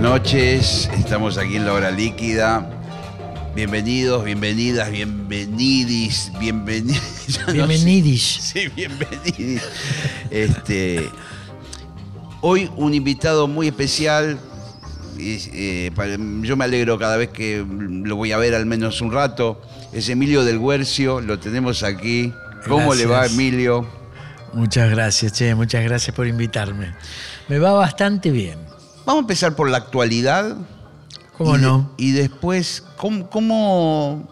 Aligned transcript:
Buenas 0.00 0.22
noches, 0.22 0.90
estamos 0.96 1.36
aquí 1.36 1.56
en 1.56 1.66
la 1.66 1.74
hora 1.74 1.90
líquida. 1.90 2.66
Bienvenidos, 3.54 4.24
bienvenidas, 4.24 4.90
bienvenidis, 4.90 6.32
bienvenidos. 6.40 7.02
Bienvenidis. 7.52 8.22
Sí, 8.22 8.68
bienvenidis. 8.68 9.62
Este, 10.30 11.06
hoy 12.40 12.70
un 12.76 12.94
invitado 12.94 13.46
muy 13.46 13.68
especial. 13.68 14.38
eh, 15.18 15.90
yo 16.40 16.56
me 16.56 16.64
alegro 16.64 16.98
cada 16.98 17.18
vez 17.18 17.28
que 17.28 17.62
lo 17.68 18.16
voy 18.16 18.32
a 18.32 18.38
ver 18.38 18.54
al 18.54 18.64
menos 18.64 19.02
un 19.02 19.12
rato. 19.12 19.60
Es 19.92 20.08
Emilio 20.08 20.46
del 20.46 20.56
Huercio, 20.56 21.20
lo 21.20 21.38
tenemos 21.38 21.82
aquí. 21.82 22.32
¿Cómo 22.66 22.94
le 22.94 23.04
va. 23.04 23.26
Emilio? 23.26 23.86
Muchas 24.54 24.90
gracias, 24.90 25.34
Che, 25.34 25.54
muchas 25.54 25.84
gracias 25.84 26.16
por 26.16 26.26
invitarme. 26.26 26.94
Me 27.48 27.58
va 27.58 27.72
bastante 27.72 28.30
bien. 28.30 28.69
Vamos 29.10 29.22
a 29.22 29.24
empezar 29.24 29.56
por 29.56 29.68
la 29.68 29.78
actualidad. 29.78 30.56
¿Cómo 31.36 31.56
y 31.56 31.60
no? 31.60 31.90
y 31.96 32.12
después, 32.12 32.84
¿cómo, 32.96 33.28
cómo 33.28 34.22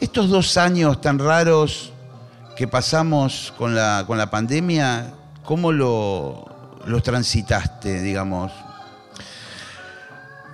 estos 0.00 0.30
dos 0.30 0.56
años 0.56 1.02
tan 1.02 1.18
raros 1.18 1.92
que 2.56 2.66
pasamos 2.66 3.52
con 3.58 3.74
la, 3.74 4.04
con 4.06 4.16
la 4.16 4.30
pandemia, 4.30 5.12
cómo 5.44 5.70
lo, 5.70 6.46
los 6.86 7.02
transitaste, 7.02 8.00
digamos? 8.00 8.52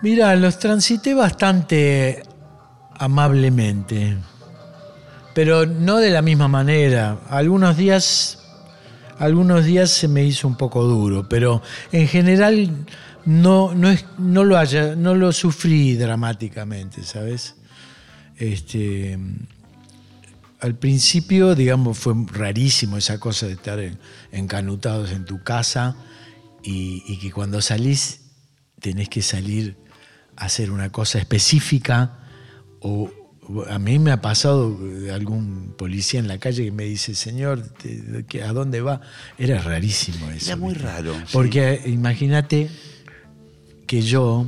Mira, 0.03 0.35
los 0.35 0.59
transité 0.59 1.15
bastante 1.15 2.25
amablemente, 2.99 4.17
pero 5.35 5.67
no 5.67 5.99
de 5.99 6.11
la 6.11 6.21
misma 6.21 6.49
manera. 6.49 7.19
Algunos 7.31 7.77
días, 7.77 8.41
algunos 9.21 9.65
días 9.65 9.91
se 9.91 10.09
me 10.09 10.25
hizo 10.25 10.49
un 10.49 10.57
poco 10.57 10.83
duro, 10.83 11.29
pero 11.29 11.63
en 11.93 12.09
general 12.09 12.87
no, 13.27 13.75
no, 13.75 13.91
es, 13.91 14.05
no, 14.19 14.45
lo, 14.45 14.56
haya, 14.59 14.95
no 14.97 15.15
lo 15.15 15.33
sufrí 15.33 15.97
dramáticamente, 15.97 17.03
¿sabes? 17.05 17.55
Este, 18.37 19.19
al 20.61 20.77
principio, 20.77 21.55
digamos, 21.55 21.98
fue 21.98 22.14
rarísimo 22.33 22.97
esa 22.97 23.19
cosa 23.19 23.47
de 23.47 23.53
estar 23.55 23.79
en- 23.81 23.98
encanutados 24.31 25.11
en 25.11 25.25
tu 25.25 25.42
casa 25.42 25.97
y, 26.62 27.03
y 27.06 27.19
que 27.19 27.31
cuando 27.33 27.61
salís 27.61 28.20
tenés 28.81 29.09
que 29.09 29.23
salir 29.23 29.77
a 30.36 30.45
hacer 30.47 30.70
una 30.70 30.91
cosa 30.91 31.19
específica 31.19 32.19
o 32.81 33.11
a 33.69 33.79
mí 33.79 33.98
me 33.98 34.12
ha 34.12 34.20
pasado 34.20 34.79
algún 35.12 35.75
policía 35.77 36.20
en 36.20 36.29
la 36.29 36.39
calle 36.39 36.64
que 36.64 36.70
me 36.73 36.84
dice, 36.84 37.14
señor, 37.17 37.61
te- 37.62 38.25
¿qué- 38.29 38.42
¿a 38.45 38.53
dónde 38.53 38.81
va? 38.81 39.01
Era 39.36 39.61
rarísimo 39.61 40.31
eso. 40.31 40.47
Era 40.47 40.57
muy 40.57 40.75
raro. 40.75 41.12
Porque 41.33 41.83
imagínate 41.86 42.70
que 43.92 44.01
yo, 44.01 44.47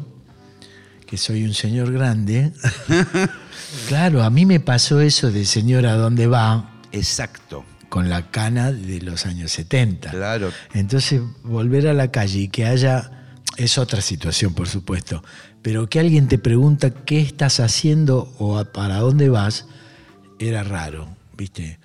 que 1.06 1.18
soy 1.18 1.44
un 1.44 1.52
señor 1.52 1.92
grande, 1.92 2.50
claro, 3.88 4.22
a 4.22 4.30
mí 4.30 4.46
me 4.46 4.58
pasó 4.58 5.02
eso 5.02 5.30
de 5.30 5.44
señor, 5.44 5.84
¿a 5.84 5.96
dónde 5.96 6.26
va? 6.26 6.80
Exacto, 6.92 7.62
con 7.90 8.08
la 8.08 8.30
cana 8.30 8.72
de 8.72 9.02
los 9.02 9.26
años 9.26 9.52
70. 9.52 10.12
claro. 10.12 10.50
Entonces, 10.72 11.20
volver 11.42 11.88
a 11.88 11.92
la 11.92 12.10
calle 12.10 12.38
y 12.38 12.48
que 12.48 12.64
haya, 12.64 13.10
es 13.58 13.76
otra 13.76 14.00
situación, 14.00 14.54
por 14.54 14.66
supuesto, 14.66 15.22
pero 15.60 15.90
que 15.90 16.00
alguien 16.00 16.26
te 16.26 16.38
pregunta 16.38 16.88
qué 17.04 17.20
estás 17.20 17.60
haciendo 17.60 18.32
o 18.38 18.56
a- 18.58 18.72
para 18.72 18.96
dónde 19.00 19.28
vas, 19.28 19.66
era 20.38 20.62
raro, 20.64 21.06
¿viste? 21.36 21.78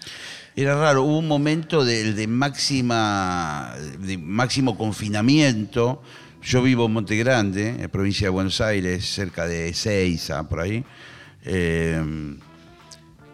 Era 0.55 0.75
raro, 0.79 1.03
hubo 1.03 1.17
un 1.19 1.27
momento 1.27 1.83
de, 1.83 2.13
de 2.13 2.25
máxima, 2.27 3.73
de 3.99 4.17
máximo 4.17 4.77
confinamiento. 4.77 6.01
Yo 6.41 6.61
vivo 6.63 6.85
en 6.85 6.93
Monte 6.93 7.15
Grande, 7.17 7.75
en 7.79 7.89
provincia 7.89 8.25
de 8.27 8.29
Buenos 8.29 8.61
Aires, 8.61 9.05
cerca 9.05 9.45
de 9.47 9.69
Ezeiza, 9.69 10.47
por 10.47 10.61
ahí. 10.61 10.83
Eh, 11.43 12.01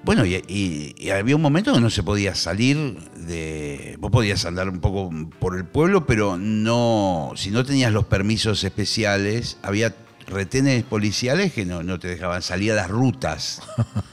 bueno, 0.04 0.24
y, 0.26 0.36
y- 0.48 0.94
y 0.98 1.10
había 1.10 1.36
un 1.36 1.42
momento 1.42 1.74
que 1.74 1.80
no 1.82 1.90
se 1.90 2.04
podía 2.04 2.36
salir 2.36 2.78
de. 3.16 3.96
Vos 4.00 4.12
podías 4.12 4.46
andar 4.46 4.70
un 4.70 4.80
poco 4.80 5.10
por 5.40 5.58
el 5.58 5.66
pueblo, 5.66 6.06
pero 6.06 6.38
no. 6.38 7.32
Si 7.36 7.50
no 7.52 7.64
tenías 7.66 7.92
los 7.92 8.06
permisos 8.06 8.64
especiales, 8.64 9.58
había 9.64 9.96
retenes 10.28 10.84
policiales 10.84 11.54
que 11.54 11.66
no, 11.66 11.82
no 11.84 12.00
te 12.00 12.08
dejaban 12.08 12.42
salir 12.42 12.72
a 12.72 12.76
las 12.76 12.90
rutas. 12.90 13.62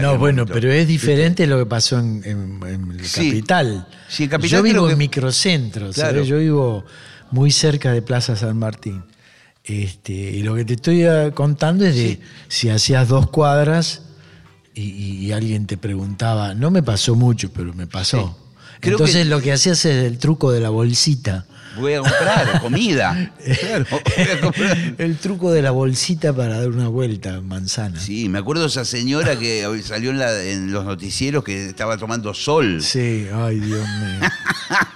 No, 0.00 0.18
bueno, 0.18 0.42
momento. 0.42 0.54
pero 0.54 0.72
es 0.72 0.88
diferente 0.88 1.46
lo 1.46 1.56
que 1.58 1.66
pasó 1.66 2.00
en, 2.00 2.22
en- 2.24 2.60
en 2.66 2.90
el 2.92 3.04
Sí. 3.06 3.28
capital. 3.28 3.86
Sí, 4.08 4.24
en 4.24 4.30
Capital 4.30 4.50
Yo 4.58 4.62
vivo 4.64 4.86
que- 4.86 4.92
en 4.94 4.98
microcentro, 4.98 5.92
¿sabes? 5.92 6.12
Claro. 6.12 6.24
Yo 6.24 6.38
vivo 6.38 6.84
muy 7.30 7.50
cerca 7.50 7.92
de 7.92 8.02
Plaza 8.02 8.36
San 8.36 8.58
Martín. 8.58 9.02
Este, 9.64 10.12
y 10.12 10.42
lo 10.42 10.54
que 10.54 10.64
te 10.64 10.74
estoy 10.74 11.02
eh, 11.04 11.32
contando 11.34 11.84
es 11.84 11.94
de 11.94 12.08
Sí. 12.08 12.20
si 12.48 12.68
hacías 12.70 13.08
dos 13.08 13.28
cuadras 13.30 14.02
y, 14.74 14.82
y- 15.26 15.32
alguien 15.32 15.66
te 15.66 15.76
preguntaba, 15.76 16.54
no 16.54 16.70
me 16.70 16.82
pasó 16.82 17.14
mucho, 17.14 17.52
pero 17.52 17.74
me 17.74 17.86
pasó. 17.86 18.36
Sí. 18.38 18.72
Creo 18.80 18.94
Entonces 18.94 19.24
que- 19.24 19.24
lo 19.26 19.40
que 19.40 19.52
hacías 19.52 19.84
es 19.84 20.04
el 20.04 20.18
truco 20.18 20.50
de 20.52 20.60
la 20.60 20.70
bolsita. 20.70 21.46
Voy 21.76 21.94
a 21.94 22.00
comprar 22.00 22.60
comida. 22.60 23.32
Claro, 23.60 23.86
voy 23.90 24.24
a 24.24 24.40
comprar. 24.40 24.94
El 24.98 25.16
truco 25.18 25.52
de 25.52 25.62
la 25.62 25.70
bolsita 25.70 26.32
para 26.32 26.58
dar 26.58 26.68
una 26.68 26.88
vuelta, 26.88 27.40
manzana. 27.40 27.98
Sí, 28.00 28.28
me 28.28 28.38
acuerdo 28.38 28.66
esa 28.66 28.84
señora 28.84 29.38
que 29.38 29.64
salió 29.84 30.10
en, 30.10 30.18
la- 30.18 30.42
en 30.42 30.72
los 30.72 30.84
noticieros 30.84 31.44
que 31.44 31.66
estaba 31.66 31.96
tomando 31.96 32.34
sol. 32.34 32.82
Sí, 32.82 33.26
ay 33.32 33.60
Dios 33.60 33.86
mío. 33.88 34.28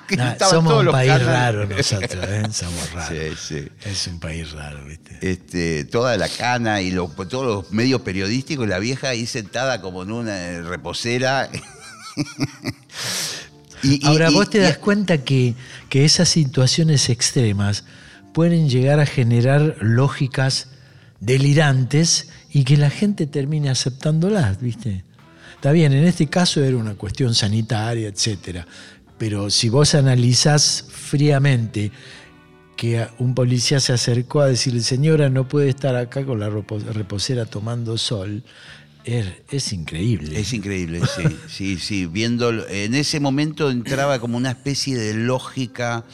Que 0.07 0.17
Nah, 0.19 0.35
somos 0.39 0.85
un 0.85 0.93
país 0.93 1.25
raro 1.25 1.67
nosotros, 1.67 2.25
¿eh? 2.29 2.43
Somos 2.53 2.93
raros. 2.93 3.39
Sí, 3.39 3.57
sí. 3.61 3.69
Es 3.87 4.07
un 4.07 4.21
país 4.21 4.53
raro, 4.53 4.85
¿viste? 4.85 5.19
Este, 5.23 5.85
toda 5.87 6.19
la 6.19 6.29
cana 6.29 6.83
y 6.83 6.93
todos 6.93 7.47
los 7.47 7.73
medios 7.73 8.03
periodísticos, 8.03 8.69
la 8.69 8.79
vieja 8.79 9.09
ahí 9.09 9.25
sentada 9.25 9.81
como 9.81 10.03
en 10.03 10.13
una 10.13 10.61
reposera. 10.61 11.49
Y- 13.85 14.01
Ahora, 14.07 14.31
y- 14.31 14.35
vos 14.35 14.49
te 14.51 14.59
das 14.59 14.79
cuenta 14.79 15.19
que, 15.19 15.55
que 15.89 16.05
esas 16.05 16.29
situaciones 16.29 17.09
extremas 17.11 17.85
pueden 18.33 18.69
llegar 18.69 18.99
a 19.01 19.07
generar 19.07 19.77
lógicas 19.81 20.69
delirantes 21.21 22.29
y 22.53 22.65
que 22.65 22.77
la 22.77 22.91
gente 22.91 23.27
termine 23.27 23.71
aceptándolas, 23.71 24.61
¿viste? 24.61 25.05
Está 25.57 25.73
bien, 25.73 25.93
en 25.93 26.05
este 26.05 26.27
caso 26.27 26.63
era 26.63 26.77
una 26.77 26.95
cuestión 26.95 27.35
sanitaria, 27.35 28.09
etcétera. 28.09 28.67
Pero 29.19 29.49
si 29.51 29.69
vos 29.69 29.95
analizás 29.95 30.85
fríamente 30.91 31.91
que 32.77 33.07
un 33.19 33.35
policía 33.35 33.81
se 33.81 33.93
acercó 33.93 34.41
a 34.41 34.49
decirle, 34.49 34.83
señora, 34.83 35.31
no 35.31 35.49
puede 35.49 35.69
estar 35.71 35.95
acá 35.97 36.25
con 36.27 36.41
la 36.41 36.51
repo- 36.51 36.83
reposera 36.93 37.47
tomando 37.47 37.97
sol, 37.97 38.43
es, 39.05 39.27
es 39.51 39.73
increíble. 39.73 40.39
Es 40.39 40.53
increíble, 40.53 41.01
sí, 41.17 41.37
sí, 41.49 41.79
sí. 41.79 42.07
Viendo, 42.07 42.51
en 42.69 42.95
ese 42.95 43.21
momento 43.21 43.71
entraba 43.71 44.19
como 44.19 44.37
una 44.37 44.51
especie 44.51 44.97
de 44.97 45.15
lógica 45.15 46.05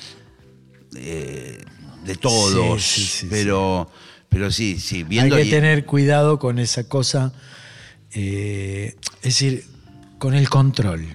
eh, 0.96 1.58
de 2.04 2.16
todos, 2.16 2.82
Sí, 2.82 3.02
sí, 3.02 3.06
sí, 3.06 3.26
pero, 3.30 3.88
pero 4.28 4.50
sí, 4.50 4.78
sí, 4.80 5.04
viendo. 5.04 5.36
Hay 5.36 5.44
que 5.44 5.50
tener 5.50 5.86
cuidado 5.86 6.38
con 6.38 6.58
esa 6.58 6.88
cosa, 6.88 7.32
eh, 8.12 8.96
es 9.16 9.22
decir, 9.22 9.64
con 10.18 10.34
el 10.34 10.48
control. 10.48 11.06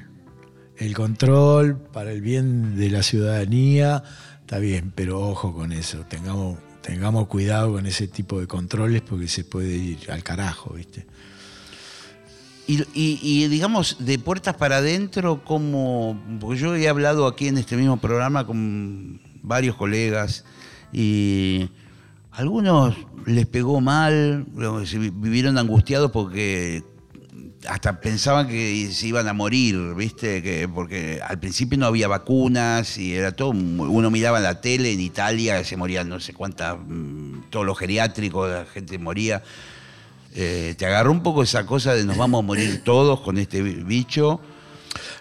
El 0.77 0.93
control 0.93 1.77
para 1.77 2.11
el 2.11 2.21
bien 2.21 2.77
de 2.77 2.89
la 2.89 3.03
ciudadanía 3.03 4.03
está 4.41 4.59
bien, 4.59 4.91
pero 4.93 5.21
ojo 5.21 5.53
con 5.53 5.71
eso, 5.71 6.05
tengamos, 6.07 6.59
tengamos 6.81 7.27
cuidado 7.27 7.73
con 7.73 7.85
ese 7.85 8.07
tipo 8.07 8.39
de 8.39 8.47
controles 8.47 9.01
porque 9.01 9.27
se 9.27 9.43
puede 9.43 9.75
ir 9.75 10.11
al 10.11 10.23
carajo, 10.23 10.73
¿viste? 10.73 11.05
Y, 12.67 12.81
y- 12.93 13.19
y, 13.21 13.47
digamos, 13.47 13.97
de 13.99 14.17
puertas 14.17 14.55
para 14.55 14.77
adentro, 14.77 15.43
como. 15.43 16.19
Porque 16.39 16.59
yo 16.59 16.75
he 16.75 16.87
hablado 16.89 17.27
aquí 17.27 17.47
en 17.47 17.57
este 17.57 17.77
mismo 17.77 17.97
programa 17.97 18.45
con 18.47 19.21
varios 19.43 19.75
colegas 19.75 20.43
y 20.91 21.69
algunos 22.31 22.95
les 23.27 23.45
pegó 23.45 23.81
mal, 23.81 24.45
vivieron 25.13 25.57
angustiados 25.57 26.11
porque 26.11 26.83
hasta 27.69 27.99
pensaban 27.99 28.47
que 28.47 28.89
se 28.91 29.07
iban 29.07 29.27
a 29.27 29.33
morir, 29.33 29.93
¿viste? 29.95 30.41
Que, 30.43 30.67
porque 30.67 31.19
al 31.27 31.39
principio 31.39 31.77
no 31.77 31.85
había 31.85 32.07
vacunas 32.07 32.97
y 32.97 33.13
era 33.13 33.31
todo. 33.31 33.49
Uno 33.49 34.09
miraba 34.11 34.39
la 34.39 34.61
tele 34.61 34.91
en 34.93 35.01
Italia, 35.01 35.63
se 35.63 35.77
morían 35.77 36.09
no 36.09 36.19
sé 36.19 36.33
cuántas, 36.33 36.77
mm, 36.87 37.49
todos 37.51 37.65
los 37.65 37.77
geriátricos, 37.77 38.49
la 38.49 38.65
gente 38.65 38.97
moría. 38.97 39.43
Eh, 40.35 40.75
¿Te 40.77 40.85
agarró 40.85 41.11
un 41.11 41.23
poco 41.23 41.43
esa 41.43 41.65
cosa 41.65 41.93
de 41.93 42.03
nos 42.05 42.17
vamos 42.17 42.39
a 42.43 42.45
morir 42.45 42.81
todos 42.83 43.21
con 43.21 43.37
este 43.37 43.61
bicho? 43.61 44.41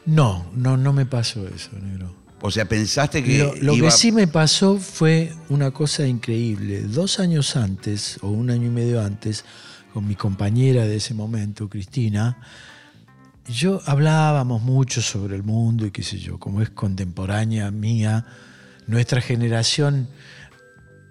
No, 0.07 0.47
no, 0.55 0.77
no 0.77 0.93
me 0.93 1.07
pasó 1.07 1.47
eso, 1.47 1.71
negro. 1.81 2.13
O 2.41 2.51
sea, 2.51 2.67
pensaste 2.69 3.23
que. 3.25 3.39
Lo, 3.39 3.55
lo 3.55 3.75
iba- 3.75 3.87
que 3.87 3.91
sí 3.93 4.13
me 4.13 4.27
pasó 4.27 4.77
fue 4.79 5.33
una 5.49 5.71
cosa 5.71 6.07
increíble. 6.07 6.83
Dos 6.83 7.21
años 7.21 7.57
antes, 7.57 8.19
o 8.23 8.29
un 8.29 8.51
año 8.51 8.67
y 8.67 8.71
medio 8.71 9.01
antes, 9.03 9.45
con 9.95 10.07
mi 10.07 10.15
compañera 10.17 10.85
de 10.85 10.97
ese 10.97 11.15
momento, 11.15 11.69
Cristina, 11.69 12.37
yo 13.47 13.81
hablábamos 13.87 14.63
mucho 14.63 15.01
sobre 15.01 15.37
el 15.37 15.43
mundo 15.43 15.87
y 15.87 15.91
qué 15.91 16.03
sé 16.03 16.19
yo, 16.19 16.39
como 16.39 16.61
es 16.61 16.71
contemporánea 16.71 17.71
mía, 17.71 18.27
nuestra 18.87 19.21
generación 19.21 20.09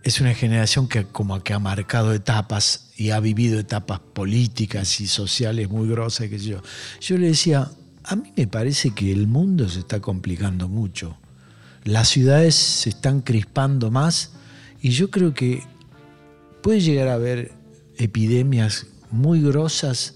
es 0.04 0.20
una 0.20 0.34
generación 0.34 0.88
que 0.88 1.06
como 1.06 1.42
que 1.44 1.54
ha 1.54 1.60
marcado 1.60 2.14
etapas 2.14 2.92
y 2.98 3.12
ha 3.12 3.20
vivido 3.22 3.58
etapas 3.60 4.00
políticas 4.00 5.00
y 5.00 5.08
sociales 5.08 5.70
muy 5.70 5.88
grosas, 5.88 6.28
qué 6.28 6.38
sé 6.38 6.46
yo. 6.46 6.62
Yo 7.00 7.18
le 7.18 7.28
decía, 7.28 7.72
a 8.04 8.16
mí 8.18 8.34
me 8.36 8.48
parece 8.48 8.92
que 8.92 9.14
el 9.14 9.28
mundo 9.28 9.70
se 9.70 9.80
está 9.80 10.02
complicando 10.02 10.68
mucho. 10.68 11.18
Las 11.86 12.10
ciudades 12.10 12.56
se 12.56 12.90
están 12.90 13.22
crispando 13.22 13.92
más 13.92 14.34
y 14.82 14.90
yo 14.90 15.10
creo 15.10 15.34
que 15.34 15.64
puede 16.62 16.82
llegar 16.82 17.08
a 17.08 17.14
haber 17.14 17.54
epidemias 17.98 18.88
muy 19.10 19.42
grosas 19.42 20.16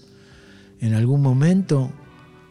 en 0.80 0.92
algún 0.94 1.22
momento. 1.22 1.92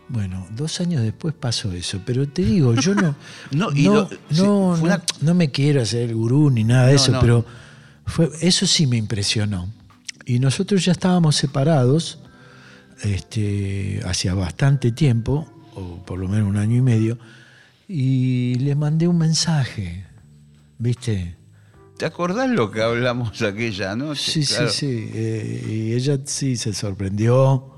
Bueno, 0.09 0.47
dos 0.51 0.79
años 0.79 1.01
después 1.03 1.33
pasó 1.33 1.71
eso, 1.73 1.99
pero 2.05 2.27
te 2.27 2.41
digo, 2.41 2.73
yo 2.75 2.95
no, 2.95 3.15
No, 3.51 3.69
no, 3.71 3.75
y 3.75 3.83
no, 3.83 3.93
lo- 3.95 4.09
sí, 4.09 4.15
no, 4.41 4.75
fue 4.79 4.89
una- 4.89 5.03
no 5.21 5.33
me 5.33 5.51
quiero 5.51 5.81
hacer 5.81 6.09
el 6.09 6.15
gurú 6.15 6.49
ni 6.49 6.63
nada 6.63 6.87
de 6.87 6.93
No, 6.95 7.01
eso, 7.01 7.17
pero 7.19 7.45
fue, 8.05 8.29
eso 8.41 8.65
sí 8.65 8.87
me 8.87 8.95
impresionó. 8.97 9.69
Y 10.25 10.39
nosotros 10.39 10.83
ya 10.85 10.91
estábamos 10.93 11.35
separados 11.35 12.19
este, 13.03 14.01
hacía 14.05 14.33
bastante 14.33 14.91
tiempo, 14.91 15.47
o 15.75 16.03
por 16.05 16.17
lo 16.19 16.27
menos 16.27 16.47
un 16.49 16.57
año 16.57 16.77
y 16.77 16.81
medio, 16.81 17.17
y 17.87 18.55
le 18.55 18.75
mandé 18.75 19.07
un 19.07 19.17
mensaje, 19.17 20.05
¿viste? 20.79 21.35
¿Te 21.97 22.05
acordás 22.05 22.49
lo 22.49 22.69
que 22.71 22.81
hablamos 22.81 23.41
aquella 23.41 23.95
noche? 23.95 24.31
Sí, 24.31 24.45
Claro. 24.45 24.69
sí, 24.69 24.75
sí. 25.07 25.09
eh, 25.13 25.65
y 25.89 25.93
ella 25.93 26.19
sí 26.25 26.55
se 26.57 26.73
sorprendió 26.73 27.76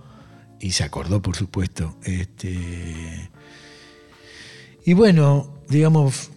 y 0.60 0.72
se 0.72 0.84
acordó, 0.84 1.22
por 1.22 1.36
supuesto. 1.36 1.96
Este, 2.04 3.30
y 4.86 4.94
bueno, 4.94 5.62
digamos, 5.70 6.32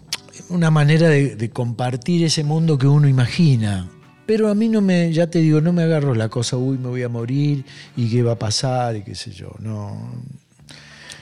una 0.49 0.71
manera 0.71 1.09
de, 1.09 1.37
de 1.37 1.51
compartir 1.51 2.25
ese 2.25 2.45
mundo 2.45 2.79
que 2.79 2.87
uno 2.87 3.09
imagina. 3.09 3.89
Pero 4.27 4.49
a 4.49 4.55
mí 4.55 4.69
no 4.69 4.81
me, 4.81 5.13
ya 5.13 5.27
te 5.29 5.41
digo, 5.41 5.61
no 5.61 5.73
me 5.73 5.83
agarro 5.83 6.15
la 6.15 6.29
cosa, 6.29 6.57
uy, 6.57 6.79
me 6.79 6.89
voy 6.89 7.03
a 7.03 7.09
morir 7.09 7.65
y 7.97 8.09
qué 8.09 8.23
va 8.23 8.33
a 8.33 8.39
pasar 8.39 8.97
y 8.97 9.03
qué 9.03 9.15
sé 9.15 9.33
yo. 9.33 9.51
No, 9.59 10.13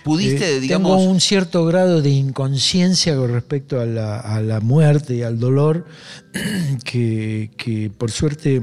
Pudiste, 0.02 0.56
eh, 0.56 0.60
digamos. 0.60 0.96
Tengo 0.96 1.10
un 1.10 1.20
cierto 1.20 1.64
grado 1.66 2.02
de 2.02 2.10
inconsciencia 2.10 3.16
con 3.16 3.32
respecto 3.32 3.80
a 3.80 3.86
la, 3.86 4.18
a 4.18 4.40
la 4.40 4.60
muerte 4.60 5.14
y 5.14 5.22
al 5.22 5.38
dolor, 5.38 5.86
que, 6.84 7.50
que 7.56 7.90
por 7.90 8.10
suerte, 8.10 8.62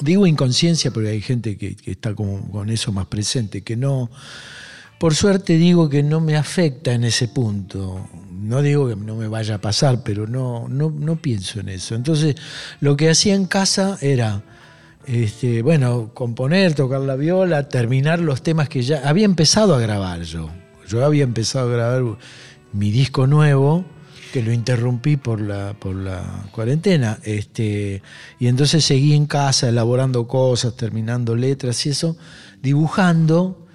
digo 0.00 0.26
inconsciencia 0.26 0.90
porque 0.90 1.10
hay 1.10 1.20
gente 1.20 1.56
que, 1.56 1.76
está 1.86 2.14
como 2.14 2.50
con 2.50 2.70
eso 2.70 2.92
más 2.92 3.06
presente, 3.06 3.62
que 3.62 3.76
no, 3.76 4.10
por 4.98 5.14
suerte 5.14 5.56
digo 5.56 5.88
que 5.88 6.02
no 6.02 6.20
me 6.20 6.36
afecta 6.36 6.92
en 6.92 7.04
ese 7.04 7.28
punto. 7.28 8.08
No 8.32 8.62
digo 8.62 8.88
que 8.88 8.96
no 8.96 9.16
me 9.16 9.28
vaya 9.28 9.56
a 9.56 9.60
pasar, 9.60 10.02
pero 10.02 10.26
no, 10.26 10.68
no, 10.68 10.90
no 10.90 11.16
pienso 11.16 11.60
en 11.60 11.68
eso. 11.68 11.94
Entonces, 11.94 12.36
lo 12.80 12.96
que 12.96 13.10
hacía 13.10 13.34
en 13.34 13.46
casa 13.46 13.98
era, 14.00 14.42
este, 15.06 15.62
bueno, 15.62 16.12
componer, 16.14 16.74
tocar 16.74 17.00
la 17.00 17.16
viola, 17.16 17.68
terminar 17.68 18.20
los 18.20 18.42
temas 18.42 18.68
que 18.68 18.82
ya 18.82 19.08
había 19.08 19.24
empezado 19.24 19.74
a 19.74 19.80
grabar 19.80 20.22
yo. 20.22 20.50
Yo 20.88 21.04
había 21.04 21.24
empezado 21.24 21.68
a 21.68 21.72
grabar 21.72 22.18
mi 22.72 22.90
disco 22.90 23.26
nuevo, 23.26 23.84
que 24.38 24.44
lo 24.44 24.52
interrumpí 24.52 25.16
por 25.16 25.40
la, 25.40 25.74
por 25.74 25.96
la 25.96 26.22
cuarentena. 26.52 27.18
Este, 27.24 28.02
y 28.38 28.46
entonces 28.46 28.84
seguí 28.84 29.14
en 29.14 29.26
casa 29.26 29.68
elaborando 29.68 30.28
cosas, 30.28 30.76
terminando 30.76 31.34
letras 31.34 31.84
y 31.86 31.88
eso, 31.90 32.16
dibujando. 32.62 33.66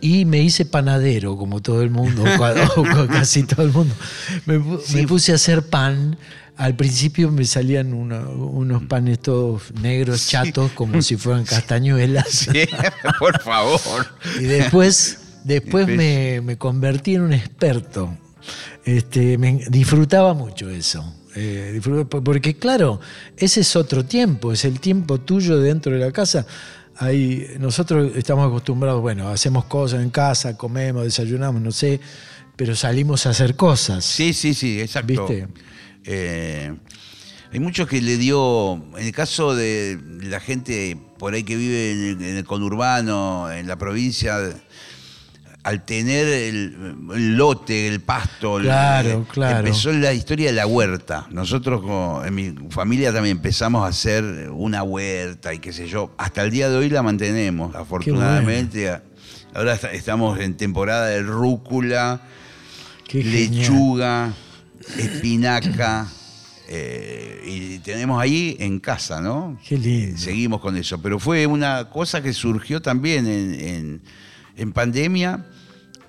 Y 0.00 0.26
me 0.26 0.42
hice 0.42 0.64
panadero, 0.66 1.36
como 1.38 1.60
todo 1.62 1.82
el 1.82 1.88
mundo, 1.90 2.22
o 2.76 3.06
casi 3.08 3.44
todo 3.44 3.62
el 3.64 3.72
mundo. 3.72 3.94
Me, 4.46 4.58
pu- 4.60 4.80
me 4.94 5.06
puse 5.08 5.32
a 5.32 5.36
hacer 5.36 5.62
pan. 5.62 6.18
Al 6.58 6.74
principio 6.76 7.30
me 7.30 7.44
salían 7.46 7.94
unos 7.94 8.82
panes 8.84 9.20
todos 9.20 9.72
negros, 9.80 10.26
chatos, 10.28 10.70
como 10.72 11.00
si 11.02 11.16
fueran 11.16 11.44
castañuelas. 11.46 12.28
Sí, 12.28 12.64
por 13.18 13.40
favor. 13.40 13.80
Y 14.38 14.44
después, 14.44 15.18
después 15.44 15.86
me, 15.88 16.40
me 16.42 16.58
convertí 16.58 17.14
en 17.14 17.22
un 17.22 17.32
experto. 17.32 18.14
Este, 18.88 19.36
me 19.36 19.66
disfrutaba 19.68 20.32
mucho 20.32 20.70
eso. 20.70 21.14
Eh, 21.36 21.78
porque 22.08 22.56
claro, 22.56 23.00
ese 23.36 23.60
es 23.60 23.76
otro 23.76 24.06
tiempo, 24.06 24.50
es 24.50 24.64
el 24.64 24.80
tiempo 24.80 25.20
tuyo 25.20 25.58
dentro 25.58 25.92
de 25.92 25.98
la 25.98 26.10
casa. 26.10 26.46
Ahí, 26.96 27.46
nosotros 27.60 28.12
estamos 28.16 28.46
acostumbrados, 28.46 29.02
bueno, 29.02 29.28
hacemos 29.28 29.66
cosas 29.66 30.02
en 30.02 30.08
casa, 30.08 30.56
comemos, 30.56 31.04
desayunamos, 31.04 31.60
no 31.60 31.70
sé, 31.70 32.00
pero 32.56 32.74
salimos 32.74 33.26
a 33.26 33.30
hacer 33.30 33.56
cosas. 33.56 34.06
Sí, 34.06 34.32
sí, 34.32 34.54
sí, 34.54 34.80
exacto. 34.80 35.26
¿Viste? 35.26 35.48
Eh, 36.04 36.74
hay 37.52 37.60
muchos 37.60 37.88
que 37.88 38.00
le 38.00 38.16
dio, 38.16 38.82
en 38.96 39.04
el 39.04 39.12
caso 39.12 39.54
de 39.54 39.98
la 40.22 40.40
gente 40.40 40.96
por 41.18 41.34
ahí 41.34 41.42
que 41.42 41.56
vive 41.56 41.92
en 41.92 42.04
el, 42.04 42.22
en 42.22 42.36
el 42.38 42.44
conurbano, 42.44 43.52
en 43.52 43.68
la 43.68 43.76
provincia, 43.76 44.38
al 45.68 45.84
tener 45.84 46.26
el, 46.26 46.96
el 47.14 47.36
lote, 47.36 47.88
el 47.88 48.00
pasto, 48.00 48.56
el- 48.58 48.64
Claro, 48.64 49.26
claro. 49.30 49.58
empezó 49.58 49.92
la 49.92 50.14
historia 50.14 50.46
de 50.46 50.54
la 50.54 50.66
huerta. 50.66 51.26
Nosotros 51.30 51.82
como 51.82 52.22
en 52.24 52.34
mi 52.34 52.54
familia 52.70 53.12
también 53.12 53.36
empezamos 53.36 53.84
a 53.84 53.88
hacer 53.88 54.48
una 54.50 54.82
huerta 54.82 55.52
y 55.52 55.58
qué 55.58 55.72
sé 55.74 55.86
yo. 55.86 56.14
Hasta 56.16 56.42
el 56.42 56.50
día 56.50 56.70
de 56.70 56.76
hoy 56.78 56.88
la 56.88 57.02
mantenemos, 57.02 57.74
afortunadamente. 57.74 58.90
Ahora 59.54 59.74
está- 59.74 59.92
estamos 59.92 60.38
en 60.40 60.56
temporada 60.56 61.06
de 61.08 61.22
rúcula 61.22 62.22
Qué 63.06 63.22
genial. 63.22 63.50
lechuga, 63.60 64.32
espinaca. 64.96 66.06
eh, 66.68 67.42
y 67.46 67.78
tenemos 67.80 68.20
ahí 68.22 68.56
en 68.60 68.78
casa, 68.80 69.20
¿no? 69.20 69.58
Qué 69.66 69.76
lindo. 69.78 70.18
Seguimos 70.18 70.60
con 70.60 70.76
eso. 70.76 71.00
Pero 71.02 71.18
fue 71.18 71.46
una 71.46 71.88
cosa 71.90 72.22
que 72.22 72.32
surgió 72.32 72.80
también 72.80 73.26
en, 73.26 73.54
en- 73.54 74.02
en 74.56 74.72
pandemia. 74.72 75.46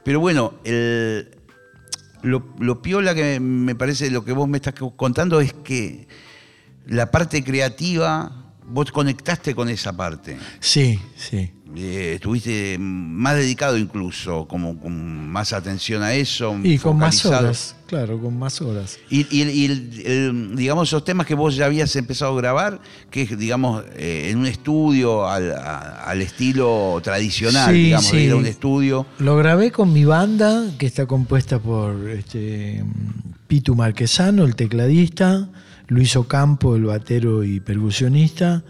Pero 0.10 0.22
bueno, 0.22 0.56
el- 0.64 1.30
lo, 2.24 2.44
lo 2.58 2.82
piola 2.82 3.14
que 3.14 3.40
me 3.40 3.76
parece 3.76 4.10
lo 4.10 4.26
que 4.26 4.32
vos 4.32 4.50
me 4.50 4.58
estás 4.58 4.74
contando 4.96 5.40
es 5.40 5.54
que 5.54 6.08
la 6.88 7.12
parte 7.12 7.44
creativa, 7.44 8.39
vos 8.70 8.92
conectaste 8.92 9.54
con 9.56 9.70
esa 9.70 9.94
parte. 9.96 10.38
Sí, 10.60 11.00
sí. 11.16 11.52
Eh, 11.76 12.14
estuviste 12.16 12.78
más 12.80 13.36
dedicado 13.36 13.78
incluso, 13.78 14.48
como 14.48 14.80
con 14.80 15.30
más 15.30 15.54
atención 15.54 16.02
a 16.02 16.16
eso. 16.16 16.58
Y 16.64 16.80
con 16.80 16.98
más 16.98 17.24
horas, 17.28 17.76
claro, 17.86 18.20
con 18.20 18.40
más 18.40 18.60
horas. 18.60 18.98
Y, 19.08 19.28
y 19.30 19.44
y 19.48 19.66
el- 19.66 20.02
el- 20.04 20.56
digamos, 20.56 20.90
esos 20.90 21.04
temas 21.04 21.28
que 21.28 21.36
vos 21.36 21.56
ya 21.56 21.68
habías 21.68 21.96
empezado 21.96 22.34
a 22.34 22.38
grabar, 22.42 22.82
que 23.12 23.22
es, 23.22 23.38
digamos, 23.38 23.84
eh, 23.96 24.30
en 24.32 24.40
un 24.40 24.48
estudio 24.48 25.28
al, 25.28 25.52
a- 25.52 26.06
al 26.06 26.22
estilo 26.24 27.00
tradicional, 27.04 27.72
Sí, 27.72 27.84
digamos, 27.84 28.12
de 28.12 28.18
sí. 28.18 28.24
ir 28.26 28.32
a 28.32 28.36
un 28.38 28.46
estudio. 28.48 29.06
Lo 29.20 29.38
grabé 29.38 29.72
con 29.72 29.94
mi 29.94 30.06
banda, 30.06 30.72
que 30.80 30.88
está 30.88 31.06
compuesta 31.06 31.60
por 31.60 32.10
este, 32.10 32.84
Pitu 33.48 33.76
Marquesano, 33.76 34.44
el 34.44 34.56
tecladista, 34.56 35.50
Luis 35.90 36.16
Ocampo, 36.16 36.76
el 36.76 36.86
batero 36.86 37.44
y 37.44 37.60
percusionista, 37.60 38.64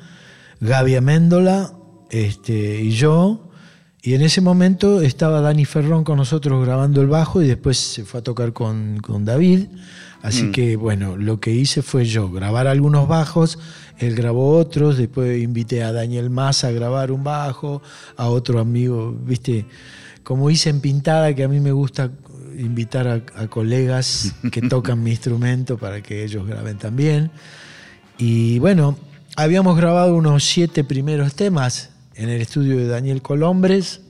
Gaby 0.61 0.95
Améndola 0.95 1.73
este, 2.09 2.81
y 2.81 2.91
yo. 2.91 3.51
Y 4.01 4.13
en 4.13 4.21
ese 4.21 4.39
momento 4.39 5.01
estaba 5.01 5.41
Dani 5.41 5.65
Ferrón 5.65 6.05
con 6.05 6.17
nosotros 6.17 6.65
grabando 6.65 7.01
el 7.01 7.07
bajo 7.07 7.41
y 7.41 7.47
después 7.47 7.77
se 7.77 8.05
fue 8.05 8.21
a 8.21 8.23
tocar 8.23 8.53
con, 8.53 8.99
con 9.01 9.25
David. 9.25 9.67
Así 10.21 10.51
que 10.51 10.75
bueno, 10.75 11.15
lo 11.15 11.39
que 11.39 11.51
hice 11.51 11.81
fue 11.81 12.05
yo 12.05 12.29
grabar 12.29 12.67
algunos 12.67 13.07
bajos, 13.07 13.57
él 13.97 14.15
grabó 14.15 14.57
otros, 14.57 14.97
después 14.97 15.41
invité 15.41 15.81
a 15.83 15.93
Daniel 15.93 16.29
Massa 16.29 16.67
a 16.67 16.71
grabar 16.71 17.11
un 17.11 17.23
bajo, 17.23 17.81
a 18.17 18.27
otro 18.27 18.59
amigo, 18.59 19.13
viste, 19.13 19.65
como 20.23 20.49
hice 20.49 20.69
en 20.69 20.81
Pintada, 20.81 21.33
que 21.33 21.43
a 21.43 21.47
mí 21.47 21.61
me 21.61 21.71
gusta 21.71 22.11
invitar 22.59 23.07
a, 23.07 23.21
a 23.41 23.47
colegas 23.47 24.35
que 24.51 24.61
tocan 24.61 25.01
mi 25.01 25.11
instrumento 25.11 25.77
para 25.77 26.01
que 26.01 26.23
ellos 26.23 26.45
graben 26.45 26.77
también. 26.77 27.31
Y 28.17 28.59
bueno, 28.59 28.97
habíamos 29.35 29.77
grabado 29.77 30.15
unos 30.15 30.43
siete 30.43 30.83
primeros 30.83 31.33
temas 31.35 31.91
en 32.15 32.29
el 32.29 32.41
estudio 32.41 32.77
de 32.77 32.87
Daniel 32.87 33.21
Colombres. 33.21 34.01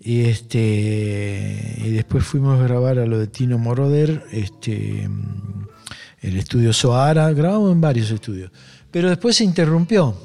Y 0.00 0.22
este 0.22 1.78
y 1.78 1.90
después 1.90 2.24
fuimos 2.24 2.60
a 2.60 2.62
grabar 2.62 2.98
a 2.98 3.06
lo 3.06 3.18
de 3.18 3.26
Tino 3.26 3.58
Moroder, 3.58 4.24
este 4.30 5.08
el 6.20 6.36
estudio 6.36 6.72
Soara, 6.72 7.32
grabamos 7.32 7.72
en 7.72 7.80
varios 7.80 8.10
estudios. 8.10 8.50
Pero 8.90 9.08
después 9.08 9.36
se 9.36 9.44
interrumpió. 9.44 10.16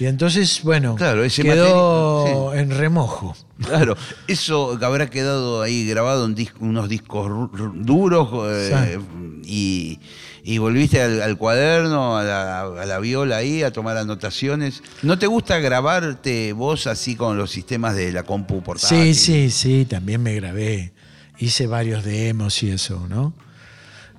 Y 0.00 0.06
entonces, 0.06 0.62
bueno, 0.64 0.94
Claro, 0.96 1.22
ese 1.22 1.42
quedó 1.42 2.24
material- 2.48 2.58
en 2.58 2.70
remojo. 2.78 3.36
Claro, 3.62 3.96
eso 4.26 4.78
habrá 4.82 5.10
quedado 5.10 5.60
ahí 5.60 5.86
grabado 5.86 6.24
en 6.24 6.34
unos 6.60 6.88
discos 6.88 7.30
duros 7.74 8.28
eh, 8.50 8.98
y, 9.44 9.98
y 10.42 10.56
volviste 10.56 11.02
al, 11.02 11.20
al 11.20 11.36
cuaderno, 11.36 12.16
a 12.16 12.24
la, 12.24 12.60
a 12.62 12.86
la 12.86 12.98
viola 12.98 13.36
ahí, 13.36 13.62
a 13.62 13.70
tomar 13.72 13.98
anotaciones. 13.98 14.82
¿No 15.02 15.18
te 15.18 15.26
gusta 15.26 15.58
grabarte 15.58 16.54
vos 16.54 16.86
así 16.86 17.14
con 17.14 17.36
los 17.36 17.50
sistemas 17.50 17.94
de 17.94 18.10
la 18.12 18.22
compu 18.22 18.54
Sí, 18.56 18.60
portátil? 18.64 19.14
sí, 19.14 19.50
sí, 19.50 19.84
también 19.84 20.22
me 20.22 20.34
grabé. 20.34 20.92
Hice 21.38 21.66
varios 21.66 22.04
demos 22.04 22.62
y 22.62 22.70
eso, 22.70 23.06
¿no? 23.08 23.34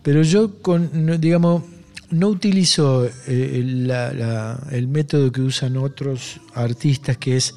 Pero 0.03 0.21
yo, 0.21 0.61
con, 0.61 1.19
digamos, 1.19 1.63
no 2.11 2.27
utilizo 2.27 3.05
eh, 3.05 3.11
el, 3.27 3.87
la- 3.87 4.13
la- 4.13 4.67
el 4.71 4.87
método 4.87 5.31
que 5.31 5.41
usan 5.41 5.77
otros 5.77 6.39
artistas, 6.53 7.17
que 7.17 7.37
es 7.37 7.55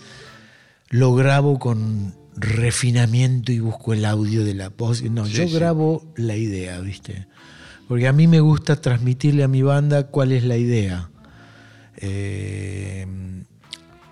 lo 0.90 1.14
grabo 1.14 1.58
con 1.58 2.14
refinamiento 2.36 3.52
y 3.52 3.58
busco 3.60 3.92
el 3.92 4.04
audio 4.04 4.44
de 4.44 4.54
la 4.54 4.68
voz. 4.70 5.02
No, 5.02 5.26
Sí, 5.26 5.32
yo 5.32 5.48
sí. 5.48 5.54
grabo 5.54 6.12
la 6.16 6.36
idea, 6.36 6.80
¿viste? 6.80 7.26
Porque 7.88 8.08
a 8.08 8.12
mí 8.12 8.26
me 8.26 8.40
gusta 8.40 8.76
transmitirle 8.80 9.44
a 9.44 9.48
mi 9.48 9.62
banda 9.62 10.04
cuál 10.08 10.32
es 10.32 10.44
la 10.44 10.56
idea. 10.56 11.10
Eh, 11.96 13.06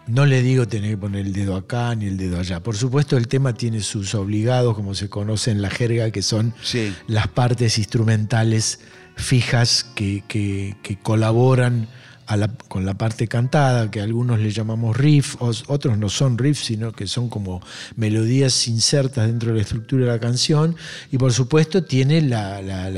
no 0.08 0.26
le 0.26 0.42
digo 0.42 0.66
tener 0.68 0.90
que 0.90 0.98
poner 0.98 1.26
el 1.26 1.32
dedo 1.32 1.56
acá 1.56 1.94
ni 1.94 2.06
el 2.06 2.16
dedo 2.16 2.38
allá. 2.38 2.60
Por 2.62 2.76
supuesto, 2.76 3.16
el 3.16 3.28
tema 3.28 3.54
tiene 3.54 3.80
sus 3.80 4.14
obligados, 4.14 4.74
como 4.74 4.94
se 4.94 5.08
conoce 5.08 5.50
en 5.52 5.62
la 5.62 5.70
jerga, 5.70 6.10
que 6.10 6.22
son 6.22 6.52
Sí. 6.62 6.92
las 7.06 7.28
partes 7.28 7.78
instrumentales 7.78 8.80
fijas 9.16 9.84
que, 9.94 10.24
que- 10.28 10.76
colaboran 11.02 11.88
a 12.26 12.36
la- 12.36 12.48
con 12.68 12.86
la 12.86 12.94
parte 12.94 13.26
cantada, 13.28 13.90
que 13.90 14.00
algunos 14.00 14.38
le 14.38 14.50
llamamos 14.50 14.96
riff, 14.96 15.34
os- 15.40 15.64
otros 15.68 15.98
no 15.98 16.08
son 16.08 16.38
riffs, 16.38 16.64
sino 16.64 16.92
que 16.92 17.06
son 17.06 17.28
como 17.28 17.60
melodías 17.96 18.68
insertas 18.68 19.26
dentro 19.26 19.50
de 19.50 19.56
la 19.56 19.62
estructura 19.62 20.06
de 20.06 20.12
la 20.12 20.20
canción. 20.20 20.76
Y 21.10 21.18
por 21.18 21.32
supuesto 21.32 21.84
tiene 21.84 22.22
la- 22.22 22.62
la- 22.62 22.90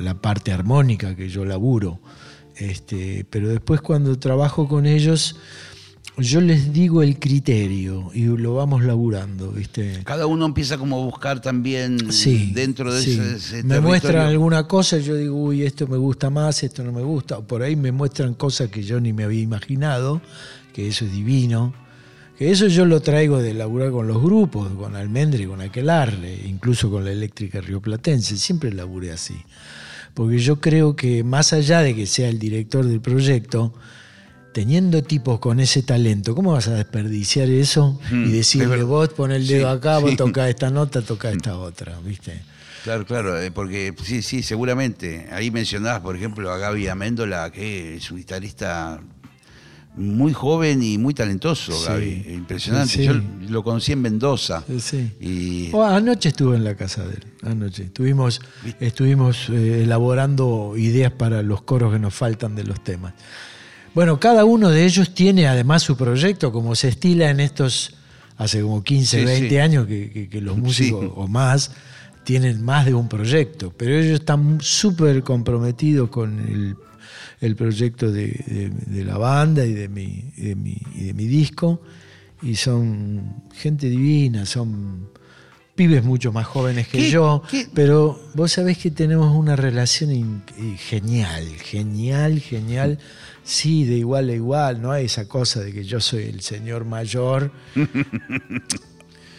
la 0.00 0.14
parte 0.14 0.52
armónica 0.52 1.14
que 1.14 1.28
yo 1.28 1.44
laburo. 1.44 2.00
Este, 2.56 3.24
pero 3.30 3.48
después 3.48 3.80
cuando 3.80 4.18
trabajo 4.18 4.68
con 4.68 4.86
ellos, 4.86 5.36
yo 6.16 6.40
les 6.40 6.72
digo 6.72 7.02
el 7.02 7.18
criterio 7.18 8.10
y 8.14 8.24
lo 8.24 8.54
vamos 8.54 8.84
laburando, 8.84 9.50
¿viste? 9.50 10.00
Cada 10.04 10.26
uno 10.26 10.46
empieza 10.46 10.78
como 10.78 11.00
a 11.00 11.04
buscar 11.04 11.40
también 11.40 12.12
Sí, 12.12 12.52
dentro 12.54 12.94
de 12.94 13.02
sí. 13.02 13.12
ese, 13.12 13.36
ese 13.36 13.62
Me 13.64 13.80
muestran 13.80 14.26
alguna 14.26 14.68
cosa 14.68 14.98
yo 14.98 15.16
digo, 15.16 15.36
uy, 15.36 15.62
esto 15.64 15.88
me 15.88 15.96
gusta 15.96 16.30
más, 16.30 16.62
esto 16.62 16.84
no 16.84 16.92
me 16.92 17.02
gusta. 17.02 17.40
Por 17.40 17.62
ahí 17.62 17.74
me 17.74 17.90
muestran 17.90 18.34
cosas 18.34 18.70
que 18.70 18.82
yo 18.82 19.00
ni 19.00 19.12
me 19.12 19.24
había 19.24 19.40
imaginado, 19.42 20.22
que 20.72 20.86
eso 20.88 21.04
es 21.04 21.12
divino. 21.12 21.74
Que 22.38 22.50
eso 22.50 22.66
yo 22.66 22.84
lo 22.84 23.00
traigo 23.00 23.40
de 23.40 23.54
laburar 23.54 23.90
con 23.92 24.08
los 24.08 24.20
grupos, 24.20 24.72
con 24.74 24.96
Almendra 24.96 25.40
y 25.40 25.46
con 25.46 25.60
Aquelarre, 25.60 26.42
incluso 26.46 26.90
con 26.90 27.04
la 27.04 27.12
eléctrica 27.12 27.60
rioplatense. 27.60 28.36
Siempre 28.36 28.72
laburé 28.72 29.12
así. 29.12 29.36
Porque 30.14 30.38
yo 30.38 30.60
creo 30.60 30.96
que 30.96 31.22
más 31.22 31.52
allá 31.52 31.80
de 31.80 31.94
que 31.94 32.06
sea 32.06 32.28
el 32.28 32.38
director 32.38 32.84
del 32.86 33.00
proyecto, 33.00 33.72
teniendo 34.54 35.02
tipos 35.02 35.38
con 35.40 35.60
ese 35.60 35.82
talento, 35.82 36.34
¿cómo 36.34 36.52
vas 36.52 36.68
a 36.68 36.74
desperdiciar 36.74 37.50
eso 37.50 38.00
Mm, 38.10 38.22
y 38.22 38.26
es 38.28 38.32
decirle 38.32 38.68
verdad. 38.68 38.86
vos 38.86 39.08
pon 39.10 39.32
el 39.32 39.46
dedo 39.46 39.70
Sí, 39.70 39.76
acá, 39.76 39.98
vos 39.98 40.10
sí. 40.12 40.16
tocá 40.16 40.48
esta 40.48 40.70
nota, 40.70 41.02
toca 41.02 41.30
esta 41.30 41.58
otra, 41.58 41.98
¿viste? 42.02 42.40
Claro, 42.84 43.04
claro, 43.04 43.38
eh, 43.40 43.50
porque 43.50 43.94
sí, 44.02 44.22
sí, 44.22 44.42
seguramente. 44.42 45.26
Ahí 45.32 45.50
mencionabas, 45.50 46.00
por 46.00 46.16
ejemplo, 46.16 46.50
a 46.52 46.58
Gaby 46.58 46.86
Améndola, 46.88 47.50
que 47.50 47.96
es 47.96 48.10
un 48.10 48.18
guitarrista 48.18 49.00
muy 49.96 50.32
joven 50.32 50.82
y 50.82 50.98
muy 50.98 51.14
talentoso, 51.14 51.72
Sí. 51.72 51.84
Gaby. 51.86 52.24
Impresionante. 52.34 52.92
Sí. 52.94 53.04
Yo 53.04 53.14
lo 53.48 53.62
conocí 53.62 53.92
en 53.92 54.02
Mendoza. 54.02 54.64
Sí. 54.80 55.12
Y 55.20 55.70
Oh, 55.72 55.82
anoche 55.84 56.30
estuve 56.30 56.56
en 56.56 56.64
la 56.64 56.74
casa 56.76 57.06
de 57.06 57.14
él, 57.14 57.24
anoche. 57.42 57.84
Estuvimos, 57.84 58.40
estuvimos 58.80 59.48
eh, 59.50 59.84
elaborando 59.84 60.74
ideas 60.76 61.12
para 61.12 61.42
los 61.42 61.62
coros 61.62 61.92
que 61.92 61.98
nos 61.98 62.12
faltan 62.14 62.54
de 62.54 62.64
los 62.64 62.82
temas. 62.84 63.14
Bueno, 63.94 64.18
cada 64.18 64.44
uno 64.44 64.70
de 64.70 64.84
ellos 64.84 65.14
tiene 65.14 65.46
además 65.46 65.82
su 65.82 65.96
proyecto, 65.96 66.50
como 66.52 66.74
se 66.74 66.88
estila 66.88 67.30
en 67.30 67.40
estos, 67.40 67.94
hace 68.36 68.60
como 68.62 68.82
15, 68.82 69.20
Sí, 69.20 69.24
20 69.24 69.48
sí. 69.48 69.58
años 69.58 69.86
que, 69.86 70.10
que- 70.10 70.28
que 70.28 70.40
los 70.40 70.56
músicos 70.58 71.04
Sí. 71.04 71.12
o 71.14 71.28
más 71.28 71.70
tienen 72.24 72.62
más 72.64 72.86
de 72.86 72.94
un 72.94 73.08
proyecto, 73.08 73.72
pero 73.76 73.96
ellos 73.96 74.20
están 74.20 74.58
súper 74.60 75.22
comprometidos 75.22 76.08
con 76.08 76.40
el, 76.40 76.76
el 77.40 77.54
proyecto 77.56 78.10
de, 78.10 78.26
de- 78.46 78.70
de 78.70 79.04
la 79.04 79.18
banda 79.18 79.64
y 79.64 79.72
de, 79.74 79.88
mi, 79.88 80.24
de 80.36 80.56
mi- 80.56 80.80
y 80.96 81.04
de 81.04 81.14
mi 81.14 81.26
disco, 81.26 81.80
y 82.42 82.56
son 82.56 83.42
gente 83.54 83.88
divina, 83.88 84.44
son 84.46 85.08
pibes 85.76 86.02
mucho 86.04 86.32
más 86.32 86.46
jóvenes 86.46 86.88
que 86.88 86.98
¿Qué- 86.98 87.10
yo, 87.10 87.42
qué? 87.50 87.68
pero 87.74 88.18
vos 88.34 88.50
sabés 88.52 88.78
que 88.78 88.90
tenemos 88.90 89.34
una 89.36 89.54
relación 89.54 90.10
in- 90.10 90.42
genial, 90.78 91.44
genial, 91.62 92.40
genial. 92.40 92.98
Sí, 93.44 93.84
de 93.84 93.96
igual 93.96 94.30
a 94.30 94.32
igual, 94.32 94.80
no 94.80 94.90
hay 94.90 95.04
esa 95.04 95.28
cosa 95.28 95.60
de 95.60 95.72
que 95.72 95.84
yo 95.84 96.00
soy 96.00 96.24
el 96.24 96.40
señor 96.40 96.84
mayor. 96.86 97.52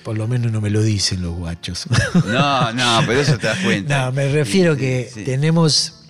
Por 0.04 0.18
lo 0.18 0.28
menos 0.28 0.52
no 0.52 0.62
me 0.62 0.70
lo 0.70 0.84
dicen 0.84 1.22
los 1.24 1.34
guachos. 1.36 1.88
no, 2.28 2.72
no, 2.74 3.00
pero 3.08 3.20
eso 3.22 3.38
te 3.40 3.48
das 3.48 3.58
cuenta. 3.60 4.06
No, 4.06 4.12
me 4.12 4.32
refiero 4.32 4.76
Sí, 4.76 4.80
que 4.80 5.10
sí. 5.12 5.24
tenemos, 5.24 6.04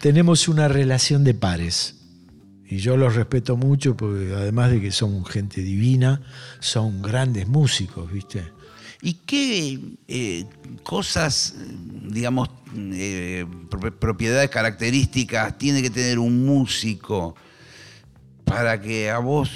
tenemos 0.00 0.46
una 0.46 0.68
relación 0.68 1.24
de 1.24 1.34
pares. 1.34 1.96
Y 2.68 2.78
yo 2.78 2.96
los 2.96 3.16
respeto 3.16 3.56
mucho 3.56 3.96
porque 3.96 4.32
además 4.34 4.70
de 4.70 4.80
que 4.80 4.92
son 4.92 5.24
gente 5.26 5.60
divina, 5.60 6.22
son 6.60 7.02
grandes 7.02 7.48
músicos, 7.48 8.10
¿viste? 8.10 8.44
¿Y 9.02 9.14
qué 9.26 9.80
eh, 10.06 10.44
cosas, 10.84 11.54
digamos, 12.08 12.48
eh, 12.76 13.44
pro- 13.68 13.94
propiedades 13.98 14.48
características 14.48 15.58
tiene 15.58 15.82
que 15.82 15.90
tener 15.90 16.18
un 16.20 16.44
músico 16.46 17.34
para 18.44 18.80
que 18.80 19.10
a 19.10 19.18
vos 19.18 19.50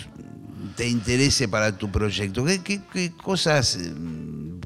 te 0.75 0.89
interese 0.89 1.47
para 1.47 1.79
tu 1.79 1.91
proyecto? 1.93 2.45
¿Qué, 2.45 2.61
qué- 2.63 2.81
qué 2.93 3.13
cosas? 3.13 3.77
eh, 3.77 3.93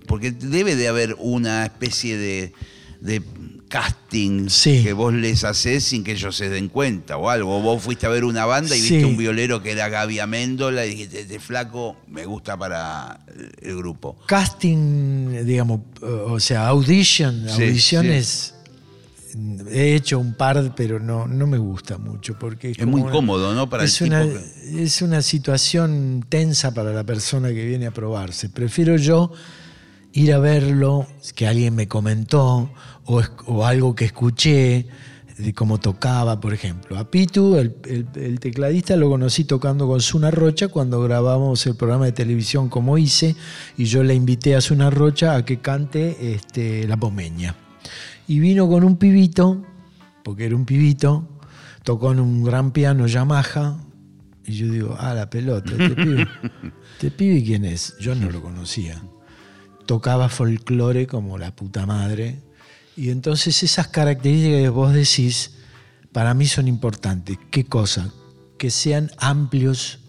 Porque 0.07 0.31
debe 0.31 0.75
de 0.77 0.89
haber 0.89 1.15
una 1.19 1.65
especie 1.65 2.17
de 2.17 2.53
casting 3.71 4.49
Sí. 4.51 4.83
que 4.83 4.93
vos 4.93 5.15
les 5.15 5.45
haces 5.45 5.85
sin 5.85 6.03
que 6.05 6.13
ellos 6.13 6.37
se 6.37 6.49
den 6.51 6.69
cuenta 6.69 7.17
o 7.17 7.31
algo. 7.31 7.63
Vos 7.63 7.83
fuiste 7.83 8.05
a 8.05 8.09
ver 8.11 8.25
una 8.25 8.45
banda 8.45 8.77
y 8.77 8.81
Sí. 8.81 8.95
viste 8.97 9.07
un 9.07 9.17
violero 9.17 9.63
que 9.63 9.71
era 9.71 9.89
Gaby 9.89 10.19
Améndola 10.19 10.85
y 10.85 10.91
dijiste, 10.91 11.21
este 11.21 11.39
flaco 11.41 11.97
me 12.09 12.27
gusta 12.27 12.57
para 12.59 13.21
el 13.63 13.77
grupo. 13.77 14.19
Casting, 14.27 15.47
digamos, 15.47 15.81
o 16.03 16.39
sea, 16.41 16.67
audition, 16.67 17.47
Sí, 17.49 17.63
audiciones. 17.63 18.55
He 19.71 19.95
hecho 19.95 20.19
un 20.19 20.35
par, 20.35 20.75
pero 20.75 20.99
no, 20.99 21.29
no 21.29 21.47
me 21.47 21.57
gusta 21.57 21.97
mucho 21.99 22.37
porque 22.37 22.73
Es 22.77 22.85
muy 22.85 23.01
incómodo, 23.01 23.55
¿no? 23.55 23.71
Para 23.71 23.85
es 23.85 24.01
el 24.01 24.09
una, 24.09 24.23
tipo 24.25 24.35
que- 24.35 24.83
es 24.83 25.03
una 25.03 25.23
situación 25.23 26.27
tensa 26.29 26.75
para 26.75 26.93
la 26.93 27.05
persona 27.05 27.51
que 27.51 27.65
viene 27.65 27.87
a 27.87 27.93
probarse. 27.93 28.49
Prefiero 28.49 28.97
yo 28.97 29.31
ir 30.13 30.33
a 30.35 30.39
verlo, 30.41 31.07
que 31.37 31.47
alguien 31.47 31.77
me 31.77 31.87
comentó, 31.87 32.73
o, 33.47 33.65
algo 33.67 33.95
que 33.95 34.05
escuché 34.05 34.87
de 35.39 35.55
cómo 35.55 35.79
tocaba, 35.79 36.39
por 36.41 36.53
ejemplo. 36.53 36.99
A 36.99 37.11
Pitu, 37.11 37.57
el, 37.57 37.75
el- 37.87 38.07
el 38.15 38.41
tecladista, 38.41 38.95
lo 38.97 39.09
conocí 39.09 39.45
tocando 39.45 39.87
con 39.87 40.01
Zuna 40.01 40.31
Rocha 40.31 40.69
cuando 40.69 41.01
grabamos 41.03 41.67
el 41.67 41.77
programa 41.77 42.05
de 42.05 42.13
televisión 42.13 42.69
como 42.69 42.99
hice, 42.99 43.37
y 43.79 43.85
yo 43.87 44.03
le 44.03 44.15
invité 44.15 44.55
a 44.55 44.61
Zuna 44.61 44.91
Rocha 44.91 45.37
a 45.37 45.45
que 45.45 45.61
cante 45.61 46.35
este, 46.35 46.87
La 46.87 46.97
Pomeña. 46.99 47.55
Y 48.29 48.39
vino 48.39 48.69
con 48.69 48.85
un 48.85 48.97
pibito, 48.97 49.65
porque 50.23 50.45
era 50.45 50.55
un 50.55 50.67
pibito, 50.67 51.27
tocó 51.85 52.13
en 52.13 52.21
un 52.21 52.45
gran 52.45 52.71
piano 52.73 53.07
Yamaha, 53.07 53.79
y 54.45 54.53
yo 54.53 54.71
digo, 54.71 54.97
ah, 54.99 55.15
la 55.15 55.31
pelota, 55.31 55.71
este 55.71 55.91
pibe, 56.05 56.29
¿este 56.93 57.11
pibe 57.11 57.43
quién 57.43 57.65
es? 57.65 57.95
Yo 57.99 58.15
no 58.15 58.31
lo 58.31 58.43
conocía. 58.43 59.01
Tocaba 59.87 60.29
folclore 60.29 61.07
como 61.07 61.39
la 61.39 61.55
puta 61.57 61.87
madre. 61.87 62.41
Y 63.01 63.09
entonces 63.09 63.63
esas 63.63 63.89
características 63.89 64.61
que 64.61 64.69
vos 64.69 64.93
decís, 64.93 65.53
para 66.13 66.35
mí 66.35 66.47
son 66.47 66.69
importantes. 66.69 67.39
¿Qué 67.51 67.65
cosa? 67.65 68.13
Que 68.59 68.71
sean 68.71 69.11
amplios 69.17 70.01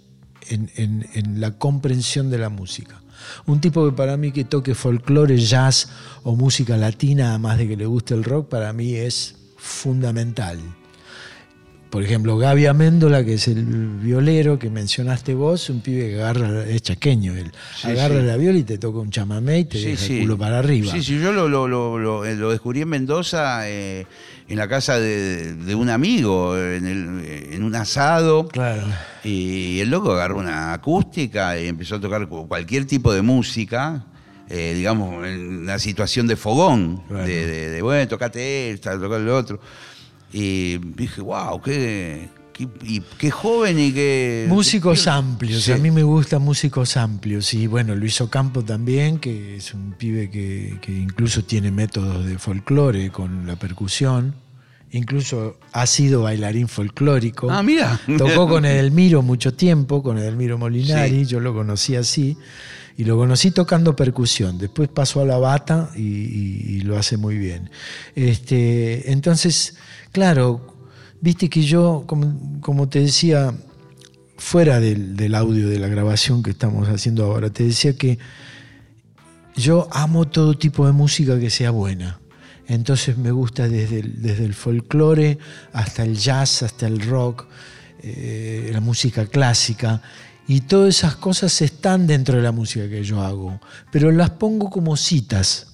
en, 0.50 0.70
en- 0.76 1.40
la 1.40 1.58
comprensión 1.58 2.30
de 2.30 2.38
la 2.38 2.50
música. 2.50 3.02
Un 3.46 3.62
tipo 3.62 3.86
que 3.86 3.96
para 3.96 4.18
mí 4.18 4.34
que 4.34 4.44
toque 4.44 4.76
folclore, 4.76 5.38
jazz 5.38 5.88
o 6.24 6.36
música 6.36 6.76
latina, 6.76 7.30
además 7.30 7.60
de 7.60 7.70
que 7.70 7.78
le 7.78 7.86
guste 7.86 8.14
el 8.14 8.26
rock, 8.26 8.50
para 8.50 8.74
mí 8.74 8.94
es 8.96 9.36
fundamental 9.56 10.60
por 11.92 12.02
ejemplo, 12.04 12.38
Gaby 12.38 12.66
Améndola, 12.68 13.24
que 13.24 13.34
es 13.36 13.48
el 13.50 13.64
violero 13.66 14.58
que 14.58 14.70
mencionaste 14.70 15.34
vos, 15.34 15.70
un 15.70 15.82
pibe 15.82 16.10
que 16.10 16.22
agarra, 16.24 16.64
es 16.66 16.82
chaqueño, 16.82 17.36
él 17.36 17.52
Sí, 17.76 17.90
agarra 17.90 18.22
sí. 18.22 18.26
la 18.26 18.38
viola 18.38 18.58
y 18.60 18.64
te 18.64 18.78
toca 18.78 19.00
un 19.00 19.10
chamamé 19.12 19.60
y 19.60 19.66
te 19.66 19.78
deja 19.78 20.06
el 20.14 20.22
culo 20.22 20.38
para 20.38 20.60
arriba. 20.60 20.92
Sí, 20.92 21.04
sí, 21.04 21.20
yo 21.20 21.32
lo, 21.34 21.50
lo- 21.50 21.68
lo- 21.68 22.00
lo- 22.00 22.26
eh, 22.26 22.36
descubrí 22.38 22.82
en 22.82 22.88
Mendoza, 22.90 23.70
eh, 23.70 24.08
en 24.48 24.58
la 24.58 24.68
casa 24.70 25.00
de, 25.00 25.54
de 25.54 25.76
un 25.76 25.90
amigo, 25.90 26.58
en, 26.58 26.88
el- 26.88 27.54
en 27.54 27.62
un 27.64 27.76
asado. 27.76 28.48
Claro. 28.48 28.88
Y 29.26 29.80
el 29.82 29.90
loco 29.90 30.14
agarró 30.14 30.38
una 30.40 30.72
acústica 30.74 31.60
y 31.60 31.68
empezó 31.68 31.96
a 31.96 32.00
tocar 32.00 32.26
cu- 32.28 32.48
cualquier 32.48 32.86
tipo 32.86 33.14
de 33.14 33.22
música, 33.22 34.06
eh, 34.50 34.74
digamos, 34.76 35.26
en 35.28 35.60
una 35.64 35.78
situación 35.78 36.26
de 36.28 36.36
fogón, 36.38 37.04
Claro. 37.08 37.26
de, 37.26 37.46
de- 37.46 37.70
de, 37.70 37.82
bueno, 37.82 38.08
tocate 38.08 38.72
esto, 38.72 38.98
tocate 39.00 39.24
lo 39.24 39.38
otro. 39.38 39.60
Y 40.34 40.78
dije, 40.78 41.22
wow, 41.22 41.62
qué, 41.62 42.30
qué, 42.54 42.68
y 42.84 43.02
qué 43.18 43.32
joven 43.32 43.78
y 43.80 43.92
qué... 43.92 44.46
Músicos 44.48 45.04
qué- 45.04 45.10
amplios, 45.10 45.64
Sí. 45.64 45.72
a 45.74 45.78
mí 45.78 45.92
me 45.92 46.04
gustan 46.04 46.42
músicos 46.42 46.96
amplios. 46.98 47.54
Y 47.54 47.68
bueno, 47.68 47.96
Luis 47.96 48.22
Ocampo 48.22 48.64
también, 48.64 49.20
que 49.20 49.58
es 49.58 49.74
un 49.74 49.94
pibe 49.94 50.30
que, 50.30 50.78
que 50.82 50.92
incluso 50.94 51.44
tiene 51.44 51.72
métodos 51.72 52.26
de 52.26 52.38
folclore 52.38 53.10
con 53.12 53.46
la 53.46 53.56
percusión. 53.58 54.36
Incluso 54.94 55.58
ha 55.72 55.86
sido 55.86 56.24
bailarín 56.24 56.68
folclórico. 56.68 57.50
Ah, 57.50 57.64
mira. 57.64 57.98
Tocó 58.18 58.48
con 58.50 58.66
Edelmiro 58.66 59.22
mucho 59.22 59.54
tiempo, 59.54 60.04
con 60.04 60.18
Edelmiro 60.18 60.58
Molinari, 60.58 61.24
Sí. 61.24 61.26
yo 61.32 61.40
lo 61.40 61.54
conocí 61.54 61.96
así. 61.96 62.38
Y 62.98 63.06
lo 63.06 63.16
conocí 63.16 63.52
tocando 63.52 63.96
percusión. 63.96 64.58
Después 64.58 64.90
pasó 64.90 65.22
a 65.22 65.26
la 65.26 65.38
bata 65.38 65.92
y, 65.96 66.02
y- 66.02 66.64
y 66.68 66.82
lo 66.82 66.98
hace 66.98 67.16
muy 67.16 67.38
bien. 67.38 67.70
Este, 68.16 69.12
entonces, 69.14 69.76
claro, 70.12 70.76
viste 71.22 71.50
que 71.50 71.62
yo, 71.64 72.06
como, 72.08 72.90
te 72.90 73.00
decía, 73.02 73.54
fuera 74.38 74.80
del, 74.80 75.16
del 75.16 75.36
audio 75.36 75.68
de 75.70 75.80
la 75.80 75.88
grabación 75.88 76.44
que 76.44 76.52
estamos 76.52 76.88
haciendo 76.90 77.26
ahora, 77.26 77.50
te 77.50 77.64
decía 77.64 77.96
que 77.96 78.18
yo 79.56 79.88
amo 79.92 80.28
todo 80.28 80.58
tipo 80.58 80.86
de 80.86 80.94
música 80.94 81.40
que 81.40 81.50
sea 81.50 81.72
buena. 81.72 82.20
Entonces 82.68 83.18
me 83.18 83.32
gusta 83.32 83.68
desde 83.68 84.00
el, 84.00 84.22
desde 84.22 84.46
el 84.46 84.54
folclore 84.54 85.38
hasta 85.74 86.04
el 86.04 86.16
jazz, 86.18 86.64
hasta 86.64 86.88
el 86.88 87.02
rock, 87.02 87.46
eh, 88.02 88.70
la 88.72 88.80
música 88.80 89.26
clásica. 89.26 90.02
Y 90.48 90.62
todas 90.62 90.98
esas 90.98 91.16
cosas 91.16 91.62
están 91.62 92.08
dentro 92.08 92.36
de 92.38 92.42
la 92.44 92.52
música 92.52 92.88
que 92.90 93.04
yo 93.04 93.22
hago. 93.22 93.60
Pero 93.92 94.12
las 94.12 94.32
pongo 94.32 94.70
como 94.70 94.96
citas. 94.96 95.68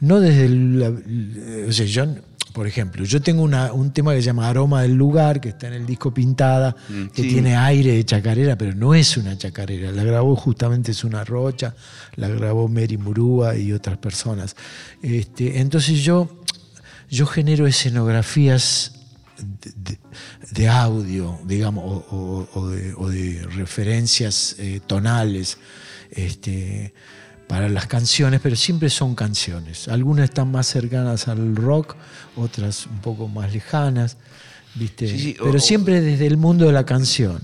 No 0.00 0.18
desde 0.20 0.46
el... 0.46 0.78
la- 0.80 1.68
o 1.68 1.72
sea, 1.72 1.86
yo, 1.86 2.06
por 2.52 2.66
ejemplo, 2.66 3.04
yo 3.04 3.20
tengo 3.22 3.42
una- 3.42 3.72
un 3.72 3.92
tema 3.92 4.12
que 4.12 4.20
se 4.20 4.26
llama 4.26 4.48
Aroma 4.48 4.82
del 4.82 4.94
Lugar, 4.94 5.40
que 5.40 5.50
está 5.50 5.68
en 5.68 5.74
el 5.74 5.86
disco 5.86 6.12
Pintada, 6.12 6.74
Mm, 6.88 7.06
que 7.08 7.22
sí. 7.22 7.28
tiene 7.28 7.56
aire 7.56 7.92
de 7.94 8.04
chacarera, 8.04 8.56
pero 8.56 8.74
no 8.74 8.94
es 8.94 9.16
una 9.16 9.36
chacarera. 9.38 9.92
La 9.92 10.04
grabó 10.04 10.34
justamente 10.36 10.90
es 10.92 11.04
una 11.04 11.24
rocha, 11.24 11.74
la 12.16 12.28
grabó 12.28 12.68
Mary 12.68 12.96
Murúa 12.98 13.56
y 13.56 13.72
otras 13.72 13.98
personas. 13.98 14.56
Este, 15.02 15.60
entonces 15.60 16.00
yo, 16.00 16.28
yo 17.08 17.26
genero 17.26 17.66
escenografías 17.66 18.92
de, 19.38 19.72
de- 19.76 19.98
de 20.50 20.68
audio, 20.68 21.38
digamos, 21.46 21.84
o, 22.10 22.48
o- 22.54 22.60
o 22.60 22.68
de, 22.68 22.94
o 22.94 23.08
de 23.08 23.42
referencias 23.54 24.56
eh, 24.58 24.80
tonales. 24.86 25.56
Este, 26.10 26.92
para 27.50 27.68
las 27.68 27.86
canciones, 27.88 28.38
pero 28.40 28.54
siempre 28.54 28.88
son 28.90 29.16
canciones. 29.16 29.88
Algunas 29.88 30.26
están 30.30 30.52
más 30.52 30.68
cercanas 30.68 31.26
al 31.26 31.56
rock, 31.56 31.96
otras 32.36 32.86
un 32.86 33.00
poco 33.00 33.26
más 33.26 33.52
lejanas, 33.52 34.16
¿viste? 34.76 35.08
Sí, 35.08 35.18
sí, 35.18 35.36
o- 35.40 35.44
pero 35.46 35.56
o- 35.56 35.60
siempre 35.60 36.00
desde 36.00 36.28
el 36.28 36.36
mundo 36.36 36.66
de 36.66 36.72
la 36.72 36.86
canción. 36.86 37.40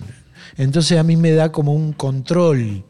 Entonces 0.56 0.96
a 0.96 1.02
mí 1.02 1.16
me 1.16 1.32
da 1.32 1.50
como 1.50 1.75
un 1.75 1.92
control, 1.92 2.84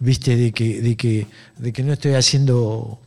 ¿viste? 0.00 0.34
De 0.34 0.52
que, 0.52 0.80
de 0.80 0.96
que, 0.96 1.26
de 1.58 1.72
que 1.74 1.82
no 1.82 1.92
estoy 1.92 2.14
haciendo 2.14 2.98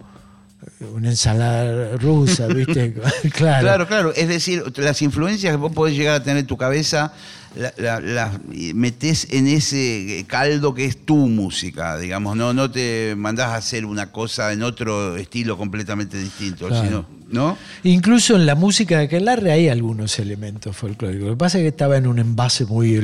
una 0.93 1.09
ensalada 1.09 1.97
rusa, 1.97 2.45
¿viste? 2.47 2.93
claro. 3.33 3.61
Claro, 3.65 3.87
claro. 3.87 4.13
Es 4.13 4.27
decir, 4.27 4.63
las 4.77 5.01
influencias 5.01 5.51
que 5.51 5.57
vos 5.57 5.71
podés 5.73 5.95
llegar 5.97 6.15
a 6.21 6.23
tener 6.23 6.37
en 6.37 6.47
tu 6.47 6.55
cabeza, 6.55 7.13
la- 7.55 7.73
la- 7.77 7.99
las 7.99 8.39
metés 8.73 9.27
en 9.31 9.47
ese 9.47 10.25
caldo 10.27 10.73
que 10.73 10.85
es 10.85 10.97
tu 11.05 11.15
música, 11.27 11.97
digamos. 11.97 12.35
No, 12.35 12.53
no 12.53 12.69
te 12.71 13.15
mandás 13.17 13.49
a 13.49 13.55
hacer 13.57 13.85
una 13.85 14.11
cosa 14.11 14.51
en 14.53 14.63
otro 14.63 15.15
estilo 15.17 15.57
completamente 15.57 16.17
distinto, 16.17 16.67
Claro. 16.67 16.83
sino, 16.85 17.05
¿no? 17.29 17.57
Incluso 17.83 18.35
en 18.35 18.45
la 18.45 18.55
música 18.55 18.97
de 18.99 19.05
Aquelarre 19.05 19.51
hay 19.51 19.69
algunos 19.69 20.19
elementos 20.19 20.75
folclóricos. 20.75 21.27
Lo 21.27 21.33
que 21.33 21.37
pasa 21.37 21.57
es 21.57 21.63
que 21.63 21.69
estaba 21.69 21.97
en 21.97 22.07
un 22.07 22.19
envase 22.19 22.65
muy 22.65 22.95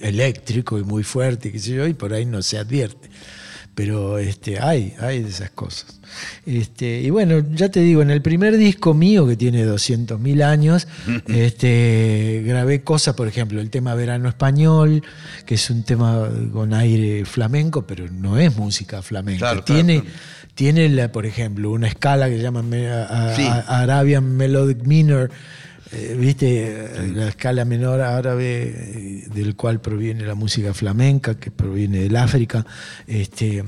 eléctrico 0.00 0.78
y 0.78 0.84
muy 0.84 1.02
fuerte, 1.02 1.50
qué 1.52 1.58
sé 1.58 1.74
yo, 1.74 1.86
y 1.86 1.94
por 1.94 2.12
ahí 2.12 2.24
no 2.26 2.42
se 2.42 2.58
advierte. 2.58 3.08
Pero 3.78 4.18
este, 4.18 4.58
hay, 4.58 4.92
hay 4.98 5.22
de 5.22 5.28
esas 5.28 5.50
cosas. 5.50 6.00
Este, 6.44 7.00
y 7.00 7.10
bueno, 7.10 7.44
ya 7.54 7.68
te 7.68 7.78
digo, 7.78 8.02
en 8.02 8.10
el 8.10 8.22
primer 8.22 8.56
disco 8.56 8.92
mío, 8.92 9.24
que 9.24 9.36
tiene 9.36 9.64
200.000 9.64 10.42
años, 10.42 10.88
este, 11.28 12.42
grabé 12.44 12.82
cosas, 12.82 13.14
por 13.14 13.28
ejemplo, 13.28 13.60
el 13.60 13.70
tema 13.70 13.94
Verano 13.94 14.28
Español, 14.28 15.04
que 15.46 15.54
es 15.54 15.70
un 15.70 15.84
tema 15.84 16.28
con 16.52 16.74
aire 16.74 17.24
flamenco, 17.24 17.86
pero 17.86 18.10
no 18.10 18.36
es 18.36 18.56
música 18.56 19.00
flamenca. 19.00 19.38
Claro, 19.38 19.62
tiene, 19.62 20.00
claro. 20.00 20.16
tiene 20.56 20.88
la, 20.88 21.12
por 21.12 21.24
ejemplo, 21.24 21.70
una 21.70 21.86
escala 21.86 22.28
que 22.28 22.38
se 22.38 22.42
llama 22.42 22.64
Arabian 23.68 24.36
Melodic 24.36 24.82
Minor, 24.82 25.30
eh, 25.92 26.16
viste, 26.18 26.90
la 27.14 27.28
escala 27.28 27.64
menor 27.64 28.00
árabe 28.00 28.62
eh, 28.74 29.26
del 29.34 29.56
cual 29.56 29.80
proviene 29.80 30.24
la 30.26 30.34
música 30.34 30.74
flamenca, 30.74 31.38
que 31.38 31.50
proviene 31.50 32.00
del 32.00 32.16
África. 32.16 32.64
Este, 33.06 33.64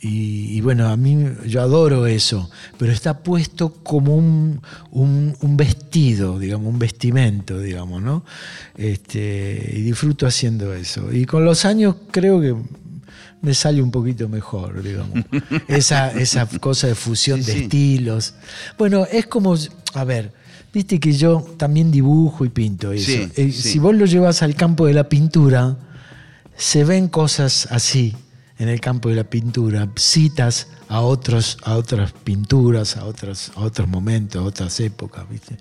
y, 0.00 0.56
y 0.56 0.60
bueno, 0.60 0.88
a 0.88 0.96
mí 0.96 1.16
yo 1.46 1.60
adoro 1.60 2.06
eso, 2.06 2.48
pero 2.78 2.92
está 2.92 3.18
puesto 3.24 3.70
como 3.82 4.14
un, 4.16 4.60
un- 4.92 5.36
un 5.40 5.56
vestido, 5.56 6.38
digamos, 6.38 6.68
un 6.72 6.78
vestimento, 6.78 7.58
digamos, 7.60 8.00
¿no? 8.00 8.24
Este, 8.76 9.72
y 9.76 9.82
disfruto 9.82 10.26
haciendo 10.26 10.72
eso. 10.72 11.12
Y 11.12 11.24
con 11.24 11.44
los 11.44 11.64
años 11.64 11.96
creo 12.12 12.40
que 12.40 12.54
me 13.42 13.54
sale 13.54 13.80
un 13.82 13.90
poquito 13.90 14.28
mejor, 14.28 14.82
digamos. 14.82 15.24
Esa, 15.68 16.10
esa 16.12 16.46
cosa 16.60 16.86
de 16.88 16.94
fusión 16.94 17.40
Sí, 17.42 17.46
de 17.46 17.52
sí. 17.58 17.62
estilos. 17.64 18.34
Bueno, 18.78 19.06
es 19.10 19.26
como, 19.26 19.54
a 19.94 20.04
ver, 20.04 20.32
viste 20.72 20.98
que 21.00 21.12
yo 21.12 21.40
también 21.56 21.90
dibujo 21.90 22.44
y 22.44 22.48
pinto 22.48 22.92
eso. 22.92 23.06
Sí, 23.06 23.28
Eh, 23.36 23.52
sí. 23.52 23.72
Si 23.72 23.78
vos 23.78 23.94
lo 23.94 24.06
llevas 24.06 24.42
al 24.42 24.54
campo 24.54 24.86
de 24.86 24.94
la 24.94 25.08
pintura, 25.08 25.76
se 26.56 26.84
ven 26.84 27.08
cosas 27.08 27.68
así 27.70 28.14
en 28.58 28.68
el 28.68 28.80
campo 28.80 29.08
de 29.08 29.14
la 29.14 29.24
pintura, 29.24 29.88
citas 29.96 30.66
a 30.88 31.00
otros, 31.00 31.58
a 31.62 31.76
otras 31.76 32.10
pinturas, 32.12 32.96
a 32.96 33.04
otros, 33.04 33.52
a 33.54 33.60
otros 33.60 33.86
momentos, 33.86 34.42
a 34.42 34.44
otras 34.44 34.80
épocas, 34.80 35.28
¿viste? 35.30 35.56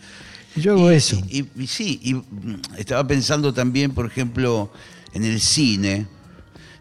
Y 0.56 0.62
yo 0.62 0.74
hago 0.74 0.92
Y- 0.92 0.96
eso. 0.96 1.18
Y, 1.30 1.46
y- 1.56 1.68
sí, 1.68 2.00
y 2.02 2.13
mm, 2.16 2.62
estaba 2.80 3.06
pensando 3.08 3.54
también, 3.54 3.92
por 3.94 4.08
ejemplo, 4.08 4.72
en 5.13 5.24
el 5.26 5.40
cine. 5.40 6.08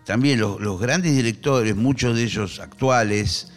También 0.07 0.40
los, 0.40 0.61
los 0.61 0.81
grandes 0.81 1.14
directores, 1.14 1.75
muchos 1.77 2.14
de 2.16 2.23
ellos 2.23 2.61
actuales, 2.61 3.49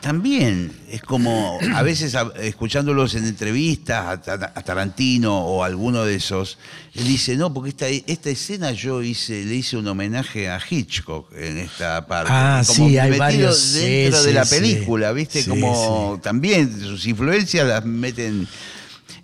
también 0.00 0.70
es 0.88 1.02
como, 1.02 1.58
a 1.74 1.82
veces 1.82 2.14
a- 2.14 2.30
escuchándolos 2.40 3.16
en 3.16 3.24
entrevistas 3.26 4.06
a, 4.06 4.20
Ta- 4.22 4.52
a 4.54 4.62
Tarantino 4.62 5.36
o 5.44 5.64
a 5.64 5.66
alguno 5.66 6.04
de 6.04 6.14
esos, 6.14 6.58
él 6.94 7.08
dice, 7.08 7.34
no, 7.36 7.52
porque 7.52 7.70
esta, 7.70 7.88
esta 7.88 8.30
escena 8.30 8.70
yo 8.70 9.02
hice, 9.02 9.44
le 9.44 9.56
hice 9.56 9.76
un 9.76 9.88
homenaje 9.88 10.48
a 10.48 10.60
Hitchcock 10.70 11.32
en 11.34 11.58
esta 11.58 12.06
parte. 12.06 12.30
Ah, 12.32 12.62
como 12.64 12.88
sí, 12.88 12.98
hay 12.98 13.18
varios, 13.18 13.58
sí, 13.58 13.80
dentro 13.80 14.22
de 14.22 14.32
la 14.34 14.44
sí. 14.44 14.54
película, 14.54 15.10
¿viste? 15.12 15.42
Sí, 15.42 15.50
como 15.50 16.20
también 16.22 16.78
sus 16.80 17.04
influencias 17.06 17.66
las 17.66 17.84
meten... 17.84 18.46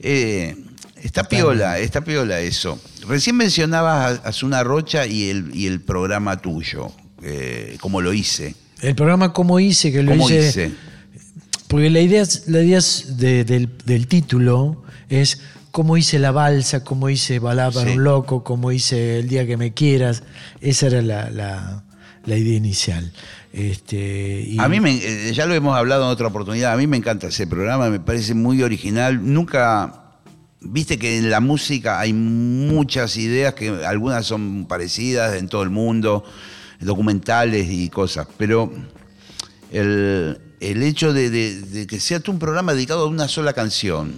Eh, 0.01 0.57
está 1.01 1.23
piola, 1.29 1.79
está 1.79 2.01
piola 2.03 2.41
eso. 2.41 2.81
Recién 3.09 3.37
mencionabas 3.37 4.21
a 4.25 4.33
Zuna 4.33 4.63
Rocha 4.65 5.07
y 5.07 5.29
el, 5.31 5.51
y 5.55 5.67
el 5.67 5.81
programa 5.81 6.37
tuyo, 6.41 6.93
eh, 7.23 7.77
como 7.81 8.01
lo 8.01 8.13
hice. 8.13 8.55
El 8.81 8.95
programa 8.95 9.33
Cómo 9.33 9.61
hice, 9.61 9.93
que 9.93 10.03
lo 10.03 10.13
¿Cómo 10.13 10.29
hice, 10.31 10.49
hice? 10.49 10.71
Porque 11.69 11.89
la 11.91 12.01
idea, 12.01 12.25
la 12.47 12.63
idea 12.63 12.81
de- 13.17 13.45
del, 13.45 13.71
del 13.85 14.07
título 14.07 14.83
es 15.09 15.41
cómo 15.71 15.97
hice 15.97 16.19
la 16.19 16.33
balsa, 16.33 16.85
cómo 16.85 17.09
hice 17.09 17.39
Balá 17.39 17.71
para 17.71 17.91
Sí. 17.91 17.97
un 17.97 18.05
loco, 18.05 18.45
cómo 18.45 18.73
hice 18.73 19.19
El 19.21 19.29
día 19.29 19.47
que 19.47 19.57
me 19.57 19.73
quieras. 19.73 20.23
Esa 20.61 20.89
era 20.89 21.01
la, 21.03 21.31
la- 21.31 21.85
la 22.25 22.37
idea 22.37 22.57
inicial. 22.57 23.13
Este, 23.53 24.45
y- 24.49 24.59
A 24.59 24.69
mí, 24.69 24.81
me, 24.81 24.93
eh, 24.95 25.33
ya 25.35 25.47
lo 25.47 25.55
hemos 25.55 25.77
hablado 25.77 26.05
en 26.05 26.11
otra 26.11 26.27
oportunidad, 26.29 26.73
a 26.73 26.77
mí 26.77 26.87
me 26.87 26.97
encanta 26.97 27.29
ese 27.29 27.47
programa, 27.47 27.89
me 27.91 28.01
parece 28.01 28.35
muy 28.35 28.63
original. 28.63 29.21
Nunca, 29.23 30.02
viste 30.65 30.99
que 30.99 31.19
en 31.19 31.31
la 31.31 31.41
música 31.41 31.99
hay 32.01 32.13
muchas 32.13 33.17
ideas, 33.17 33.55
que 33.55 33.69
algunas 33.85 34.27
son 34.27 34.67
parecidas 34.67 35.35
en 35.37 35.49
todo 35.49 35.63
el 35.63 35.71
mundo, 35.71 36.25
documentales 36.81 37.69
y 37.71 37.89
cosas, 37.89 38.27
pero 38.37 38.73
el, 39.71 40.39
el 40.61 40.83
hecho 40.83 41.13
de, 41.13 41.31
de- 41.31 41.87
que 41.87 42.01
sea 42.01 42.21
un 42.29 42.39
programa 42.39 42.75
dedicado 42.75 43.05
a 43.05 43.09
una 43.09 43.29
sola 43.29 43.53
canción, 43.53 44.15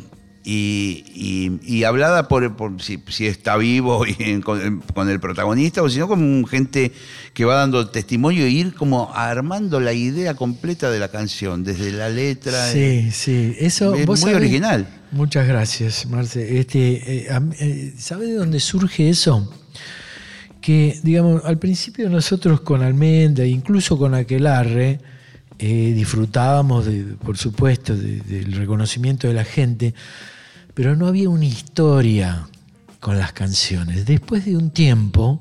y, 0.46 1.04
y- 1.14 1.59
y 1.78 1.85
hablada 1.85 2.28
por, 2.28 2.54
por 2.54 2.80
si, 2.83 3.02
si 3.09 3.26
está 3.26 3.57
vivo 3.57 4.04
y 4.07 4.40
con, 4.40 4.80
con 4.92 5.09
el 5.09 5.18
protagonista, 5.18 5.83
o 5.83 5.88
si 5.88 5.98
no, 5.98 6.07
como 6.09 6.46
gente 6.46 6.92
que 7.33 7.44
va 7.46 7.54
dando 7.54 7.88
testimonio 7.88 8.44
e 8.44 8.50
ir 8.50 8.74
como 8.74 9.11
armando 9.14 9.80
la 9.80 9.92
idea 9.94 10.35
completa 10.35 10.90
de 10.90 10.98
la 10.98 11.09
canción, 11.09 11.64
desde 11.64 11.92
la 11.92 12.11
letra. 12.11 12.70
Sí, 12.70 13.11
sí. 13.11 13.57
Eso, 13.59 13.94
Es 13.94 14.07
muy 14.07 14.16
sabés- 14.18 14.37
original. 14.37 14.87
Muchas 15.12 15.46
gracias, 15.46 16.07
Marce. 16.07 16.59
Este, 16.59 17.22
eh, 17.24 17.28
eh, 17.61 17.94
¿Sabe 17.96 18.26
de 18.26 18.35
dónde 18.35 18.61
surge 18.61 19.09
eso? 19.09 19.50
Que, 20.61 20.98
digamos, 21.02 21.44
al 21.44 21.59
principio 21.59 22.09
nosotros 22.09 22.61
con 22.62 22.83
Almendra, 22.83 23.44
incluso 23.46 23.98
con 23.98 24.14
Aquelarre, 24.14 24.98
eh, 25.59 25.92
disfrutábamos, 25.94 26.87
de, 26.87 27.02
por 27.22 27.37
supuesto, 27.37 27.94
de- 27.96 28.20
del 28.20 28.52
reconocimiento 28.52 29.28
de 29.28 29.35
la 29.35 29.44
gente, 29.44 29.94
pero 30.74 30.96
no 30.96 31.06
había 31.06 31.28
una 31.28 31.44
historia 31.46 32.48
con 33.00 33.18
las 33.18 33.32
canciones. 33.32 34.06
Después 34.06 34.44
de 34.44 34.56
un 34.56 34.70
tiempo, 34.70 35.40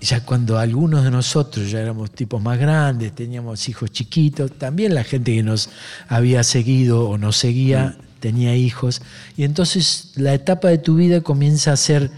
ya 0.00 0.24
cuando 0.24 0.58
algunos 0.58 1.04
de 1.04 1.10
nosotros 1.10 1.70
ya 1.70 1.80
éramos 1.80 2.10
tipos 2.12 2.40
más 2.42 2.58
grandes, 2.58 3.14
teníamos 3.14 3.68
hijos 3.68 3.90
chiquitos, 3.90 4.52
también 4.58 4.94
la 4.94 5.04
gente 5.04 5.34
que 5.34 5.42
nos 5.42 5.70
había 6.08 6.42
seguido 6.44 7.08
o 7.08 7.18
nos 7.18 7.36
seguía 7.36 7.96
tenía 8.20 8.56
hijos, 8.56 9.02
y 9.36 9.44
entonces 9.44 10.12
la 10.16 10.32
etapa 10.34 10.68
de 10.68 10.78
tu 10.78 10.96
vida 10.96 11.20
comienza 11.20 11.72
a 11.72 11.76
ser 11.76 12.10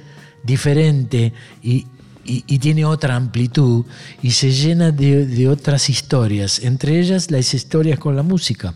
diferente 0.44 1.32
y, 1.62 1.86
y- 2.24 2.44
y 2.46 2.58
tiene 2.60 2.84
otra 2.84 3.16
amplitud 3.16 3.84
y 4.22 4.30
se 4.30 4.52
llena 4.52 4.92
de, 4.92 5.26
de 5.26 5.48
otras 5.48 5.90
historias, 5.90 6.60
entre 6.60 7.00
ellas 7.00 7.30
las 7.30 7.52
historias 7.52 7.98
con 7.98 8.14
la 8.16 8.22
música. 8.22 8.74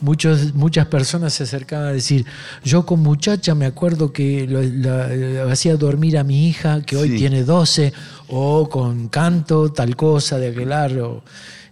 Muchos, 0.00 0.54
muchas 0.54 0.86
personas 0.86 1.34
se 1.34 1.42
acercaban 1.42 1.88
a 1.88 1.92
decir, 1.92 2.24
yo 2.64 2.86
con 2.86 3.00
muchacha 3.00 3.54
me 3.54 3.66
acuerdo 3.66 4.12
que 4.12 4.46
lo- 4.46 4.62
la- 4.62 5.08
la 5.08 5.52
hacía 5.52 5.76
dormir 5.76 6.16
a 6.16 6.24
mi 6.24 6.48
hija, 6.48 6.82
que 6.82 6.96
hoy 6.96 7.10
Sí. 7.10 7.16
tiene 7.18 7.44
12, 7.44 7.92
o 8.28 8.68
con 8.68 9.08
canto, 9.08 9.70
tal 9.72 9.96
cosa, 9.96 10.38
de 10.38 10.48
aquelar. 10.48 10.98
o- 10.98 11.22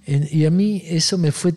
en- 0.07 0.29
y 0.31 0.45
a 0.45 0.51
mí 0.51 0.83
eso 0.87 1.17
me 1.19 1.33
fue, 1.33 1.55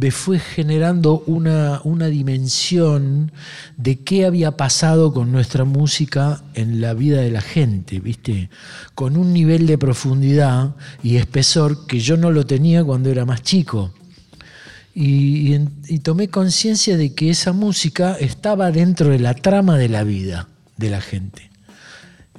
me 0.00 0.10
fue 0.10 0.38
generando 0.38 1.22
una, 1.26 1.80
una 1.84 2.06
dimensión 2.06 3.32
de 3.76 4.00
qué 4.00 4.24
había 4.24 4.56
pasado 4.56 5.12
con 5.12 5.30
nuestra 5.30 5.64
música 5.64 6.42
en 6.54 6.80
la 6.80 6.94
vida 6.94 7.20
de 7.20 7.30
la 7.30 7.42
gente, 7.42 8.00
¿viste? 8.00 8.48
Con 8.94 9.16
un 9.18 9.32
nivel 9.34 9.66
de 9.66 9.76
profundidad 9.76 10.74
y 11.02 11.16
espesor 11.16 11.86
que 11.86 12.00
yo 12.00 12.16
no 12.16 12.30
lo 12.30 12.46
tenía 12.46 12.82
cuando 12.82 13.10
era 13.10 13.24
más 13.26 13.42
chico. 13.42 13.92
Y, 14.94 15.48
y 15.48 15.54
en- 15.54 15.72
y 15.88 15.98
tomé 15.98 16.28
conciencia 16.28 16.96
de 16.96 17.14
que 17.14 17.30
esa 17.30 17.52
música 17.52 18.16
estaba 18.20 18.70
dentro 18.70 19.10
de 19.10 19.18
la 19.18 19.34
trama 19.34 19.76
de 19.76 19.88
la 19.88 20.04
vida 20.04 20.48
de 20.76 20.90
la 20.90 21.00
gente. 21.00 21.50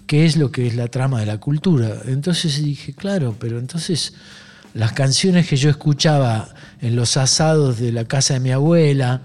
¿Qué 0.08 0.26
es 0.26 0.38
lo 0.38 0.52
que 0.52 0.68
es 0.68 0.76
la 0.76 0.88
trama 0.88 1.20
de 1.20 1.26
la 1.26 1.40
cultura? 1.40 2.02
Entonces 2.06 2.64
dije, 2.64 2.94
claro, 2.94 3.36
pero 3.40 3.60
entonces 3.60 4.14
las 4.74 4.94
canciones 4.94 5.48
que 5.48 5.58
yo 5.58 5.70
escuchaba 5.70 6.54
en 6.82 6.96
los 6.96 7.18
asados 7.18 7.80
de 7.80 7.92
la 7.92 8.06
casa 8.06 8.36
de 8.36 8.40
mi 8.40 8.52
abuela, 8.52 9.22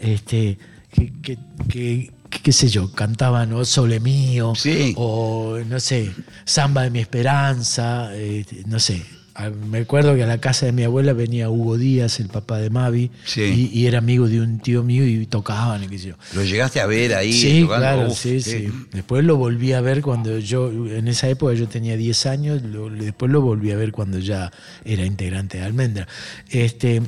este, 0.00 0.58
que, 0.92 1.12
que- 1.22 1.38
que- 1.68 2.10
que- 2.30 2.40
qué 2.42 2.52
sé 2.52 2.68
yo, 2.68 2.90
cantaban 2.92 3.52
o 3.52 3.64
Sole 3.64 4.00
Mío, 4.00 4.54
Sí. 4.56 4.94
o 4.96 5.58
no 5.68 5.78
sé, 5.80 6.10
Samba 6.44 6.82
de 6.84 6.90
mi 6.90 6.98
Esperanza, 7.00 8.14
este, 8.16 8.64
no 8.66 8.80
sé. 8.80 9.02
Ah, 9.34 9.48
Me 9.50 9.78
acuerdo 9.78 10.14
que 10.14 10.22
a 10.22 10.26
la 10.26 10.38
casa 10.38 10.66
de 10.66 10.72
mi 10.72 10.82
abuela 10.84 11.14
venía 11.14 11.48
Hugo 11.48 11.78
Díaz, 11.78 12.20
el 12.20 12.28
papá 12.28 12.58
de 12.58 12.68
Mavi, 12.68 13.10
Sí. 13.24 13.70
y, 13.72 13.78
y 13.80 13.86
era 13.86 13.98
amigo 13.98 14.28
de 14.28 14.40
un 14.40 14.58
tío 14.58 14.82
mío 14.82 15.06
y 15.06 15.24
tocaban, 15.26 15.82
y 15.84 15.88
qué 15.88 15.98
sé 15.98 16.08
yo. 16.08 16.14
Lo 16.34 16.44
llegaste 16.44 16.80
a 16.80 16.86
ver 16.86 17.14
ahí. 17.14 17.32
Sí, 17.32 17.62
tocando? 17.62 17.80
claro, 17.80 18.08
Uf, 18.10 18.18
sí, 18.18 18.40
sí. 18.42 18.68
Después 18.92 19.24
lo 19.24 19.36
volví 19.36 19.72
a 19.72 19.80
ver 19.80 20.02
cuando 20.02 20.38
yo, 20.38 20.70
en 20.70 21.08
esa 21.08 21.28
época 21.30 21.54
yo 21.54 21.66
tenía 21.66 21.96
10 21.96 22.26
años, 22.26 22.62
lo- 22.62 22.90
después 22.90 23.32
lo 23.32 23.40
volví 23.40 23.70
a 23.70 23.76
ver 23.76 23.90
cuando 23.92 24.18
ya 24.18 24.52
era 24.84 25.06
integrante 25.06 25.58
de 25.58 25.64
Almendra. 25.64 26.06
Este, 26.50 27.00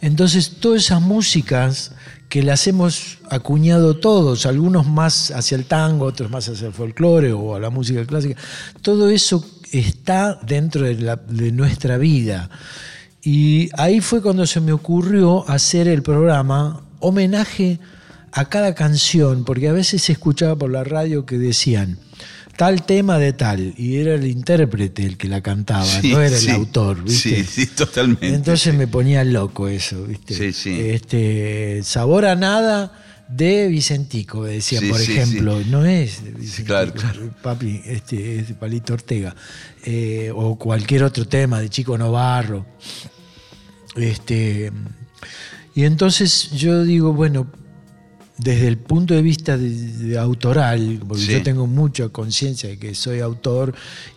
entonces, 0.00 0.56
todas 0.60 0.84
esas 0.84 1.00
músicas 1.00 1.92
que 2.28 2.42
las 2.42 2.66
hemos 2.66 3.18
acuñado 3.30 3.96
todos, 3.96 4.46
algunos 4.46 4.86
más 4.86 5.30
hacia 5.30 5.56
el 5.56 5.64
tango, 5.66 6.06
otros 6.06 6.30
más 6.30 6.48
hacia 6.48 6.68
el 6.68 6.72
folclore 6.72 7.32
o 7.32 7.54
a 7.54 7.60
la 7.60 7.70
música 7.70 8.04
clásica, 8.06 8.40
todo 8.82 9.08
eso 9.10 9.44
está 9.78 10.38
dentro 10.46 10.82
de, 10.86 10.94
la- 10.94 11.16
de 11.16 11.52
nuestra 11.52 11.98
vida. 11.98 12.50
Y 13.22 13.70
ahí 13.78 14.00
fue 14.00 14.20
cuando 14.22 14.46
se 14.46 14.60
me 14.60 14.72
ocurrió 14.72 15.48
hacer 15.48 15.88
el 15.88 16.02
programa 16.02 16.82
homenaje 17.00 17.78
a 18.32 18.46
cada 18.48 18.74
canción, 18.74 19.44
porque 19.44 19.68
a 19.68 19.72
veces 19.72 20.02
se 20.02 20.12
escuchaba 20.12 20.56
por 20.56 20.70
la 20.70 20.84
radio 20.84 21.24
que 21.24 21.38
decían 21.38 21.98
tal 22.56 22.84
tema 22.86 23.18
de 23.18 23.32
tal, 23.32 23.74
y 23.76 23.96
era 23.96 24.14
el 24.14 24.26
intérprete 24.26 25.04
el 25.04 25.16
que 25.16 25.28
la 25.28 25.40
cantaba, 25.40 25.84
Sí, 25.84 26.12
no 26.12 26.20
era 26.20 26.36
sí. 26.36 26.46
el 26.50 26.54
autor, 26.54 27.02
¿viste? 27.02 27.42
Sí, 27.42 27.64
sí, 27.64 27.66
totalmente. 27.66 28.28
Entonces 28.28 28.72
sí. 28.72 28.78
me 28.78 28.86
ponía 28.86 29.24
loco 29.24 29.66
eso, 29.68 30.04
¿viste? 30.04 30.34
Sí, 30.34 30.52
sí. 30.52 30.78
Este, 30.80 31.80
sabor 31.82 32.26
a 32.26 32.36
nada 32.36 32.92
de 33.28 33.68
Vicentico, 33.68 34.40
me 34.40 34.60
Sí, 34.60 34.76
por 34.88 34.98
sí, 34.98 35.12
ejemplo. 35.12 35.60
No 35.70 35.84
es 35.84 36.22
de 36.24 36.30
Vicentico, 36.32 36.66
claro, 36.66 36.92
claro. 36.92 37.30
papi, 37.42 37.80
este, 37.86 38.38
es 38.40 38.48
de 38.48 38.54
Palito 38.54 38.92
Ortega. 38.94 39.34
Eh, 39.84 40.30
o 40.34 40.56
cualquier 40.58 41.04
otro 41.04 41.26
tema 41.26 41.60
de 41.60 41.68
Chico 41.68 41.96
Novarro. 41.98 42.66
Este, 43.96 44.72
y 45.74 45.84
entonces 45.84 46.50
yo 46.52 46.84
digo, 46.84 47.12
bueno, 47.12 47.46
desde 48.36 48.66
el 48.66 48.78
punto 48.78 49.14
de 49.14 49.22
vista 49.22 49.56
de, 49.56 49.70
de 49.70 50.18
autoral, 50.18 51.00
porque 51.06 51.22
Sí. 51.22 51.32
yo 51.32 51.42
tengo 51.44 51.68
mucha 51.68 52.08
conciencia 52.08 52.68
de 52.68 52.78
que 52.78 52.94
soy 52.96 53.20
autor 53.20 53.72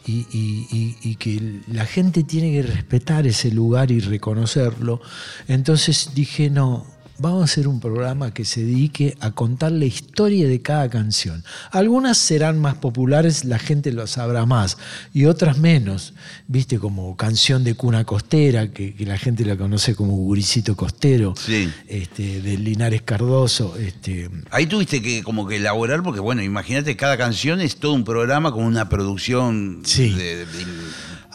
y, 0.08 0.26
y- 0.32 0.68
y- 0.72 0.98
y 1.12 1.16
que 1.18 1.62
la 1.68 1.86
gente 1.86 2.24
tiene 2.24 2.52
que 2.52 2.64
respetar 2.64 3.28
ese 3.28 3.52
lugar 3.52 3.92
y 3.92 4.00
reconocerlo, 4.00 5.02
entonces 5.48 6.10
dije, 6.16 6.50
no, 6.50 6.88
vamos 7.20 7.42
a 7.42 7.46
hacer 7.46 7.68
un 7.68 7.80
programa 7.80 8.34
que 8.34 8.46
se 8.46 8.64
dedique 8.64 9.16
a 9.20 9.32
contar 9.32 9.72
la 9.72 9.86
historia 9.86 10.48
de 10.48 10.62
cada 10.62 10.90
canción. 10.90 11.44
Algunas 11.72 12.18
serán 12.18 12.60
más 12.60 12.76
populares, 12.76 13.46
la 13.46 13.60
gente 13.60 13.92
lo 13.92 14.06
sabrá 14.08 14.46
más, 14.46 14.78
y 15.14 15.26
otras 15.26 15.58
menos, 15.58 16.14
viste, 16.48 16.80
como 16.80 17.16
canción 17.18 17.64
de 17.64 17.76
cuna 17.76 18.04
costera, 18.06 18.72
que, 18.72 18.94
que 18.96 19.06
la 19.06 19.18
gente 19.18 19.46
la 19.46 19.58
conoce 19.58 19.96
como 19.96 20.14
Guricito 20.16 20.76
Costero, 20.76 21.34
Sí. 21.36 21.70
este, 21.88 22.42
de 22.42 22.58
Linares 22.58 23.02
Cardoso. 23.02 23.76
Este, 23.78 24.30
Ahí 24.52 24.66
tuviste 24.68 25.02
que 25.02 25.24
como 25.24 25.48
que 25.48 25.58
elaborar, 25.58 26.04
porque 26.04 26.20
bueno, 26.20 26.44
imagínate, 26.44 26.96
cada 26.96 27.18
canción 27.18 27.62
es 27.62 27.78
todo 27.78 27.94
un 27.94 28.04
programa 28.04 28.52
con 28.52 28.64
una 28.64 28.90
producción 28.90 29.82
Sí. 29.86 30.10
de- 30.14 30.46
de- 30.46 30.66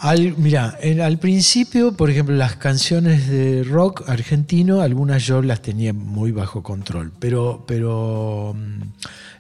al, 0.03 0.37
mira, 0.37 0.77
en- 0.83 1.01
al 1.01 1.19
principio, 1.19 1.93
por 1.97 2.11
ejemplo, 2.11 2.35
las 2.35 2.57
canciones 2.57 3.29
de 3.29 3.63
rock 3.63 4.03
argentino, 4.09 4.81
algunas 4.81 5.25
yo 5.25 5.43
las 5.43 5.63
tenía 5.63 5.93
muy 5.93 6.33
bajo 6.33 6.63
control, 6.63 7.13
pero, 7.21 7.65
pero 7.69 8.55
mm, 8.57 8.83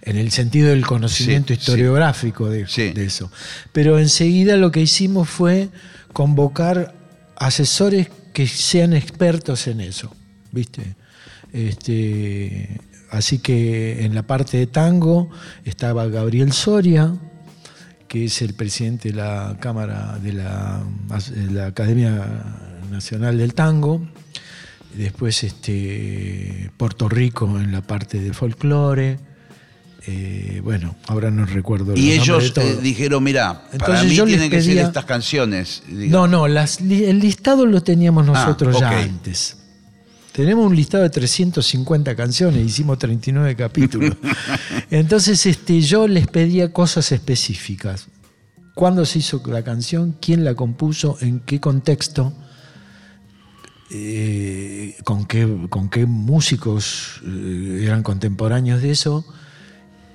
en 0.03 0.17
el 0.17 0.31
sentido 0.31 0.69
del 0.69 0.87
conocimiento 0.87 1.49
Sí, 1.53 1.55
historiográfico 1.61 2.49
de, 2.49 2.67
Sí. 2.69 2.93
de 2.93 3.05
eso. 3.07 3.31
Pero 3.73 3.99
enseguida 3.99 4.57
lo 4.57 4.71
que 4.71 4.81
hicimos 4.81 5.29
fue 5.29 5.69
convocar 6.13 6.95
asesores 7.37 8.09
que 8.33 8.47
sean 8.47 8.93
expertos 8.93 9.67
en 9.67 9.81
eso, 9.81 10.15
¿viste? 10.53 10.95
Este, 11.53 12.81
así 13.11 13.39
que 13.39 14.05
en 14.05 14.15
la 14.15 14.23
parte 14.23 14.57
de 14.59 14.67
tango 14.67 15.29
estaba 15.65 16.07
Gabriel 16.07 16.53
Soria, 16.53 17.15
que 18.13 18.27
es 18.27 18.43
el 18.43 18.53
presidente 18.53 19.09
de 19.09 19.15
la 19.15 19.57
Cámara 19.59 20.19
de 20.23 20.35
la, 20.35 20.83
de 21.31 21.51
la 21.51 21.69
Academia 21.69 22.45
Nacional 22.91 23.39
del 23.39 23.55
Tango. 23.55 24.03
Después 24.95 25.43
este, 25.45 26.71
Puerto 26.77 27.09
Rico 27.09 27.47
en 27.59 27.73
la 27.73 27.81
parte 27.81 28.21
de 28.21 28.35
folclore. 28.35 29.19
Eh, 30.07 30.61
bueno, 30.63 30.95
ahora 31.07 31.31
no 31.31 31.47
recuerdo 31.47 31.97
Y 31.97 32.13
ellos 32.13 32.53
eh, 32.55 32.81
dijeron, 32.83 33.25
mira, 33.25 33.63
para 33.63 33.77
Entonces 33.77 34.11
mí 34.11 34.15
yo 34.15 34.27
tienen 34.27 34.51
que 34.51 34.61
ser 34.61 34.77
estas 34.77 35.07
canciones. 35.07 35.83
No, 35.89 36.29
no, 36.29 36.49
las 36.49 36.83
el 36.83 37.19
listado 37.19 37.65
lo 37.65 37.83
teníamos 37.83 38.27
nosotros 38.27 38.79
ya 38.79 38.91
antes. 38.91 39.57
Tenemos 40.33 40.67
un 40.67 40.75
listado 40.75 41.03
de 41.03 41.11
350 41.11 42.17
canciones, 42.17 42.65
hicimos 42.65 42.99
39 42.99 43.55
capítulos. 43.55 44.17
Entonces 44.91 45.45
este, 45.45 45.81
yo 45.83 46.09
les 46.09 46.27
pedía 46.27 46.73
cosas 46.73 47.13
específicas. 47.13 48.09
¿Cuándo 48.75 49.05
se 49.05 49.19
hizo 49.19 49.43
la 49.47 49.63
canción? 49.63 50.17
¿Quién 50.21 50.45
la 50.45 50.55
compuso? 50.55 51.19
¿En 51.21 51.41
qué 51.41 51.61
contexto? 51.61 52.33
Eh, 53.91 54.97
¿con, 55.05 55.27
qué, 55.27 55.67
¿Con 55.69 55.91
qué 55.91 56.07
músicos 56.07 57.21
eh, 57.27 57.83
eran 57.85 58.03
contemporáneos 58.03 58.81
de 58.81 58.91
eso? 58.91 59.27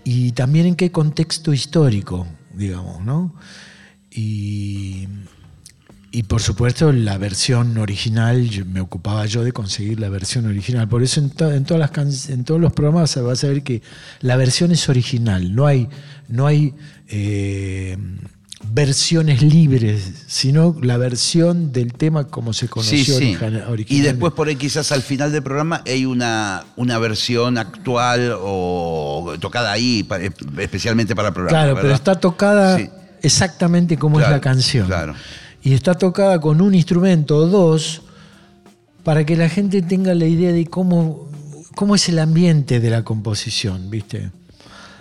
Y 0.04 0.32
también 0.32 0.66
en 0.66 0.76
qué 0.76 0.92
contexto 0.92 1.54
histórico, 1.54 2.26
digamos, 2.56 3.02
¿no? 3.02 3.36
Y, 4.10 5.08
y 6.12 6.24
por 6.24 6.42
supuesto 6.42 6.92
la 6.92 7.18
versión 7.18 7.78
original, 7.78 8.50
yo- 8.50 8.66
me 8.66 8.80
ocupaba 8.80 9.26
yo 9.26 9.44
de 9.44 9.52
conseguir 9.52 10.00
la 10.00 10.10
versión 10.10 10.46
original. 10.46 10.88
Por 10.88 11.04
eso 11.04 11.20
en, 11.20 11.30
to- 11.30 11.52
en 11.52 11.64
todas 11.66 11.80
las 11.80 11.92
can- 11.92 12.12
en 12.30 12.44
todos 12.44 12.60
los 12.62 12.74
programas 12.74 13.16
vas 13.22 13.44
a 13.44 13.48
ver 13.48 13.62
que 13.64 13.82
la 14.22 14.36
versión 14.38 14.72
es 14.72 14.88
original, 14.90 15.54
no 15.54 15.68
hay, 15.68 15.90
no 16.30 16.48
hay 16.48 16.74
eh, 17.10 17.98
versiones 18.72 19.42
libres, 19.44 20.26
sino 20.28 20.76
la 20.82 20.98
versión 20.98 21.72
del 21.72 21.94
tema 21.94 22.26
como 22.28 22.54
se 22.54 22.68
conoció 22.68 22.98
Sí, 22.98 23.06
sí. 23.06 23.14
orija- 23.36 23.50
Y 23.50 23.72
originalmente. 23.72 24.04
después 24.14 24.34
por 24.34 24.48
ahí 24.48 24.56
quizás 24.56 24.92
al 24.92 25.02
final 25.04 25.32
del 25.32 25.44
programa 25.44 25.84
hay 25.86 26.06
una, 26.06 26.64
una 26.76 26.98
versión 27.00 27.58
actual 27.58 28.34
o 28.40 29.36
tocada 29.40 29.72
ahí, 29.72 30.04
pa- 30.04 30.20
especialmente 30.20 31.16
para 31.16 31.30
el 31.30 31.34
programa. 31.34 31.58
Claro, 31.66 31.78
pero 31.82 31.94
está 31.94 32.16
tocada 32.16 32.78
Sí. 32.78 32.90
exactamente 33.22 33.98
como 33.98 34.20
es 34.20 34.30
la 34.30 34.42
canción. 34.42 34.88
claro. 34.88 35.14
Y 35.64 35.74
está 35.74 35.96
tocada 35.96 36.40
con 36.40 36.62
un 36.62 36.74
instrumento 36.76 37.38
o 37.38 37.48
dos 37.48 38.02
para 39.04 39.26
que 39.26 39.36
la 39.36 39.50
gente 39.50 39.82
tenga 39.82 40.14
la 40.14 40.26
idea 40.26 40.52
de 40.52 40.66
cómo, 40.68 41.30
cómo 41.76 41.96
es 41.96 42.08
el 42.10 42.20
ambiente 42.20 42.80
de 42.80 42.90
la 42.90 43.04
composición, 43.04 43.90
¿viste? 43.90 44.32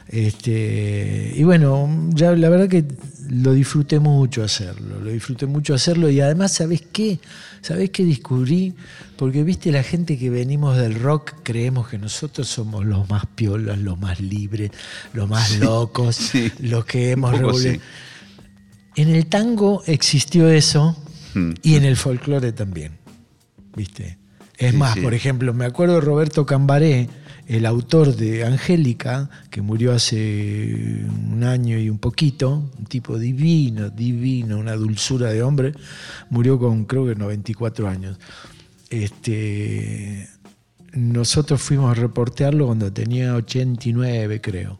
Este, 0.09 1.33
y 1.35 1.43
bueno, 1.43 1.89
ya 2.15 2.31
la 2.33 2.49
verdad 2.49 2.69
que 2.69 2.85
lo 3.29 3.53
disfruté 3.53 3.99
mucho 3.99 4.45
hacerlo, 4.45 5.01
lo 5.01 5.11
disfruté 5.11 5.47
mucho 5.47 5.75
hacerlo 5.75 6.09
y 6.09 6.21
además, 6.21 6.53
¿sabés 6.53 6.83
qué? 6.93 7.19
¿Sabés 7.61 7.91
qué 7.91 8.05
descubrí? 8.05 8.73
Porque, 9.17 9.43
viste, 9.43 9.73
la 9.73 9.83
gente 9.83 10.17
que 10.17 10.31
venimos 10.31 10.77
del 10.77 10.95
rock 10.95 11.33
creemos 11.43 11.89
que 11.89 11.99
nosotros 11.99 12.47
somos 12.47 12.85
los 12.85 13.09
más 13.11 13.27
piolas, 13.35 13.79
los 13.79 13.99
más 13.99 14.21
libres, 14.21 14.71
los 15.13 15.29
más 15.29 15.59
locos, 15.59 16.15
sí. 16.15 16.53
los 16.61 16.85
que 16.85 17.11
hemos 17.11 17.35
Un 17.35 17.41
poco 17.41 17.53
revolu- 17.59 17.73
sí. 17.75 17.81
En 18.97 19.09
el 19.15 19.27
tango 19.27 19.83
existió 19.87 20.49
eso 20.49 20.97
Hmm. 21.35 21.53
y 21.63 21.75
en 21.75 21.85
el 21.85 21.97
folclore 21.97 22.53
también, 22.53 22.93
¿viste? 23.77 24.17
Es 24.57 24.71
Sí, 24.73 24.77
más, 24.79 24.95
sí. 24.95 25.01
por 25.03 25.13
ejemplo, 25.13 25.53
me 25.53 25.67
acuerdo 25.67 25.97
de 25.97 26.01
Roberto 26.01 26.47
Cambaré, 26.47 27.11
el 27.47 27.67
autor 27.67 28.17
de 28.17 28.45
Angélica, 28.45 29.29
que 29.51 29.61
murió 29.61 29.93
hace 29.93 31.05
un 31.31 31.45
año 31.45 31.79
y 31.79 31.91
un 31.91 31.99
poquito, 31.99 32.71
un 32.79 32.87
tipo 32.87 33.19
divino, 33.19 33.91
divino, 33.91 34.59
una 34.59 34.75
dulzura 34.77 35.29
de 35.31 35.43
hombre, 35.43 35.75
murió 36.31 36.59
con 36.59 36.87
creo 36.87 37.05
que 37.07 37.15
94 37.15 37.87
años. 37.87 38.19
Este, 38.89 40.29
nosotros 40.95 41.61
fuimos 41.61 41.91
a 41.91 42.01
reportearlo 42.01 42.67
cuando 42.67 42.93
tenía 42.93 43.35
89, 43.35 44.41
creo. 44.41 44.79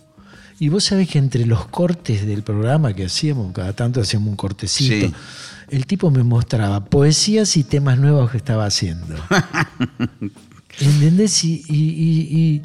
Y 0.59 0.69
vos 0.71 0.85
sabés 0.85 1.09
que 1.09 1.19
entre 1.19 1.45
los 1.45 1.67
cortes 1.67 2.27
del 2.27 2.43
programa 2.43 2.95
que 2.95 3.05
hacíamos, 3.05 3.53
cada 3.53 3.75
tanto 3.75 4.01
hacíamos 4.01 4.31
un 4.31 4.37
cortecito, 4.37 5.07
Sí. 5.09 5.15
el 5.69 5.87
tipo 5.87 6.11
me 6.11 6.23
mostraba 6.23 6.85
poesías 6.85 7.57
y 7.59 7.65
temas 7.65 7.99
nuevos 7.99 8.31
que 8.31 8.39
estaba 8.39 8.65
haciendo. 8.65 9.15
¿Entendés? 10.81 11.45
Y, 11.45 11.63
y- 11.69 11.75
y- 11.75 12.39
y- 12.41 12.63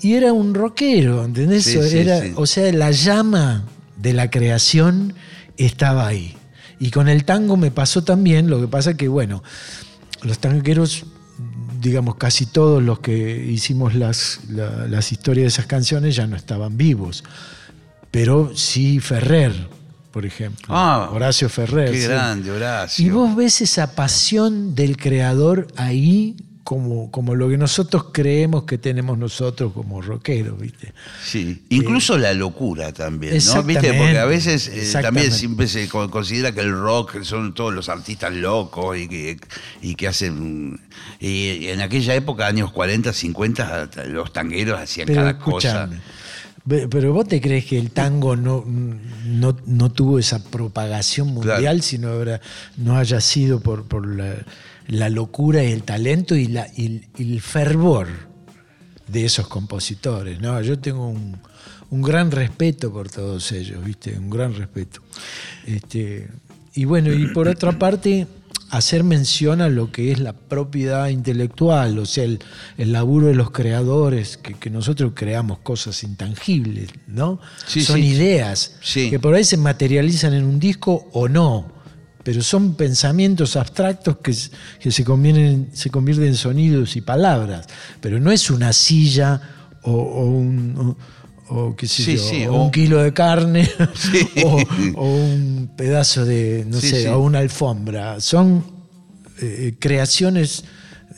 y 0.00 0.14
era 0.14 0.32
un 0.32 0.54
rockero, 0.54 1.24
¿entendés? 1.24 1.64
Sí, 1.64 1.78
sí, 1.82 1.98
era, 1.98 2.20
sí. 2.22 2.32
O 2.36 2.46
sea, 2.46 2.72
la 2.72 2.90
llama 2.92 3.64
de 3.96 4.12
la 4.12 4.30
creación 4.30 5.14
estaba 5.56 6.06
ahí. 6.06 6.34
Y 6.78 6.90
con 6.90 7.08
el 7.08 7.24
tango 7.24 7.56
me 7.56 7.72
pasó 7.72 8.04
también, 8.04 8.48
lo 8.48 8.60
que 8.60 8.68
pasa 8.68 8.96
que, 8.96 9.08
bueno, 9.08 9.42
los 10.22 10.38
tangueros, 10.38 11.04
digamos, 11.80 12.16
casi 12.16 12.46
todos 12.46 12.82
los 12.82 13.00
que 13.00 13.44
hicimos 13.46 13.94
las, 13.94 14.40
la- 14.50 14.86
las 14.88 15.12
historias 15.12 15.44
de 15.44 15.48
esas 15.48 15.66
canciones 15.66 16.16
ya 16.16 16.26
no 16.26 16.36
estaban 16.36 16.76
vivos. 16.76 17.24
Pero 18.10 18.52
sí 18.54 19.00
Ferrer, 19.00 19.52
por 20.10 20.24
ejemplo. 20.26 20.66
Ah, 20.68 21.10
Horacio 21.12 21.48
Ferrer. 21.48 21.90
Qué 21.90 22.00
sí. 22.00 22.06
grande, 22.08 22.50
Horacio. 22.50 23.06
Y 23.06 23.10
vos 23.10 23.36
ves 23.36 23.60
esa 23.60 23.94
pasión 23.94 24.74
del 24.74 24.96
creador 24.96 25.68
ahí 25.76 26.36
como, 26.68 27.10
como 27.10 27.34
lo 27.34 27.48
que 27.48 27.56
nosotros 27.56 28.08
creemos 28.12 28.64
que 28.64 28.76
tenemos 28.76 29.16
nosotros 29.16 29.72
como 29.72 30.02
rockeros, 30.02 30.60
¿viste? 30.60 30.92
Sí, 31.24 31.62
incluso 31.70 32.18
la 32.18 32.34
locura 32.34 32.92
también, 32.92 33.38
¿no? 33.54 33.62
¿Viste? 33.62 33.94
Porque 33.94 34.18
a 34.18 34.26
veces 34.26 34.68
eh, 34.68 34.86
también 35.00 35.32
siempre 35.32 35.66
se 35.66 35.88
co- 35.88 36.10
considera 36.10 36.52
que 36.52 36.60
el 36.60 36.72
rock 36.72 37.22
son 37.22 37.54
todos 37.54 37.72
los 37.72 37.88
artistas 37.88 38.34
locos 38.34 38.98
y 38.98 39.08
que, 39.08 39.38
y 39.80 39.94
que 39.94 40.08
hacen... 40.08 40.78
Y 41.18 41.68
en 41.68 41.80
aquella 41.80 42.14
época, 42.14 42.46
años 42.46 42.70
40, 42.70 43.14
50, 43.14 43.88
los 44.08 44.30
tangueros 44.34 44.78
hacían 44.78 45.06
Pero 45.06 45.22
cada 45.22 45.38
cosa. 45.38 45.88
pero 46.90 47.14
vos 47.14 47.26
te 47.26 47.40
crees 47.40 47.64
que 47.64 47.78
el 47.78 47.92
tango 47.92 48.36
no, 48.36 48.62
no, 49.24 49.56
no 49.64 49.90
tuvo 49.90 50.18
esa 50.18 50.44
propagación 50.44 51.28
mundial, 51.28 51.60
Claro. 51.60 51.82
si 51.82 51.96
no, 51.96 52.08
habrá- 52.08 52.42
no 52.76 52.98
haya 52.98 53.22
sido 53.22 53.58
por, 53.60 53.84
por 53.84 54.06
la, 54.06 54.34
la 54.88 55.08
locura 55.10 55.62
y 55.64 55.72
el 55.72 55.82
talento 55.84 56.34
y, 56.34 56.46
la, 56.48 56.66
y 56.76 56.86
el- 56.86 57.06
el 57.18 57.40
fervor 57.40 58.08
de 59.06 59.24
esos 59.24 59.48
compositores. 59.48 60.40
¿no? 60.40 60.60
Yo 60.62 60.78
tengo 60.78 61.08
un, 61.08 61.36
un 61.90 62.02
gran 62.02 62.30
respeto 62.30 62.92
por 62.92 63.10
todos 63.10 63.52
ellos, 63.52 63.84
¿viste? 63.84 64.18
Un 64.18 64.28
gran 64.30 64.54
respeto. 64.54 65.00
Este, 65.66 66.28
y 66.74 66.84
bueno, 66.84 67.12
y 67.12 67.26
por 67.28 67.48
otra 67.48 67.78
parte, 67.78 68.26
hacer 68.70 69.02
mención 69.04 69.62
a 69.62 69.68
lo 69.70 69.90
que 69.90 70.12
es 70.12 70.18
la 70.18 70.34
propiedad 70.34 71.08
intelectual, 71.08 71.98
o 71.98 72.04
sea, 72.06 72.24
el, 72.24 72.38
el 72.76 72.92
laburo 72.92 73.28
de 73.28 73.34
los 73.34 73.50
creadores, 73.50 74.36
que, 74.36 74.54
que 74.54 74.68
nosotros 74.70 75.12
creamos 75.14 75.58
cosas 75.60 76.02
intangibles, 76.04 76.90
¿no? 77.06 77.40
Sí, 77.66 77.80
Son 77.82 77.96
sí. 77.96 78.06
ideas 78.08 78.76
Sí. 78.82 79.08
que 79.10 79.18
por 79.18 79.34
ahí 79.34 79.44
se 79.44 79.56
materializan 79.56 80.34
en 80.34 80.44
un 80.44 80.58
disco 80.60 81.08
o 81.12 81.28
no. 81.28 81.72
Pero 82.28 82.42
son 82.42 82.74
pensamientos 82.74 83.56
abstractos 83.56 84.18
que, 84.18 84.34
que 84.78 84.90
se, 84.90 85.02
convierten, 85.02 85.70
se 85.72 85.88
convierten 85.88 86.26
en 86.26 86.34
sonidos 86.36 86.94
y 86.94 87.00
palabras. 87.00 87.66
Pero 88.02 88.20
no 88.20 88.30
es 88.30 88.50
una 88.50 88.74
silla 88.74 89.40
o, 89.82 89.92
o 89.92 90.24
un, 90.26 90.94
o, 91.48 91.54
o 91.56 91.74
qué 91.74 91.88
sé 91.88 92.02
Sí, 92.02 92.16
yo, 92.16 92.22
sí, 92.28 92.44
o 92.44 92.52
o- 92.52 92.64
un 92.64 92.70
kilo 92.70 93.02
de 93.02 93.14
carne 93.14 93.66
Sí. 93.94 94.28
o, 94.44 94.62
o 94.96 95.06
un 95.16 95.70
pedazo 95.74 96.26
de, 96.26 96.66
no 96.68 96.78
sé, 96.78 97.08
o 97.08 97.18
una 97.20 97.38
alfombra. 97.38 98.20
Son 98.20 98.62
eh, 99.40 99.76
creaciones, 99.78 100.64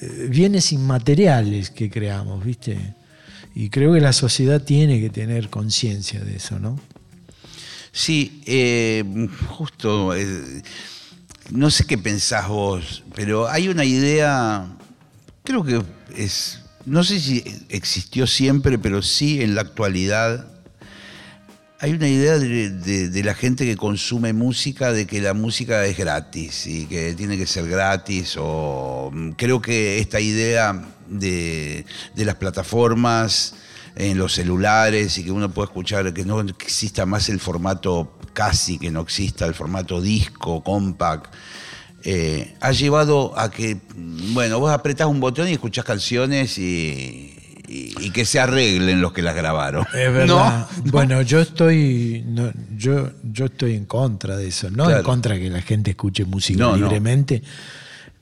eh, 0.01 0.29
bienes 0.31 0.71
inmateriales 0.71 1.71
que 1.71 1.91
creamos, 1.91 2.45
¿viste? 2.45 2.79
Y 3.57 3.69
creo 3.69 3.93
que 3.95 4.01
la 4.01 4.13
sociedad 4.13 4.63
tiene 4.63 5.01
que 5.01 5.11
tener 5.11 5.51
conciencia 5.51 6.21
de 6.21 6.37
eso, 6.37 6.61
¿no? 6.61 6.79
Sí, 7.91 8.43
eh, 8.47 9.03
justo, 9.49 10.15
eh, 10.15 10.63
no 11.53 11.71
sé 11.71 11.87
qué 11.87 11.99
pensás 11.99 12.49
vos, 12.49 13.03
pero 13.15 13.49
hay 13.49 13.69
una 13.69 13.85
idea, 13.85 14.67
creo 15.45 15.65
que 15.65 15.83
es, 16.17 16.61
no 16.87 17.05
sé 17.05 17.21
si 17.21 17.45
existió 17.69 18.27
siempre, 18.27 18.79
pero 18.79 19.03
sí 19.03 19.43
en 19.43 19.55
la 19.55 19.63
actualidad, 19.63 20.47
hay 21.83 21.93
una 21.93 22.09
idea 22.09 22.39
de, 22.39 23.23
la 23.25 23.35
gente 23.35 23.65
que 23.65 23.77
consume 23.77 24.33
música 24.33 24.93
de 24.93 25.07
que 25.07 25.21
la 25.21 25.33
música 25.33 25.87
es 25.87 25.97
gratis 25.97 26.67
y 26.67 26.85
que 26.85 27.15
tiene 27.15 27.39
que 27.39 27.47
ser 27.47 27.67
gratis 27.69 28.37
o 28.39 29.11
mm, 29.13 29.31
creo 29.31 29.63
que 29.63 29.99
esta 29.99 30.21
idea 30.21 30.85
de, 31.09 31.87
de 32.15 32.25
las 32.25 32.35
plataformas 32.35 33.55
en 33.97 34.19
los 34.19 34.35
celulares 34.35 35.17
y 35.19 35.25
que 35.25 35.31
uno 35.33 35.51
puede 35.51 35.67
escuchar 35.67 36.13
que 36.15 36.25
no 36.25 36.41
exista 36.41 37.07
más 37.07 37.29
el 37.29 37.41
formato 37.41 38.17
casi 38.33 38.79
que 38.79 38.91
no 38.91 39.01
exista 39.01 39.45
el 39.47 39.55
formato 39.55 40.01
disco, 40.01 40.63
compact 40.63 41.35
eh, 42.05 42.55
ha 42.61 42.73
llevado 42.73 43.39
a 43.39 43.51
que, 43.51 43.77
bueno, 44.33 44.59
vos 44.59 44.71
apretás 44.73 45.07
un 45.07 45.21
botón 45.21 45.49
y 45.49 45.53
escuchás 45.53 45.85
canciones 45.85 46.57
y, 46.57 47.37
y- 47.69 47.93
y 48.01 48.11
que 48.11 48.25
se 48.25 48.41
arreglen 48.41 49.03
los 49.03 49.13
que 49.13 49.21
las 49.23 49.35
grabaron. 49.35 49.85
Es 49.93 50.13
verdad. 50.13 50.67
Bueno, 50.87 51.21
yo 51.23 51.41
estoy 51.41 52.25
no, 52.27 52.51
yo, 52.77 53.11
yo 53.23 53.45
estoy 53.47 53.75
en 53.75 53.85
contra 53.85 54.37
de 54.39 54.49
eso. 54.49 54.71
No 54.71 54.89
en 54.91 55.03
contra 55.03 55.35
de 55.35 55.41
que 55.43 55.51
la 55.51 55.61
gente 55.63 55.91
escuche 55.91 56.25
música 56.25 56.59
no. 56.65 56.77
libremente. 56.77 57.43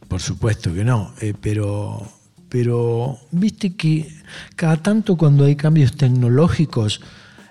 Por 0.09 0.21
supuesto 0.21 0.75
que 0.75 0.85
no. 0.85 1.15
eh, 1.21 1.35
pero, 1.41 2.11
pero 2.49 3.19
viste 3.31 3.75
que 3.75 4.09
cada 4.57 4.77
tanto 4.79 5.17
cuando 5.17 5.45
hay 5.45 5.57
cambios 5.57 5.93
tecnológicos, 5.97 7.01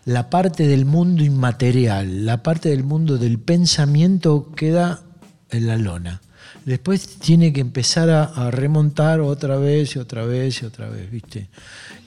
la 0.05 0.29
parte 0.29 0.67
del 0.67 0.85
mundo 0.85 1.23
inmaterial, 1.23 2.25
la 2.25 2.41
parte 2.43 2.69
del 2.69 2.83
mundo 2.83 3.17
del 3.17 3.39
pensamiento 3.39 4.51
queda 4.55 5.01
en 5.51 5.67
la 5.67 5.77
lona. 5.77 6.21
Después 6.65 7.17
tiene 7.19 7.53
que 7.53 7.61
empezar 7.61 8.09
a, 8.09 8.23
a 8.23 8.51
remontar 8.51 9.21
otra 9.21 9.57
vez 9.57 9.95
y 9.95 9.99
otra 9.99 10.25
vez 10.25 10.61
y 10.61 10.65
otra 10.65 10.89
vez, 10.89 11.09
¿viste? 11.09 11.49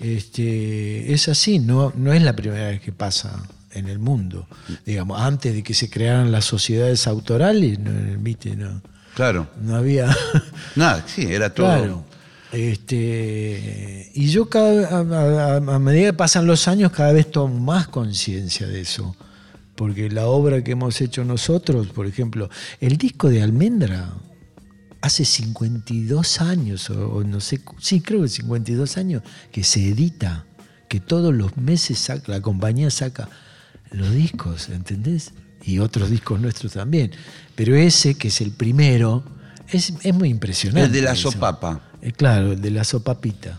Este, 0.00 1.12
es 1.12 1.28
así, 1.28 1.58
no, 1.58 1.92
no 1.96 2.12
es 2.12 2.22
la 2.22 2.34
primera 2.34 2.68
vez 2.68 2.80
que 2.80 2.92
pasa 2.92 3.42
en 3.72 3.88
el 3.88 3.98
mundo. 3.98 4.46
Digamos, 4.84 5.20
antes 5.20 5.54
de 5.54 5.62
que 5.62 5.74
se 5.74 5.88
crearan 5.88 6.32
las 6.32 6.44
sociedades 6.44 7.06
autorales, 7.06 7.78
no, 7.78 7.90
¿viste? 8.18 8.56
No, 8.56 8.82
Claro. 9.14 9.48
no 9.62 9.76
había... 9.76 10.14
Nada, 10.76 11.04
sí, 11.06 11.22
era 11.28 11.52
todo. 11.54 11.66
Claro. 11.66 12.04
Este, 12.52 14.10
y 14.14 14.28
yo 14.28 14.48
cada, 14.48 14.88
a, 14.98 15.54
a- 15.54 15.56
a 15.56 15.78
medida 15.78 16.06
que 16.10 16.12
pasan 16.16 16.46
los 16.46 16.66
años 16.68 16.92
cada 16.92 17.12
vez 17.12 17.30
tomo 17.30 17.58
más 17.60 17.88
conciencia 17.88 18.66
de 18.66 18.80
eso. 18.80 19.16
porque 19.76 20.10
la 20.10 20.26
obra 20.26 20.62
que 20.62 20.72
hemos 20.72 21.00
hecho 21.00 21.24
nosotros, 21.24 21.86
por 21.88 22.06
ejemplo, 22.06 22.50
el 22.80 22.98
disco 22.98 23.30
de 23.30 23.42
Almendra, 23.42 24.12
hace 25.00 25.24
52 25.24 26.40
años, 26.42 26.90
o, 26.90 27.08
o 27.16 27.24
no 27.24 27.40
sé, 27.40 27.60
sí, 27.78 28.00
creo 28.02 28.20
que 28.22 28.28
52 28.28 28.98
años, 28.98 29.22
que 29.50 29.64
se 29.64 29.88
edita, 29.88 30.44
que 30.88 31.00
todos 31.00 31.32
los 31.34 31.56
meses 31.56 31.98
saca, 31.98 32.30
la 32.30 32.42
compañía 32.42 32.90
saca 32.90 33.28
los 33.90 34.12
discos, 34.12 34.68
¿entendés? 34.68 35.32
Y 35.64 35.78
otros 35.78 36.10
discos 36.10 36.38
nuestros 36.40 36.72
también. 36.74 37.12
Pero 37.54 37.74
ese, 37.74 38.16
que 38.16 38.28
es 38.28 38.40
el 38.42 38.50
primero, 38.50 39.24
es, 39.68 39.94
es 40.02 40.14
muy 40.14 40.28
impresionante. 40.28 40.86
El 40.88 40.92
de 40.92 41.02
la 41.02 41.14
sopapa. 41.14 41.80
Eh, 42.02 42.12
claro, 42.12 42.52
el 42.52 42.60
de 42.60 42.70
la 42.70 42.84
sopapita. 42.84 43.58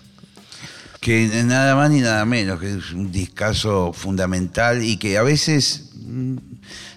que 0.99 1.27
nada 1.45 1.75
más 1.75 1.89
ni 1.89 2.01
nada 2.01 2.25
menos, 2.25 2.59
que 2.59 2.75
es 2.75 2.91
un 2.91 3.11
discazo 3.11 3.91
fundamental 3.93 4.83
y 4.83 4.97
que 4.97 5.17
a 5.17 5.23
veces 5.23 5.89
mm, 5.95 6.37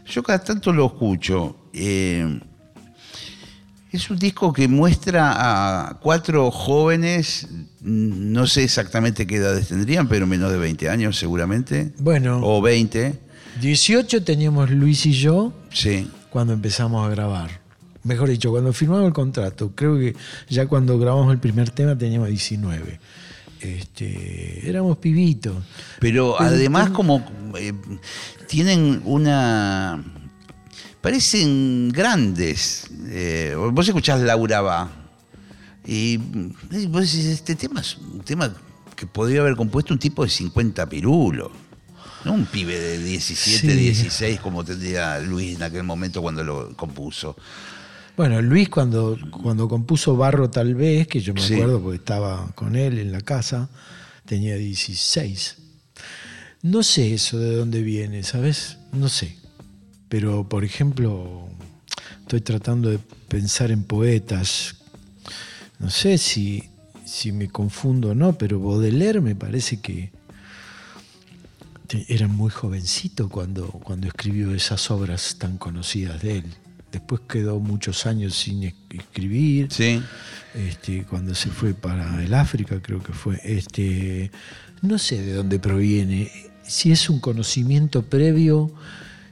yo 0.06 0.22
cada 0.22 0.44
tanto 0.44 0.72
lo 0.72 0.86
escucho. 0.86 1.56
eh, 1.72 2.40
es 3.94 4.10
un 4.10 4.18
disco 4.18 4.52
que 4.52 4.66
muestra 4.66 5.88
a 5.88 6.00
cuatro 6.00 6.50
jóvenes, 6.50 7.46
mm, 7.80 8.32
no 8.32 8.46
sé 8.48 8.64
exactamente 8.64 9.24
qué 9.24 9.36
edades 9.36 9.68
tendrían, 9.68 10.08
pero 10.08 10.26
menos 10.26 10.50
de 10.50 10.58
20 10.58 10.88
años 10.88 11.16
seguramente. 11.16 11.92
Bueno. 11.98 12.40
O 12.42 12.60
20, 12.60 13.20
18 13.60 14.24
teníamos 14.24 14.70
Luis 14.70 15.06
y 15.06 15.12
yo 15.12 15.52
sí. 15.72 16.10
cuando 16.30 16.52
empezamos 16.54 17.06
a 17.06 17.10
grabar. 17.10 17.63
Mejor 18.04 18.28
dicho, 18.28 18.50
cuando 18.50 18.72
firmamos 18.72 19.06
el 19.06 19.12
contrato, 19.12 19.72
creo 19.74 19.96
que 19.98 20.14
ya 20.48 20.66
cuando 20.66 20.98
grabamos 20.98 21.32
el 21.32 21.38
primer 21.40 21.70
tema 21.70 21.96
teníamos 21.96 22.28
19. 22.28 23.00
Este, 23.60 24.68
éramos 24.68 24.98
pibitos. 24.98 25.56
Pero 26.00 26.34
Pero 26.38 26.40
además 26.40 26.84
ten- 26.86 26.92
como 26.92 27.52
eh, 27.58 27.72
tienen 28.46 29.00
una... 29.04 30.04
Parecen 31.00 31.90
grandes. 31.90 32.86
Eh, 33.08 33.54
vos 33.72 33.86
escuchás 33.86 34.20
Laura 34.20 34.60
Va 34.62 34.90
y 35.86 36.16
vos 36.88 37.02
decís, 37.02 37.26
este 37.26 37.54
tema 37.56 37.80
es 37.82 37.96
un 37.98 38.20
tema 38.20 38.54
que 38.96 39.06
podría 39.06 39.42
haber 39.42 39.54
compuesto 39.54 39.92
un 39.92 39.98
tipo 39.98 40.24
de 40.24 40.30
50 40.30 40.88
pirulos. 40.88 41.50
No 42.24 42.32
un 42.32 42.46
pibe 42.46 42.78
de 42.78 42.98
17, 43.02 43.60
Sí. 43.60 43.66
16 43.78 44.40
como 44.40 44.64
tendría 44.64 45.18
Luis 45.20 45.56
en 45.56 45.62
aquel 45.62 45.82
momento 45.84 46.22
cuando 46.22 46.42
lo 46.42 46.74
compuso. 46.74 47.36
Bueno, 48.16 48.40
Luis 48.42 48.68
cuando, 48.68 49.18
cuando 49.42 49.68
compuso 49.68 50.16
Barro 50.16 50.48
tal 50.48 50.74
vez, 50.74 51.08
que 51.08 51.20
yo 51.20 51.34
me 51.34 51.40
Sí. 51.40 51.54
acuerdo 51.54 51.82
porque 51.82 51.96
estaba 51.96 52.52
con 52.54 52.76
él 52.76 52.98
en 52.98 53.10
la 53.10 53.20
casa, 53.20 53.68
tenía 54.24 54.54
16. 54.56 55.56
No 56.62 56.82
sé 56.82 57.12
eso 57.14 57.38
de 57.38 57.56
dónde 57.56 57.82
viene, 57.82 58.22
¿sabes? 58.22 58.78
No 58.92 59.08
sé. 59.08 59.36
Pero, 60.08 60.48
por 60.48 60.64
ejemplo, 60.64 61.48
estoy 62.20 62.40
tratando 62.40 62.88
de 62.88 62.98
pensar 63.28 63.70
en 63.72 63.82
poetas. 63.82 64.76
No 65.80 65.90
sé 65.90 66.16
si, 66.18 66.70
si 67.04 67.32
me 67.32 67.48
confundo 67.48 68.10
o 68.10 68.14
no, 68.14 68.38
pero 68.38 68.60
Baudelaire 68.60 69.20
me 69.20 69.34
parece 69.34 69.80
que 69.80 70.12
era 72.08 72.28
muy 72.28 72.50
jovencito 72.50 73.28
cuando, 73.28 73.66
cuando 73.68 74.06
escribió 74.06 74.54
esas 74.54 74.90
obras 74.90 75.36
tan 75.38 75.58
conocidas 75.58 76.22
de 76.22 76.38
él. 76.38 76.44
Después 76.94 77.22
quedó 77.28 77.58
muchos 77.58 78.06
años 78.06 78.34
sin 78.36 78.62
es- 78.62 78.74
escribir. 78.90 79.66
Sí. 79.70 80.00
Este, 80.54 81.02
cuando 81.04 81.34
se 81.34 81.50
fue 81.50 81.74
para 81.74 82.22
el 82.24 82.32
África, 82.34 82.80
creo 82.80 83.02
que 83.02 83.12
fue. 83.12 83.40
Este, 83.42 84.30
no 84.80 84.96
sé 84.98 85.20
de 85.22 85.32
dónde 85.32 85.58
proviene. 85.58 86.30
Si 86.62 86.92
es 86.92 87.10
un 87.10 87.18
conocimiento 87.18 88.02
previo, 88.04 88.72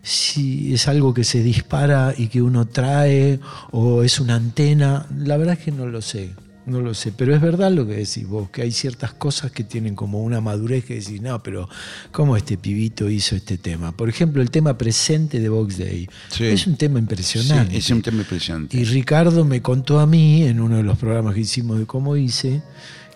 si 0.02 0.74
es 0.74 0.88
algo 0.88 1.14
que 1.14 1.22
se 1.22 1.40
dispara 1.44 2.12
y 2.18 2.26
que 2.26 2.42
uno 2.42 2.66
trae, 2.66 3.38
o 3.70 4.02
es 4.02 4.18
una 4.18 4.34
antena, 4.34 5.06
la 5.16 5.36
verdad 5.36 5.56
es 5.56 5.64
que 5.64 5.70
no 5.70 5.86
lo 5.86 6.02
sé. 6.02 6.30
No 6.64 6.80
lo 6.80 6.94
sé, 6.94 7.10
pero 7.10 7.34
es 7.34 7.40
verdad 7.40 7.72
lo 7.72 7.84
que 7.86 7.94
decís 7.94 8.24
vos, 8.26 8.48
que 8.50 8.62
hay 8.62 8.70
ciertas 8.70 9.12
cosas 9.14 9.50
que 9.50 9.64
tienen 9.64 9.96
como 9.96 10.22
una 10.22 10.40
madurez 10.40 10.84
que 10.84 10.94
decís, 10.94 11.20
no, 11.20 11.42
pero 11.42 11.68
¿cómo 12.12 12.36
este 12.36 12.56
pibito 12.56 13.10
hizo 13.10 13.34
este 13.34 13.58
tema? 13.58 13.90
Por 13.96 14.08
ejemplo, 14.08 14.40
el 14.40 14.50
tema 14.52 14.78
presente 14.78 15.40
de 15.40 15.48
Vox 15.48 15.76
Day. 15.78 16.08
Sí. 16.30 16.44
Es 16.44 16.68
un 16.68 16.76
tema 16.76 16.98
Sí, 16.98 17.00
impresionante. 17.00 17.76
es 17.76 17.90
un 17.90 18.00
tema 18.02 18.18
impresionante. 18.18 18.76
Y 18.76 18.84
Ricardo 18.84 19.44
me 19.44 19.60
contó 19.60 19.98
a 19.98 20.06
mí, 20.06 20.44
en 20.44 20.60
uno 20.60 20.76
de 20.76 20.84
los 20.84 20.98
programas 20.98 21.34
que 21.34 21.40
hicimos 21.40 21.80
de 21.80 21.86
cómo 21.86 22.16
hice, 22.16 22.62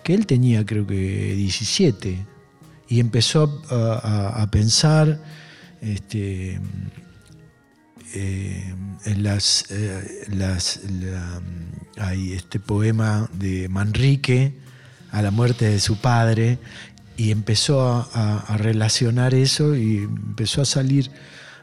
que 0.03 0.13
él 0.13 0.25
tenía 0.25 0.65
creo 0.65 0.85
que 0.85 1.33
17 1.35 2.25
y 2.89 2.99
empezó 2.99 3.61
a, 3.69 3.75
a- 3.75 4.41
a 4.43 4.51
pensar 4.51 5.21
este, 5.81 6.59
eh, 8.13 8.73
en 9.05 9.23
las, 9.23 9.65
eh, 9.69 10.25
las 10.29 10.81
la- 11.01 11.41
hay 11.97 12.33
este 12.33 12.59
poema 12.59 13.29
de 13.33 13.69
Manrique 13.69 14.53
a 15.11 15.21
la 15.21 15.31
muerte 15.31 15.67
de 15.69 15.79
su 15.79 15.97
padre 15.97 16.59
y 17.17 17.31
empezó 17.31 17.81
a, 17.81 18.09
a- 18.13 18.39
a 18.53 18.57
relacionar 18.57 19.33
eso 19.33 19.75
y 19.75 19.97
empezó 19.97 20.61
a 20.61 20.65
salir 20.65 21.09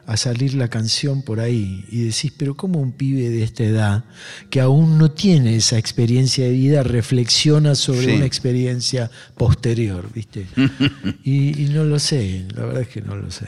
a 0.07 0.17
salir 0.17 0.53
la 0.53 0.67
canción 0.67 1.23
por 1.23 1.39
ahí 1.39 1.83
y 1.89 2.03
decís, 2.03 2.31
pero 2.37 2.55
¿cómo 2.55 2.79
un 2.79 2.91
pibe 2.91 3.27
de 3.31 3.41
esta 3.41 3.63
edad 3.63 4.03
que 4.51 4.61
aún 4.61 4.99
no 4.99 5.09
tiene 5.09 5.55
esa 5.55 5.79
experiencia 5.79 6.45
de 6.45 6.51
vida 6.51 6.83
reflexiona 6.83 7.73
sobre 7.73 8.05
Sí. 8.05 8.11
una 8.11 8.25
experiencia 8.27 9.09
posterior, 9.35 10.07
¿viste? 10.13 10.45
y, 11.23 11.59
y 11.59 11.69
no 11.69 11.85
lo 11.85 11.97
sé, 11.97 12.45
la 12.53 12.65
verdad 12.65 12.81
es 12.83 12.87
que 12.89 13.01
no 13.01 13.15
lo 13.15 13.31
sé. 13.31 13.47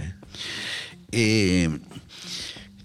Eh, 1.11 1.69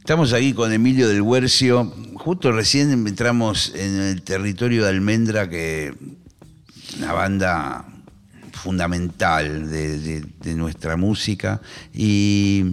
estamos 0.02 0.32
aquí 0.32 0.52
con 0.52 0.72
Emilio 0.72 1.08
del 1.08 1.22
Huercio. 1.22 1.84
Justo 2.16 2.50
recién 2.50 2.90
entramos 2.90 3.72
en 3.76 4.00
el 4.00 4.22
territorio 4.22 4.82
de 4.82 4.88
Almendra, 4.88 5.48
que 5.48 5.94
una 6.98 7.12
banda 7.12 7.84
fundamental 8.52 9.70
de, 9.70 10.54
nuestra 10.56 10.96
música. 10.96 11.60
Y 11.94 12.64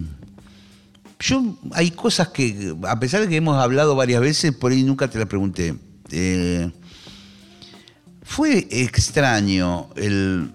yo 1.20 1.56
hay 1.70 1.92
cosas 1.92 2.28
que, 2.30 2.74
a 2.82 2.98
pesar 2.98 3.20
de 3.20 3.28
que 3.28 3.36
hemos 3.36 3.62
hablado 3.62 3.94
varias 3.94 4.20
veces, 4.20 4.52
por 4.52 4.72
ahí 4.72 4.82
nunca 4.82 5.08
te 5.08 5.20
las 5.20 5.28
pregunté. 5.28 5.76
Eh, 6.10 6.68
fue 8.24 8.66
extraño 8.72 9.90
el 9.94 10.50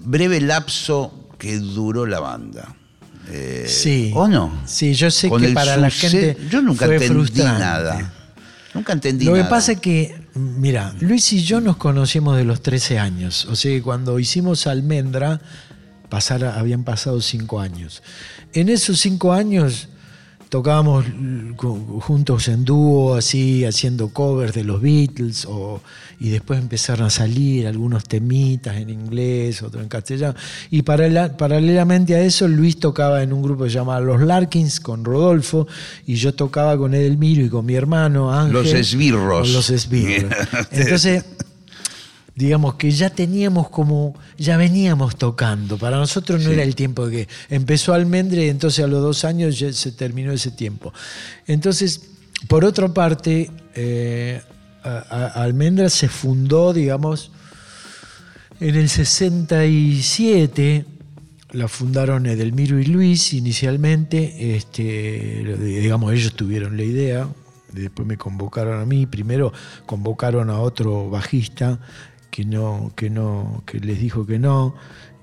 breve 0.00 0.40
lapso 0.40 1.28
que 1.38 1.58
duró 1.58 2.06
la 2.06 2.20
banda. 2.20 2.74
Eh, 3.30 3.64
Sí. 3.68 4.12
¿O 4.14 4.28
no? 4.28 4.62
Sí, 4.66 4.94
yo 4.94 5.10
sé 5.10 5.28
Con 5.28 5.42
que 5.42 5.48
para 5.48 5.76
la 5.76 5.90
gente 5.90 6.36
Yo 6.50 6.62
nunca 6.62 6.86
fue 6.86 6.94
entendí 6.96 7.14
frustrante. 7.14 7.60
nada. 7.60 8.12
Nunca 8.74 8.92
entendí 8.92 9.24
Lo 9.24 9.32
que 9.32 9.38
nada. 9.38 9.50
pasa 9.50 9.72
es 9.72 9.80
que, 9.80 10.14
mira, 10.34 10.94
Luis 11.00 11.32
y 11.32 11.42
yo 11.42 11.60
nos 11.60 11.76
conocimos 11.76 12.36
de 12.36 12.44
los 12.44 12.62
13 12.62 12.98
años. 12.98 13.46
O 13.46 13.56
sea 13.56 13.70
que 13.72 13.82
cuando 13.82 14.18
hicimos 14.18 14.66
Almendra, 14.66 15.40
pasara- 16.10 16.58
habían 16.58 16.84
pasado 16.84 17.20
5 17.20 17.58
años. 17.60 18.02
En 18.52 18.68
esos 18.68 19.00
5 19.00 19.32
años 19.32 19.88
tocábamos 20.48 21.04
juntos 22.00 22.48
en 22.48 22.64
dúo, 22.64 23.14
así, 23.16 23.64
haciendo 23.64 24.08
covers 24.08 24.54
de 24.54 24.64
los 24.64 24.80
Beatles, 24.80 25.44
o, 25.48 25.80
y 26.20 26.28
después 26.30 26.60
empezaron 26.60 27.06
a 27.06 27.10
salir 27.10 27.66
algunos 27.66 28.04
temitas 28.04 28.76
en 28.76 28.90
inglés, 28.90 29.62
otros 29.62 29.82
en 29.82 29.88
castellano. 29.88 30.34
Y 30.70 30.82
paralela- 30.82 31.36
paralelamente 31.36 32.14
a 32.14 32.20
eso, 32.20 32.46
Luis 32.48 32.78
tocaba 32.78 33.22
en 33.22 33.32
un 33.32 33.42
grupo 33.42 33.66
llamado 33.66 34.04
Los 34.04 34.22
Larkins 34.22 34.80
con 34.80 35.04
Rodolfo, 35.04 35.66
y 36.06 36.14
yo 36.14 36.34
tocaba 36.34 36.76
con 36.78 36.94
Edelmiro 36.94 37.44
y 37.44 37.48
con 37.48 37.66
mi 37.66 37.74
hermano 37.74 38.32
Ángel. 38.32 38.52
Los 38.52 38.72
esbirros. 38.72 39.50
Los 39.50 39.70
esbirros. 39.70 40.32
Entonces, 40.70 41.24
digamos 42.36 42.74
que 42.74 42.90
ya 42.92 43.10
teníamos 43.10 43.70
como, 43.70 44.14
ya 44.38 44.56
veníamos 44.58 45.16
tocando. 45.16 45.78
Para 45.78 45.96
nosotros 45.96 46.42
no 46.42 46.48
Sí. 46.50 46.54
era 46.54 46.62
el 46.62 46.74
tiempo 46.76 47.08
de 47.08 47.26
que 47.26 47.28
empezó 47.48 47.94
Almendre 47.94 48.44
y 48.46 48.48
entonces 48.50 48.84
a 48.84 48.86
los 48.86 49.00
dos 49.02 49.24
años 49.24 49.58
ya 49.58 49.72
se 49.72 49.90
terminó 49.90 50.30
ese 50.32 50.50
tiempo. 50.50 50.92
Entonces, 51.46 52.02
por 52.46 52.64
otra 52.66 52.88
parte, 52.92 53.50
eh, 53.74 54.42
a- 54.84 55.04
a- 55.34 55.42
Almendra 55.42 55.88
se 55.90 56.08
fundó, 56.08 56.72
digamos, 56.74 57.32
en 58.60 58.74
el 58.76 58.88
67. 58.88 60.84
La 61.52 61.68
fundaron 61.68 62.26
Edelmiro 62.26 62.78
y 62.78 62.84
Luis 62.84 63.32
inicialmente. 63.32 64.56
Este, 64.56 65.56
digamos, 65.58 66.12
ellos 66.12 66.34
tuvieron 66.34 66.76
la 66.76 66.82
idea. 66.82 67.28
Después 67.72 68.06
me 68.06 68.16
convocaron 68.16 68.80
a 68.80 68.84
mí. 68.84 69.06
Primero 69.06 69.52
convocaron 69.86 70.50
a 70.50 70.58
otro 70.60 71.08
bajista 71.08 71.78
que 72.36 72.44
no, 72.44 72.92
que 72.94 73.08
no, 73.08 73.62
que 73.64 73.80
les 73.80 73.98
dijo 73.98 74.26
que 74.26 74.38
no. 74.38 74.74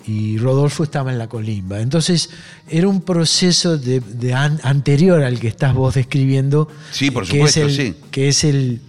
Y 0.07 0.37
Rodolfo 0.39 0.83
estaba 0.83 1.11
en 1.11 1.19
la 1.19 1.29
colimba. 1.29 1.79
Entonces, 1.79 2.31
era 2.67 2.87
un 2.87 3.01
proceso 3.01 3.77
de, 3.77 3.99
de 3.99 4.33
an- 4.33 4.59
anterior 4.63 5.21
al 5.23 5.39
que 5.39 5.47
estás 5.47 5.75
vos 5.75 5.93
describiendo. 5.93 6.67
Sí, 6.91 7.11
por 7.11 7.23
que 7.27 7.41
es 7.43 7.51
supuesto, 7.53 7.61
el- 7.61 7.75
sí. 7.93 7.95
Que 8.11 8.27
es 8.29 8.43
el, 8.43 8.81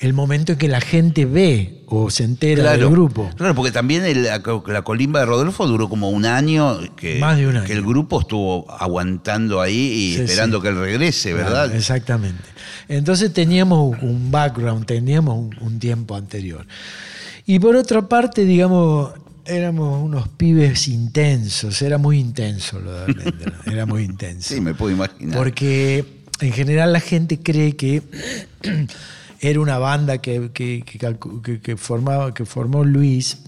el 0.00 0.12
momento 0.14 0.52
en 0.52 0.58
que 0.58 0.68
la 0.68 0.80
gente 0.80 1.24
ve 1.26 1.82
o 1.88 2.08
se 2.10 2.24
entera 2.24 2.72
del 2.72 2.88
grupo. 2.88 3.28
Claro, 3.36 3.54
porque 3.54 3.70
también 3.72 4.04
el- 4.04 4.22
la, 4.22 4.40
la 4.68 4.82
colimba 4.82 5.20
de 5.20 5.26
Rodolfo 5.26 5.66
duró 5.66 5.88
como 5.88 6.08
un 6.08 6.24
año 6.24 6.78
que, 6.96 7.18
Más 7.18 7.36
de 7.36 7.48
un 7.48 7.56
año. 7.56 7.66
que 7.66 7.72
el 7.74 7.82
grupo 7.82 8.20
estuvo 8.20 8.70
aguantando 8.70 9.60
ahí 9.60 9.74
y 9.76 10.14
Sí, 10.14 10.20
esperando 10.22 10.58
sí. 10.58 10.62
que 10.62 10.68
él 10.68 10.76
regrese, 10.78 11.34
¿verdad? 11.34 11.64
Claro, 11.66 11.74
exactamente. 11.74 12.44
Entonces 12.88 13.32
teníamos 13.32 13.94
un 14.02 14.30
background, 14.30 14.86
teníamos 14.86 15.36
un, 15.36 15.56
un 15.60 15.78
tiempo 15.80 16.14
anterior. 16.16 16.64
Y 17.46 17.58
por 17.60 17.76
otra 17.76 18.08
parte, 18.08 18.44
digamos, 18.44 19.12
éramos 19.44 20.02
unos 20.04 20.28
pibes 20.28 20.88
intensos, 20.88 21.80
era 21.82 21.98
muy 21.98 22.18
intenso 22.18 22.80
lo 22.80 22.92
de 22.92 23.04
Almendra, 23.04 23.60
era 23.66 23.86
muy 23.86 24.02
intenso. 24.02 24.54
sí, 24.54 24.60
me 24.60 24.74
puedo 24.74 24.92
imaginar. 24.94 25.36
Porque 25.38 26.04
en 26.40 26.52
general 26.52 26.92
la 26.92 27.00
gente 27.00 27.38
cree 27.40 27.76
que 27.76 28.02
era 29.40 29.60
una 29.60 29.78
banda 29.78 30.18
que, 30.18 30.50
que- 30.52 31.76
formaba, 31.76 32.34
que 32.34 32.44
formó 32.44 32.84
Luis, 32.84 33.38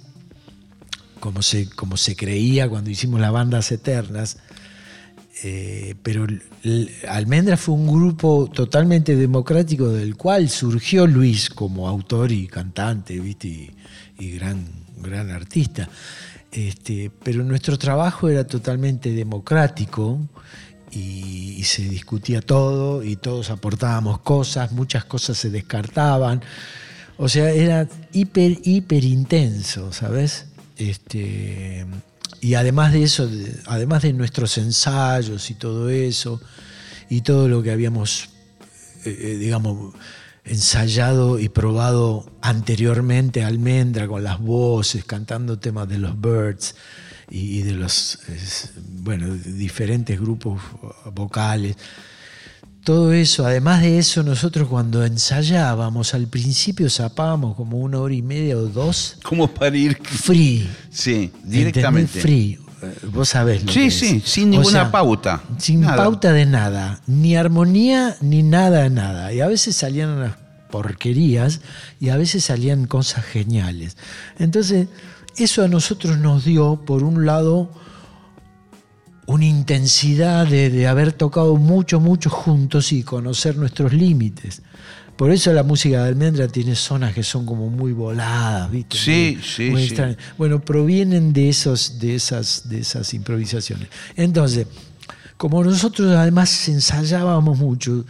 como 1.18 1.42
se, 1.42 1.68
como 1.68 1.96
se 1.96 2.14
creía 2.14 2.68
cuando 2.68 2.90
hicimos 2.90 3.20
las 3.20 3.32
bandas 3.32 3.72
eternas. 3.72 4.38
Eh, 5.44 5.94
pero 6.02 6.26
Almendra 7.08 7.56
fue 7.56 7.74
un 7.74 7.86
grupo 7.86 8.50
totalmente 8.52 9.14
democrático 9.14 9.88
del 9.88 10.16
cual 10.16 10.48
surgió 10.48 11.06
Luis 11.06 11.48
como 11.48 11.88
autor 11.88 12.32
y 12.32 12.48
cantante, 12.48 13.14
y 13.14 14.30
gran, 14.32 14.66
gran 14.96 15.30
artista. 15.30 15.88
Este, 16.50 17.10
pero 17.22 17.44
nuestro 17.44 17.78
trabajo 17.78 18.28
era 18.28 18.46
totalmente 18.46 19.12
democrático 19.12 20.18
y, 20.90 21.54
y 21.58 21.64
se 21.64 21.82
discutía 21.82 22.40
todo 22.40 23.04
y 23.04 23.16
todos 23.16 23.50
aportábamos 23.50 24.20
cosas, 24.20 24.72
muchas 24.72 25.04
cosas 25.04 25.36
se 25.38 25.50
descartaban. 25.50 26.42
O 27.16 27.28
sea, 27.28 27.50
era 27.50 27.86
hiper, 28.12 28.58
hiper 28.64 29.04
intenso, 29.04 29.92
¿sabes? 29.92 30.46
Este, 30.76 31.84
y 32.40 32.54
además 32.54 32.92
de 32.92 33.02
eso, 33.02 33.26
de- 33.26 33.54
además 33.66 34.02
de 34.02 34.12
nuestros 34.12 34.58
ensayos 34.58 35.50
y 35.50 35.54
todo 35.54 35.90
eso, 35.90 36.40
y 37.10 37.22
todo 37.22 37.48
lo 37.48 37.62
que 37.62 37.70
habíamos, 37.70 38.28
eh, 39.04 39.16
eh, 39.20 39.36
digamos, 39.38 39.94
ensayado 40.44 41.38
y 41.38 41.48
probado 41.48 42.30
anteriormente 42.40 43.44
Almendra 43.44 44.06
con 44.08 44.22
las 44.24 44.38
voces, 44.40 45.04
cantando 45.04 45.58
temas 45.58 45.88
de 45.88 45.98
los 45.98 46.18
Birds 46.20 46.74
y, 47.30 47.58
y 47.58 47.62
de 47.62 47.72
los, 47.72 48.18
es, 48.28 48.72
bueno, 49.02 49.34
diferentes 49.34 50.18
grupos 50.18 50.60
vocales. 51.14 51.76
Todo 52.84 53.12
eso, 53.12 53.44
además 53.44 53.82
de 53.82 53.98
eso, 53.98 54.22
nosotros 54.22 54.66
cuando 54.68 55.04
ensayábamos, 55.04 56.14
al 56.14 56.26
principio 56.26 56.88
zapábamos 56.88 57.54
como 57.54 57.78
una 57.78 57.98
hora 57.98 58.14
y 58.14 58.22
media 58.22 58.56
o 58.56 58.62
dos, 58.62 59.18
¿Cómo 59.22 59.46
para 59.48 59.76
ir? 59.76 59.98
free. 60.02 60.66
Sí, 60.90 61.30
directamente. 61.44 62.18
Free. 62.20 62.58
Eh, 62.80 62.94
Vos 63.12 63.28
sabés 63.30 63.62
lo 63.64 63.72
Sí, 63.72 63.80
que 63.80 63.86
es. 63.88 63.94
sí, 63.98 64.22
sin 64.24 64.48
O 64.48 64.50
ninguna 64.52 64.70
sea, 64.70 64.90
pauta. 64.90 65.42
Sin 65.58 65.80
Nada. 65.82 65.96
pauta 65.96 66.32
de 66.32 66.46
nada. 66.46 67.00
Ni 67.06 67.36
armonía, 67.36 68.16
ni 68.22 68.42
nada 68.42 68.84
de 68.84 68.90
nada. 68.90 69.32
Y 69.34 69.40
a 69.40 69.48
veces 69.48 69.76
salían 69.76 70.10
unas 70.10 70.36
porquerías 70.70 71.60
y 72.00 72.08
a 72.10 72.16
veces 72.16 72.44
salían 72.44 72.86
cosas 72.86 73.24
geniales. 73.24 73.96
Entonces, 74.38 74.86
eso 75.36 75.62
a 75.64 75.68
nosotros 75.68 76.18
nos 76.18 76.44
dio, 76.44 76.82
por 76.86 77.02
un 77.02 77.26
lado, 77.26 77.70
una 79.28 79.44
intensidad 79.44 80.46
de, 80.46 80.70
de 80.70 80.86
haber 80.86 81.12
tocado 81.12 81.56
mucho, 81.56 82.00
mucho 82.00 82.30
juntos 82.30 82.92
y 82.92 83.02
conocer 83.02 83.56
nuestros 83.56 83.92
límites. 83.92 84.62
Por 85.16 85.30
eso 85.30 85.52
la 85.52 85.62
música 85.64 86.02
de 86.02 86.08
Almendra 86.08 86.48
tiene 86.48 86.74
zonas 86.74 87.12
que 87.12 87.22
son 87.22 87.44
como 87.44 87.68
muy 87.68 87.92
voladas, 87.92 88.70
¿viste? 88.70 88.96
Sí, 88.96 89.34
Muy- 89.36 89.42
sí, 89.44 89.70
muy 89.70 89.88
sí. 89.88 89.96
Bueno, 90.38 90.60
provienen 90.60 91.32
de, 91.32 91.48
esos, 91.50 91.98
de, 91.98 92.14
esas, 92.14 92.68
de 92.70 92.78
esas 92.80 93.12
improvisaciones. 93.12 93.88
Entonces, 94.16 94.66
como 95.36 95.62
nosotros 95.62 96.14
además 96.16 96.66
ensayábamos 96.68 97.58
mucho, 97.58 98.06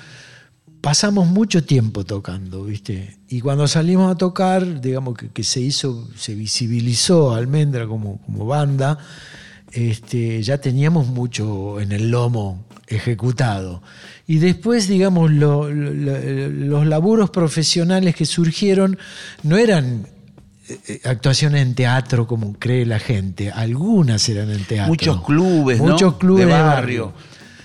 pasamos 0.80 1.26
mucho 1.26 1.64
tiempo 1.64 2.04
tocando, 2.04 2.62
¿viste? 2.64 3.18
Y 3.28 3.40
cuando 3.40 3.66
salimos 3.66 4.12
a 4.12 4.16
tocar, 4.16 4.80
digamos 4.80 5.16
que, 5.16 5.28
que 5.30 5.42
se 5.42 5.60
hizo, 5.60 6.08
se 6.16 6.34
visibilizó 6.34 7.34
Almendra 7.34 7.88
como, 7.88 8.18
como 8.22 8.46
banda, 8.46 8.98
este, 9.72 10.42
ya 10.42 10.58
teníamos 10.58 11.06
mucho 11.08 11.80
en 11.80 11.92
el 11.92 12.10
lomo 12.10 12.64
ejecutado. 12.86 13.82
Y 14.26 14.38
después, 14.38 14.88
digamos, 14.88 15.30
lo- 15.30 15.70
lo- 15.70 15.92
lo- 15.92 16.48
los 16.50 16.86
laburos 16.86 17.30
profesionales 17.30 18.14
que 18.14 18.24
surgieron 18.26 18.98
no 19.42 19.56
eran 19.56 20.06
eh, 20.68 20.78
eh, 20.88 21.00
actuaciones 21.04 21.62
en 21.62 21.74
teatro 21.74 22.26
como 22.26 22.52
cree 22.58 22.84
la 22.86 22.98
gente, 22.98 23.50
algunas 23.50 24.28
eran 24.28 24.50
en 24.50 24.64
teatro. 24.64 24.88
Muchos 24.88 25.22
clubes, 25.24 25.78
¿no? 25.80 25.92
Muchos 25.92 26.16
clubes 26.16 26.46
De 26.46 26.52
de 26.52 26.58
barrio. 26.60 27.12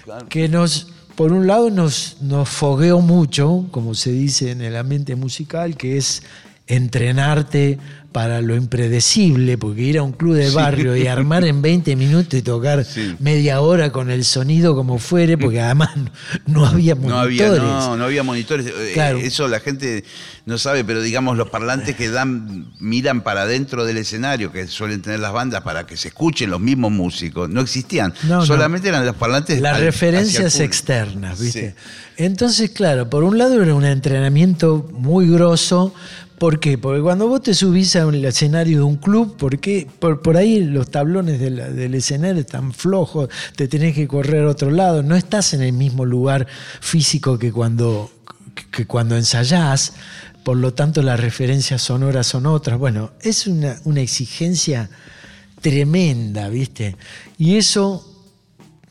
barrio 0.07 0.27
que 0.29 0.47
nos, 0.49 0.87
por 1.15 1.31
un 1.33 1.47
lado, 1.47 1.69
nos, 1.69 2.17
nos 2.21 2.47
fogueó 2.49 2.99
mucho, 3.01 3.67
como 3.71 3.93
se 3.95 4.11
dice 4.11 4.51
en 4.51 4.61
el 4.61 4.75
ambiente 4.75 5.15
musical, 5.15 5.75
que 5.77 5.97
es 5.97 6.23
entrenarte 6.67 7.77
para 8.13 8.39
lo 8.41 8.55
impredecible, 8.55 9.57
porque 9.57 9.81
ir 9.81 9.97
a 9.97 10.03
un 10.03 10.13
club 10.13 10.35
de 10.35 10.49
barrio 10.51 10.95
y 10.95 11.07
armar 11.07 11.43
en 11.43 11.61
20 11.61 11.95
minutos 11.95 12.35
y 12.35 12.41
tocar 12.41 12.85
Sí. 12.85 13.15
media 13.19 13.59
hora 13.59 13.91
con 13.91 14.09
el 14.11 14.23
sonido 14.23 14.75
como 14.75 14.99
fuere, 14.99 15.37
porque 15.37 15.59
además 15.59 15.89
no 16.45 16.65
había 16.65 16.95
No 16.95 17.01
monitores. 17.01 17.59
había, 17.59 17.63
no, 17.63 17.97
no 17.97 18.05
había 18.05 18.23
monitores. 18.23 18.67
Eh, 18.67 18.91
Claro. 18.93 19.17
Eso 19.17 19.47
la 19.47 19.59
gente 19.59 20.03
no 20.45 20.57
sabe, 20.57 20.85
pero 20.85 21.01
digamos, 21.01 21.35
los 21.37 21.49
parlantes 21.49 21.95
que 21.95 22.09
dan, 22.09 22.67
miran 22.79 23.21
para 23.23 23.41
adentro 23.41 23.83
del 23.85 23.97
escenario, 23.97 24.51
que 24.51 24.67
suelen 24.67 25.01
tener 25.01 25.19
las 25.19 25.33
bandas 25.33 25.61
para 25.63 25.85
que 25.85 25.97
se 25.97 26.09
escuchen 26.09 26.49
los 26.51 26.61
mismos 26.61 26.91
músicos, 26.91 27.49
no 27.49 27.61
existían. 27.61 28.13
No, 28.23 28.35
no. 28.37 28.45
Solamente 28.45 28.89
eran 28.89 29.05
los 29.05 29.15
parlantes. 29.15 29.59
Las 29.59 29.77
al- 29.77 29.81
referencias 29.83 30.59
externas, 30.59 31.39
¿viste? 31.39 31.71
Sí. 31.71 31.75
Entonces, 32.17 32.69
claro, 32.69 33.09
por 33.09 33.23
un 33.23 33.39
lado 33.39 33.59
era 33.61 33.73
un 33.73 33.85
entrenamiento 33.85 34.87
muy 34.93 35.27
grosso. 35.27 35.93
¿Por 36.43 36.59
qué? 36.59 36.77
Porque 36.77 37.01
cuando 37.01 37.29
vos 37.29 37.41
te 37.41 37.53
subís 37.53 37.95
a 37.95 38.05
un 38.05 38.15
escenario 38.15 38.79
de 38.79 38.83
un 38.83 38.97
club, 38.97 39.37
¿por 39.37 39.59
qué? 39.59 39.87
Por, 39.99 40.21
por 40.21 40.35
ahí 40.35 40.59
los 40.59 40.91
tablones 40.91 41.39
del, 41.39 41.95
escenario 41.95 42.41
están 42.41 42.73
flojos, 42.73 43.29
te 43.55 43.69
tenés 43.69 43.95
que 43.95 44.09
correr 44.09 44.43
a 44.43 44.49
otro 44.49 44.69
lado, 44.69 45.03
no 45.03 45.15
estás 45.15 45.53
en 45.53 45.61
el 45.61 45.71
mismo 45.71 46.03
lugar 46.03 46.45
físico 46.81 47.39
que 47.39 47.49
cuando, 47.53 48.11
que 48.71 48.85
cuando 48.85 49.15
ensayás, 49.15 49.93
por 50.43 50.57
lo 50.57 50.73
tanto 50.73 51.01
las 51.01 51.17
referencias 51.17 51.81
sonoras 51.81 52.27
son 52.27 52.45
otras. 52.45 52.77
Bueno, 52.77 53.11
es 53.21 53.47
una, 53.47 53.79
una 53.85 54.01
exigencia 54.01 54.89
tremenda, 55.61 56.49
¿viste? 56.49 56.97
Y 57.37 57.55
eso 57.55 58.05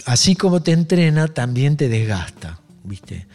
así 0.07 0.37
como 0.37 0.63
te 0.63 0.73
entrena, 0.73 1.29
también 1.29 1.77
te 1.77 1.91
desgasta, 1.91 2.61
¿viste? 2.83 3.27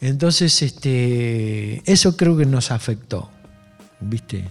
Entonces, 0.00 0.62
este, 0.62 1.82
eso 1.84 2.16
creo 2.16 2.38
que 2.38 2.46
nos 2.46 2.70
afectó, 2.70 3.30
¿viste? 4.00 4.44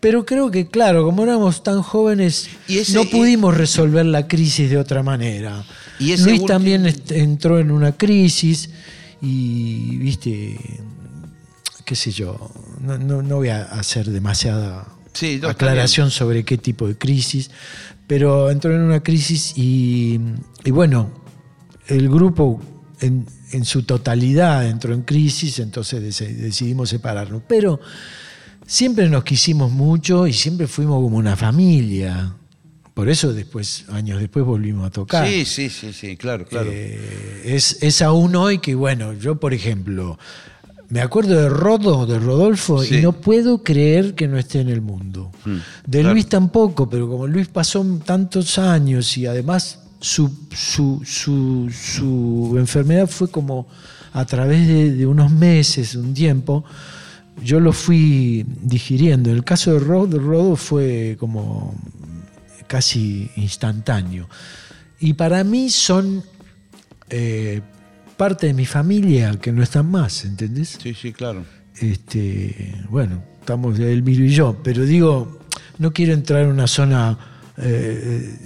Pero 0.00 0.26
creo 0.26 0.50
que, 0.50 0.68
claro, 0.68 1.04
como 1.04 1.22
éramos 1.22 1.62
tan 1.62 1.80
jóvenes, 1.82 2.48
Y 2.68 2.78
ese- 2.78 2.92
no 2.94 3.04
pudimos 3.06 3.56
resolver 3.56 4.04
la 4.04 4.28
crisis 4.28 4.68
de 4.70 4.76
otra 4.78 5.02
manera. 5.02 5.64
Y 5.98 6.08
Luis 6.08 6.26
último- 6.26 6.46
también 6.46 6.92
entró 7.10 7.58
en 7.58 7.70
una 7.70 7.92
crisis 7.92 8.70
y, 9.22 9.96
¿viste? 9.96 10.58
qué 11.84 11.94
sé 11.94 12.10
yo, 12.12 12.50
no, 12.80 12.96
no- 12.98 13.22
no 13.22 13.36
voy 13.36 13.48
a 13.50 13.62
hacer 13.64 14.10
demasiada 14.10 14.86
Sí, 15.12 15.32
no, 15.40 15.48
está 15.48 15.66
aclaración 15.66 16.10
sobre 16.10 16.42
qué 16.44 16.56
tipo 16.58 16.88
de 16.88 16.96
crisis, 16.96 17.50
pero 18.06 18.50
entró 18.50 18.74
en 18.74 18.80
una 18.80 19.00
crisis 19.00 19.52
y, 19.56 20.18
y 20.64 20.70
bueno, 20.70 21.10
el 21.86 22.08
grupo 22.08 22.60
en, 23.00 23.26
en 23.52 23.64
su 23.66 23.82
totalidad 23.82 24.66
entró 24.66 24.94
en 24.94 25.02
crisis, 25.02 25.58
entonces 25.58 26.02
deci- 26.02 26.34
decidimos 26.34 26.88
separarnos. 26.88 27.42
Pero 27.46 27.80
siempre 28.66 29.08
nos 29.08 29.24
quisimos 29.24 29.70
mucho 29.72 30.26
y 30.26 30.32
siempre 30.32 30.66
fuimos 30.66 31.02
como 31.02 31.16
una 31.16 31.36
familia. 31.36 32.34
Por 32.94 33.08
eso 33.08 33.32
después, 33.32 33.84
años 33.90 34.20
después, 34.20 34.44
volvimos 34.44 34.86
a 34.86 34.90
tocar. 34.90 35.26
Sí, 35.26 35.44
sí, 35.44 35.68
sí, 35.68 35.92
sí, 35.92 36.16
claro, 36.16 36.44
claro. 36.46 36.70
Eh, 36.72 37.42
es, 37.44 37.82
es 37.82 38.02
aún 38.02 38.36
hoy 38.36 38.58
que, 38.58 38.74
bueno, 38.76 39.12
yo 39.14 39.40
por 39.40 39.52
ejemplo, 39.52 40.16
me 40.90 41.00
acuerdo 41.00 41.34
de 41.40 41.48
Rodo, 41.48 42.06
de 42.06 42.20
Rodolfo, 42.20 42.84
Sí. 42.84 42.96
y 42.98 43.02
no 43.02 43.12
puedo 43.12 43.64
creer 43.64 44.14
que 44.14 44.28
no 44.28 44.38
esté 44.38 44.60
en 44.60 44.68
el 44.68 44.80
mundo. 44.80 45.32
Mm, 45.44 45.56
de 45.86 45.98
claro. 46.00 46.12
Luis 46.14 46.28
tampoco, 46.28 46.88
pero 46.88 47.08
como 47.08 47.26
Luis 47.26 47.48
pasó 47.48 47.84
tantos 48.04 48.58
años 48.58 49.16
y 49.18 49.26
además 49.26 49.80
su, 49.98 50.30
su, 50.54 51.02
su- 51.04 51.68
su 51.72 52.54
enfermedad 52.58 53.08
fue 53.08 53.28
como 53.28 53.66
a 54.12 54.24
través 54.24 54.68
de, 54.68 54.92
de 54.92 55.04
unos 55.06 55.32
meses, 55.32 55.96
un 55.96 56.14
tiempo, 56.14 56.64
yo 57.42 57.60
lo 57.60 57.72
fui 57.72 58.44
digiriendo. 58.62 59.30
El 59.30 59.44
caso 59.44 59.72
de 59.72 59.78
Rodo, 59.80 60.18
Rodo 60.18 60.56
fue 60.56 61.16
como 61.18 61.74
casi 62.66 63.30
instantáneo. 63.36 64.28
Y 65.00 65.14
para 65.14 65.44
mí 65.44 65.70
son 65.70 66.22
eh, 67.10 67.60
parte 68.16 68.46
de 68.46 68.54
mi 68.54 68.66
familia 68.66 69.38
que 69.40 69.52
no 69.52 69.62
están 69.62 69.90
más, 69.90 70.24
¿entendés? 70.24 70.78
Sí, 70.82 70.94
sí, 70.94 71.12
claro. 71.12 71.44
este, 71.78 72.82
bueno, 72.88 73.22
estamos 73.40 73.78
de 73.78 73.92
Elviro 73.92 74.24
y 74.24 74.30
yo, 74.30 74.56
pero 74.62 74.84
digo, 74.84 75.40
no 75.78 75.92
quiero 75.92 76.12
entrar 76.14 76.44
en 76.44 76.48
una 76.48 76.66
zona 76.66 77.18
eh, 77.58 78.38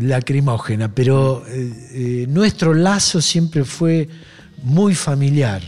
lacrimógena, 0.00 0.94
pero 0.94 1.44
eh, 1.48 2.26
nuestro 2.28 2.72
lazo 2.74 3.20
siempre 3.20 3.64
fue 3.64 4.08
muy 4.62 4.94
familiar, 4.94 5.62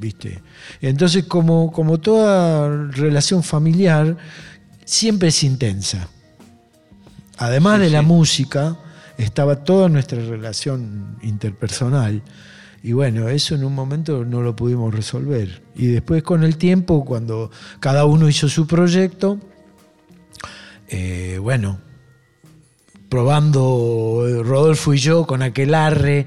¿viste? 0.00 0.42
Entonces, 0.80 1.24
como, 1.24 1.70
como 1.70 2.00
toda 2.00 2.86
relación 2.90 3.42
familiar, 3.42 4.16
siempre 4.84 5.28
es 5.28 5.44
intensa. 5.44 6.08
Además 7.38 7.76
Sí, 7.78 7.84
de 7.84 7.90
la 7.90 8.00
sí. 8.00 8.06
música, 8.06 8.78
estaba 9.18 9.56
toda 9.64 9.88
nuestra 9.88 10.18
relación 10.20 11.16
interpersonal. 11.22 12.22
Y 12.82 12.92
bueno, 12.92 13.28
eso 13.28 13.54
en 13.54 13.64
un 13.64 13.74
momento 13.74 14.24
no 14.24 14.40
lo 14.40 14.56
pudimos 14.56 14.94
resolver. 14.94 15.62
Y 15.76 15.86
después 15.88 16.22
con 16.22 16.42
el 16.44 16.56
tiempo, 16.56 17.04
cuando 17.04 17.50
cada 17.78 18.06
uno 18.06 18.28
hizo 18.28 18.48
su 18.48 18.66
proyecto, 18.66 19.38
eh, 20.88 21.38
bueno, 21.40 21.78
probando 23.10 24.24
Rodolfo 24.42 24.94
y 24.94 24.98
yo 24.98 25.26
con 25.26 25.42
aquel 25.42 25.74
arre 25.74 26.26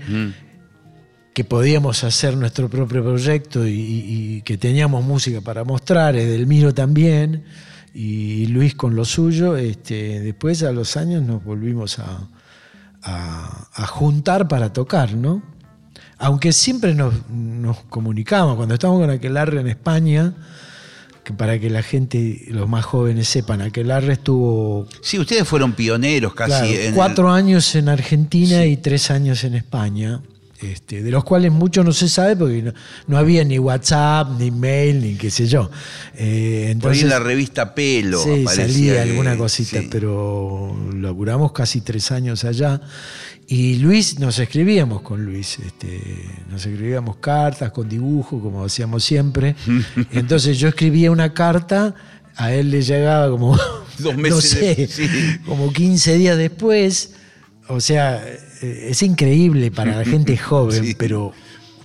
que 1.33 1.43
podíamos 1.43 2.03
hacer 2.03 2.37
nuestro 2.37 2.69
propio 2.69 3.03
proyecto 3.03 3.67
y, 3.67 3.73
y 3.73 4.41
que 4.43 4.57
teníamos 4.57 5.03
música 5.03 5.41
para 5.41 5.63
mostrar, 5.63 6.15
Edelmiro 6.15 6.73
también, 6.73 7.43
y 7.93 8.45
Luis 8.47 8.75
con 8.75 8.95
lo 8.95 9.03
suyo, 9.05 9.55
este, 9.57 10.19
después 10.19 10.61
a 10.63 10.71
los 10.71 10.95
años 10.97 11.23
nos 11.23 11.43
volvimos 11.43 11.99
a, 11.99 12.27
a- 13.01 13.67
a 13.73 13.87
juntar 13.87 14.47
para 14.47 14.71
tocar, 14.73 15.15
¿no? 15.15 15.41
Aunque 16.19 16.53
siempre 16.53 16.93
nos, 16.93 17.13
nos 17.29 17.77
comunicamos, 17.89 18.55
cuando 18.55 18.75
estábamos 18.75 19.01
con 19.01 19.09
Aquelarre 19.09 19.59
en 19.59 19.67
España, 19.67 20.33
que 21.23 21.33
para 21.33 21.57
que 21.59 21.69
la 21.69 21.81
gente, 21.83 22.45
los 22.49 22.69
más 22.69 22.85
jóvenes 22.85 23.27
sepan, 23.27 23.61
Aquelarre 23.61 24.13
estuvo 24.13 24.87
Sí, 25.01 25.17
ustedes 25.19 25.47
fueron 25.47 25.73
pioneros 25.73 26.33
casi. 26.33 26.51
Claro, 26.51 26.67
en 26.67 26.81
el- 26.89 26.93
cuatro 26.93 27.31
años 27.31 27.73
en 27.75 27.89
Argentina 27.89 28.65
y 28.65 28.77
tres 28.77 29.09
años 29.11 29.43
en 29.43 29.55
España, 29.55 30.21
este, 30.71 31.03
de 31.03 31.11
los 31.11 31.23
cuales 31.23 31.51
mucho 31.51 31.83
no 31.83 31.91
se 31.91 32.07
sabe 32.09 32.35
porque 32.35 32.61
no, 32.61 32.73
no 33.07 33.17
había 33.17 33.43
ni 33.43 33.59
WhatsApp, 33.59 34.29
ni 34.39 34.51
mail, 34.51 35.01
ni 35.01 35.15
qué 35.15 35.29
sé 35.29 35.45
yo. 35.47 35.69
Eh, 36.15 36.17
por 36.17 36.65
ahí 36.65 36.71
entonces, 36.71 37.03
en 37.03 37.09
la 37.09 37.19
revista 37.19 37.75
Pelo. 37.75 38.23
sí, 38.23 38.45
salía 38.47 39.01
alguna 39.01 39.37
cosita, 39.37 39.81
sí. 39.81 39.87
pero 39.91 40.75
laburamos 40.95 41.51
casi 41.51 41.81
tres 41.81 42.11
años 42.11 42.43
allá. 42.43 42.81
Y 43.47 43.75
Luis, 43.75 44.19
nos 44.19 44.39
escribíamos 44.39 45.01
con 45.01 45.25
Luis, 45.25 45.59
este, 45.59 46.01
nos 46.49 46.65
escribíamos 46.65 47.17
cartas 47.17 47.71
con 47.71 47.89
dibujos, 47.89 48.41
como 48.41 48.63
hacíamos 48.63 49.03
siempre. 49.03 49.55
Entonces 50.11 50.57
yo 50.57 50.69
escribía 50.69 51.11
una 51.11 51.33
carta, 51.33 51.93
a 52.35 52.53
él 52.53 52.71
le 52.71 52.81
llegaba 52.81 53.29
como, 53.29 53.55
Dos 53.99 54.13
no 54.15 54.21
meses 54.21 54.49
sé, 54.49 54.75
de- 54.75 54.87
sí. 54.87 55.07
como 55.45 55.71
15 55.73 56.17
días 56.17 56.37
después. 56.37 57.11
O 57.67 57.79
sea, 57.79 58.23
es 58.91 59.03
increíble 59.03 59.71
para 59.71 59.97
la 59.97 60.05
gente 60.05 60.37
joven, 60.49 60.83
Sí. 60.83 60.95
pero, 60.97 61.31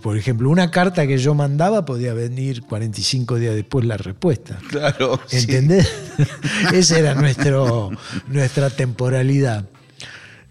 por 0.02 0.16
ejemplo, 0.16 0.48
una 0.50 0.70
carta 0.70 1.06
que 1.06 1.18
yo 1.18 1.34
mandaba 1.34 1.84
podía 1.84 2.14
venir 2.14 2.62
45 2.62 3.36
días 3.36 3.54
después 3.54 3.84
la 3.84 3.96
respuesta. 3.96 4.58
Claro. 4.68 5.20
sí. 5.26 5.38
¿Entendés? 5.38 5.88
Esa 6.72 6.98
era 6.98 7.14
nuestro, 7.14 7.90
nuestra 8.28 8.70
temporalidad. 8.70 9.68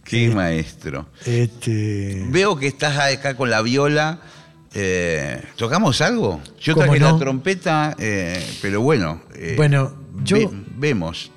Qué 0.03 0.29
maestro. 0.29 1.07
Este, 1.25 2.25
Veo 2.29 2.55
que 2.57 2.67
estás 2.67 2.97
acá 2.97 3.35
con 3.35 3.49
la 3.49 3.61
viola. 3.61 4.21
eh, 4.73 5.41
¿Tocamos 5.57 5.99
algo? 6.01 6.39
Yo 6.61 6.73
¿Cómo 6.75 6.85
traje 6.85 6.99
no? 7.01 7.11
la 7.13 7.17
trompeta, 7.19 7.95
eh, 7.99 8.41
pero 8.61 8.79
bueno. 8.81 9.21
eh, 9.35 9.53
Bueno, 9.57 9.93
yo- 10.23 10.37
ve- 10.37 10.49
vemos. 10.77 11.31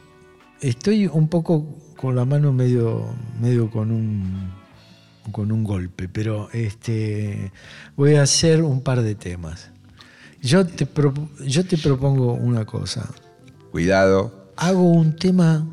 estoy 0.60 1.06
un 1.08 1.28
poco 1.28 1.78
con 1.96 2.14
la 2.14 2.24
mano 2.24 2.52
medio, 2.52 3.12
medio 3.40 3.68
con 3.70 3.90
un 3.90 4.52
con 5.30 5.52
un 5.52 5.64
golpe, 5.64 6.08
pero 6.08 6.48
este 6.52 7.52
voy 7.96 8.14
a 8.16 8.22
hacer 8.22 8.62
un 8.62 8.82
par 8.82 9.02
de 9.02 9.14
temas. 9.14 9.70
Yo 10.42 10.66
te, 10.66 10.86
propo- 10.86 11.28
yo 11.46 11.64
te 11.66 11.76
propongo 11.76 12.32
una 12.34 12.64
cosa. 12.64 13.08
Cuidado. 13.70 14.52
Hago 14.56 14.82
un 14.82 15.16
tema 15.16 15.66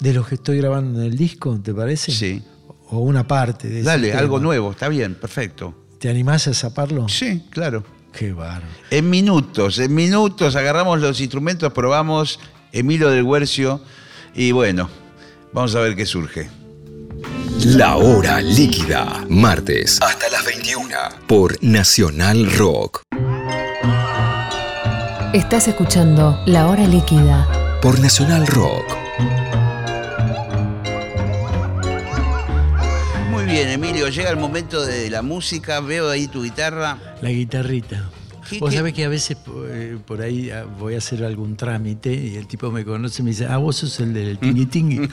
de 0.00 0.12
los 0.14 0.26
que 0.28 0.36
estoy 0.36 0.58
grabando 0.58 1.00
en 1.00 1.06
el 1.06 1.16
disco, 1.16 1.58
¿te 1.62 1.74
parece? 1.74 2.12
Sí. 2.12 2.42
O 2.90 3.00
una 3.00 3.26
parte 3.26 3.68
de 3.68 3.80
ese 3.80 3.86
Dale, 3.88 4.08
tema. 4.08 4.20
algo 4.20 4.38
nuevo. 4.40 4.70
Está 4.70 4.88
bien, 4.88 5.14
perfecto. 5.14 5.74
¿Te 5.98 6.08
animás 6.08 6.46
a 6.48 6.54
zaparlo? 6.54 7.08
Sí, 7.08 7.44
claro. 7.50 7.84
Qué 8.12 8.32
bárbaro. 8.32 8.64
En 8.90 9.10
minutos, 9.10 9.78
en 9.78 9.94
minutos 9.94 10.56
agarramos 10.56 11.00
los 11.00 11.20
instrumentos, 11.20 11.72
probamos 11.72 12.40
Emilio 12.72 13.10
del 13.10 13.22
Huercio 13.24 13.82
y 14.34 14.52
bueno, 14.52 14.88
vamos 15.52 15.74
a 15.74 15.80
ver 15.80 15.94
qué 15.94 16.06
surge. 16.06 16.48
La 17.64 17.96
hora 17.96 18.40
líquida, 18.40 19.24
martes 19.28 20.00
hasta 20.00 20.28
las 20.30 20.44
21 20.44 20.88
por 21.26 21.60
Nacional 21.60 22.50
Rock. 22.52 23.02
Estás 25.32 25.66
escuchando 25.66 26.40
La 26.46 26.68
Hora 26.68 26.86
Líquida. 26.86 27.48
Por 27.82 27.98
Nacional 27.98 28.46
Rock. 28.46 28.84
Muy 33.30 33.44
bien, 33.44 33.68
Emilio, 33.70 34.08
llega 34.08 34.30
el 34.30 34.36
momento 34.36 34.86
de 34.86 35.10
la 35.10 35.22
música, 35.22 35.80
veo 35.80 36.08
ahí 36.08 36.28
tu 36.28 36.44
guitarra. 36.44 37.16
La 37.20 37.30
guitarrita. 37.30 38.08
¿Qué- 38.48 38.58
Vos 38.58 38.70
qué? 38.70 38.76
sabés 38.76 38.94
que 38.94 39.04
a 39.04 39.08
veces 39.08 39.36
eh, 39.68 39.98
por 40.06 40.20
ahí 40.22 40.50
ah, 40.50 40.64
voy 40.64 40.94
a 40.94 40.98
hacer 40.98 41.24
algún 41.24 41.56
trámite 41.56 42.12
y 42.12 42.36
el 42.36 42.46
tipo 42.46 42.70
me 42.70 42.84
conoce 42.84 43.22
y 43.22 43.24
me 43.24 43.30
dice, 43.30 43.46
ah, 43.46 43.56
vos 43.58 43.76
sos 43.76 43.98
el 44.00 44.14
del 44.14 44.38
tingui 44.38 44.66
tingui. 44.66 44.96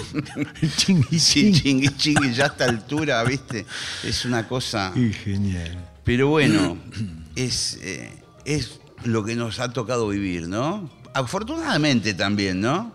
el 0.62 0.70
tingui 0.70 1.18
Sí, 1.18 1.52
chingui, 1.52 1.88
chingui, 1.96 2.32
ya 2.32 2.44
a 2.44 2.46
esta 2.48 2.64
altura, 2.66 3.22
¿viste? 3.24 3.66
Es 4.04 4.24
una 4.24 4.46
cosa... 4.46 4.92
Qué 4.94 5.12
genial. 5.12 5.76
Pero 6.04 6.28
bueno, 6.28 6.76
es, 7.36 7.78
eh, 7.82 8.10
es 8.44 8.80
lo 9.04 9.24
que 9.24 9.34
nos 9.36 9.60
ha 9.60 9.72
tocado 9.72 10.08
vivir, 10.08 10.48
¿no? 10.48 10.90
Afortunadamente 11.14 12.14
también, 12.14 12.60
¿no? 12.60 12.92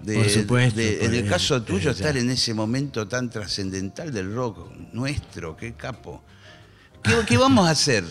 De- 0.00 0.14
Por 0.16 0.28
supuesto, 0.28 0.78
de- 0.80 1.04
en 1.04 1.14
el 1.14 1.26
caso 1.28 1.56
eh, 1.56 1.60
tuyo, 1.62 1.90
estar 1.90 2.16
en 2.16 2.28
ese 2.30 2.52
momento 2.52 3.06
tan 3.08 3.30
trascendental 3.30 4.12
del 4.12 4.34
rock 4.34 4.70
nuestro, 4.92 5.56
qué 5.56 5.72
capo. 5.74 6.22
¿Qué, 7.02 7.12
qué 7.26 7.36
vamos 7.38 7.66
a 7.66 7.70
hacer? 7.70 8.04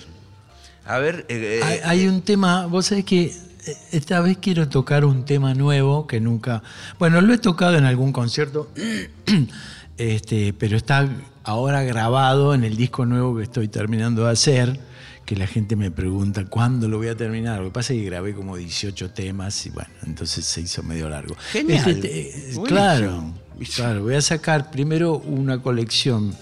A 0.85 0.99
ver, 0.99 1.25
eh, 1.29 1.59
eh, 1.61 1.63
Hay, 1.63 1.79
hay 2.01 2.07
un 2.07 2.21
tema, 2.21 2.65
vos 2.65 2.87
sabés 2.87 3.05
que 3.05 3.23
eh, 3.25 3.77
esta 3.91 4.19
vez 4.19 4.37
quiero 4.41 4.67
tocar 4.67 5.05
un 5.05 5.23
tema 5.25 5.53
nuevo 5.53 6.07
que 6.07 6.19
nunca. 6.19 6.61
Bueno, 6.99 7.21
lo 7.21 7.33
he 7.33 7.37
tocado 7.37 7.77
en 7.77 7.85
algún 7.85 8.11
concierto, 8.11 8.69
este, 9.97 10.53
pero 10.53 10.77
está 10.77 11.07
ahora 11.43 11.83
grabado 11.83 12.53
en 12.53 12.63
el 12.63 12.75
disco 12.77 13.05
nuevo 13.05 13.37
que 13.37 13.43
estoy 13.43 13.67
terminando 13.67 14.25
de 14.25 14.31
hacer. 14.31 14.79
Que 15.25 15.37
la 15.37 15.47
gente 15.47 15.77
me 15.77 15.89
pregunta 15.89 16.43
cuándo 16.43 16.89
lo 16.89 16.97
voy 16.97 17.07
a 17.07 17.15
terminar. 17.15 17.59
Lo 17.59 17.67
que 17.67 17.71
pasa 17.71 17.93
es 17.93 17.99
que 17.99 18.05
grabé 18.07 18.33
como 18.33 18.57
18 18.57 19.11
temas 19.11 19.65
y 19.65 19.69
bueno, 19.69 19.89
entonces 20.05 20.43
se 20.43 20.59
hizo 20.59 20.83
medio 20.83 21.07
largo. 21.07 21.33
Genial. 21.53 21.77
Este 21.89 21.95
te- 21.95 22.31
Buenísimo. 22.55 22.63
claro, 22.65 23.33
claro, 23.73 24.03
voy 24.03 24.15
a 24.15 24.21
sacar 24.21 24.69
primero 24.69 25.15
una 25.19 25.61
colección 25.61 26.35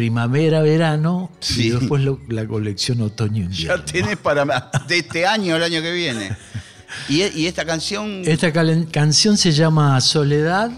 primavera-verano 0.00 1.30
Sí. 1.40 1.66
y 1.66 1.70
después 1.72 2.02
lo- 2.02 2.20
la 2.28 2.46
colección 2.46 3.02
otoño-invierno. 3.02 3.76
ya 3.76 3.84
tenés 3.84 4.16
para 4.16 4.70
de 4.88 4.98
este 4.98 5.26
año 5.26 5.56
al 5.56 5.62
año 5.62 5.82
que 5.82 5.92
viene. 5.92 6.34
Y, 7.10 7.22
y 7.38 7.46
esta 7.46 7.66
canción... 7.66 8.22
Esta 8.24 8.50
canción 8.90 9.36
se 9.36 9.52
llama 9.52 10.00
Soledad 10.00 10.70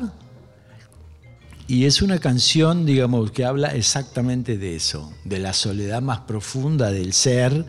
y 1.69 1.85
es 1.87 2.03
una 2.03 2.19
canción, 2.19 2.85
digamos, 2.85 3.31
que 3.31 3.45
habla 3.45 3.69
exactamente 3.69 4.59
de 4.59 4.75
eso, 4.77 5.15
de 5.25 5.39
la 5.39 5.53
soledad 5.53 6.03
más 6.03 6.19
profunda 6.21 6.91
del 6.91 7.13
ser, 7.13 7.65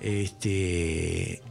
este, 0.00 1.42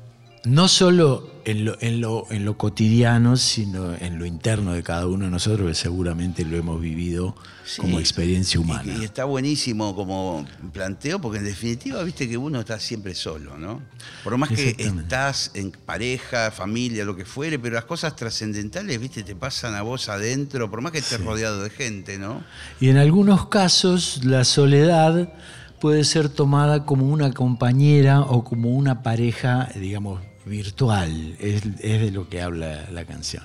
no 0.50 0.68
solo 0.68 1.30
en 1.45 1.66
lo, 1.66 1.78
en, 1.80 2.02
lo, 2.02 2.26
en 2.32 2.45
lo 2.45 2.58
cotidiano, 2.58 3.38
sino 3.38 3.95
en 3.95 4.20
lo 4.20 4.26
interno 4.26 4.74
de 4.74 4.84
cada 4.84 5.08
uno 5.08 5.26
de 5.26 5.32
nosotros, 5.32 5.68
que 5.68 5.76
seguramente 5.76 6.43
lo 6.45 6.58
hemos 6.58 6.82
vivido 6.82 7.36
Sí. 7.64 7.82
como 7.82 8.00
experiencia 8.00 8.60
humana. 8.60 8.95
Y, 8.97 9.02
y 9.02 9.04
está 9.04 9.26
buenísimo 9.26 9.95
como 9.95 10.43
planteo, 10.74 11.22
porque 11.22 11.38
en 11.38 11.45
definitiva, 11.45 12.02
viste 12.02 12.28
que 12.28 12.36
uno 12.36 12.62
está 12.62 12.80
siempre 12.80 13.14
solo, 13.14 13.60
¿no? 13.60 13.84
Por 14.24 14.36
más 14.39 14.50
que 14.50 14.76
estás 14.80 15.52
en 15.54 15.72
pareja, 15.86 16.50
familia, 16.50 17.06
lo 17.06 17.16
que 17.16 17.26
fuere, 17.26 17.60
pero 17.60 17.76
las 17.76 17.86
cosas 17.86 18.16
trascendentales, 18.16 19.00
viste, 19.00 19.22
te 19.22 19.36
pasan 19.36 19.76
a 19.76 19.84
vos 19.84 20.10
adentro, 20.10 20.72
por 20.72 20.82
más 20.82 20.91
que 20.91 20.97
estés 20.97 21.24
rodeado 21.24 21.62
de 21.62 21.70
gente, 21.70 22.18
¿no? 22.18 22.43
Y 22.80 22.89
en 22.89 22.97
algunos 22.97 23.47
casos 23.50 24.26
la 24.26 24.45
soledad 24.45 25.32
puede 25.80 26.06
ser 26.06 26.28
tomada 26.28 26.86
como 26.86 27.08
una 27.08 27.32
compañera 27.34 28.22
o 28.22 28.43
como 28.43 28.70
una 28.72 29.04
pareja, 29.04 29.70
digamos, 29.76 30.22
virtual. 30.50 31.38
Es, 31.39 31.64
es 31.80 32.02
de 32.02 32.12
lo 32.12 32.28
que 32.28 32.41
habla 32.41 32.89
la 32.91 33.06
canción. 33.06 33.43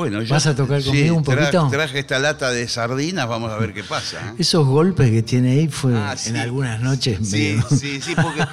Bueno, 0.00 0.20
¿Vas 0.30 0.46
a 0.46 0.56
tocar 0.56 0.82
conmigo 0.82 1.14
un 1.14 1.22
poquito? 1.22 1.68
Traje 1.70 1.98
esta 1.98 2.18
lata 2.18 2.50
de 2.50 2.66
sardinas, 2.68 3.28
vamos 3.28 3.50
a 3.52 3.58
ver 3.58 3.74
qué 3.74 3.84
pasa. 3.84 4.16
¿eh? 4.30 4.34
Esos 4.38 4.66
golpes 4.66 5.10
que 5.10 5.22
tiene 5.22 5.50
ahí 5.50 5.68
fue 5.68 5.94
Ah, 5.94 6.16
sí. 6.16 6.30
en 6.30 6.36
algunas 6.38 6.80
noches. 6.80 7.18
Sí, 7.22 7.36
medio- 7.58 7.68
sí, 7.68 8.00
sí, 8.00 8.14
porque 8.14 8.46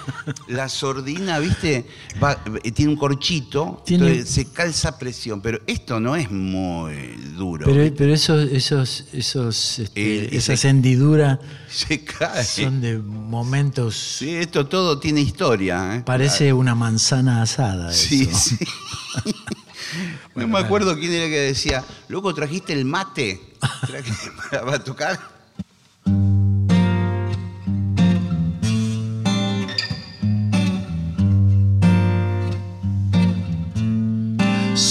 la 0.50 0.68
sordina, 0.68 1.40
viste, 1.40 1.86
Va- 2.22 2.38
eh, 2.66 2.72
tiene 2.74 2.92
un 2.92 2.98
corchito, 2.98 3.82
Tiene- 3.86 4.08
entonces 4.10 4.30
se 4.34 4.52
calza 4.52 5.00
presión, 5.00 5.40
pero 5.40 5.62
esto 5.68 6.02
no 6.02 6.18
es 6.18 6.30
muy 6.30 7.16
duro. 7.38 7.66
Pero, 7.66 7.96
pero 7.96 8.14
esos, 8.14 8.52
esos, 8.52 9.06
esos, 9.14 9.80
este, 9.80 10.26
Eh, 10.26 10.30
esas 10.34 10.66
hendiduras 10.66 11.40
se 11.70 12.04
cae. 12.04 12.44
son 12.44 12.82
de 12.82 12.98
momentos. 12.98 13.96
Sí, 13.96 14.36
esto 14.36 14.66
todo 14.68 15.00
tiene 15.00 15.22
historia. 15.22 15.96
¿eh? 15.96 16.04
Parece 16.06 16.52
una 16.52 16.76
manzana 16.76 17.42
asada. 17.42 17.94
Sí, 17.94 18.28
eso. 18.30 18.56
No 20.36 20.48
me 20.48 20.60
acuerdo 20.60 20.98
quién 20.98 21.14
era 21.14 21.28
que 21.28 21.40
decía, 21.40 21.84
loco, 22.08 22.34
¿trajiste 22.34 22.74
el 22.74 22.86
mate? 22.86 23.40
¿Trajiste 23.86 24.32
para, 24.52 24.66
para 24.66 24.84
tocar? 24.84 25.38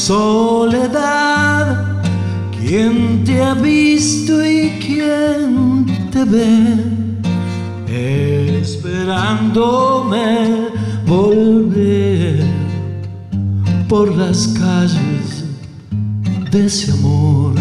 Soledad, 0.07 2.03
¿quién 2.61 3.25
te 3.25 3.43
ha 3.43 3.55
visto 3.55 4.45
y 4.45 4.79
quién 4.81 5.87
te 6.11 6.25
ve? 6.25 6.77
Esperándome 8.61 10.69
volver 11.07 12.36
por 13.89 14.15
las 14.17 14.49
calles 14.49 15.45
de 16.51 16.67
ese 16.67 16.93
amor. 16.93 17.55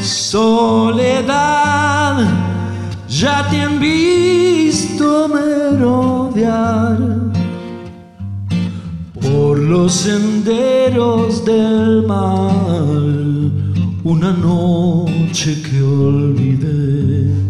Soledad, 0.00 0.66
ya 3.08 3.48
te 3.48 3.60
han 3.62 3.80
visto 3.80 5.28
merodear 5.28 6.98
por 9.20 9.58
los 9.58 9.92
senderos 9.92 11.44
del 11.44 12.04
mal, 12.06 13.52
una 14.04 14.32
noche 14.32 15.62
que 15.62 15.82
olvidé. 15.82 17.47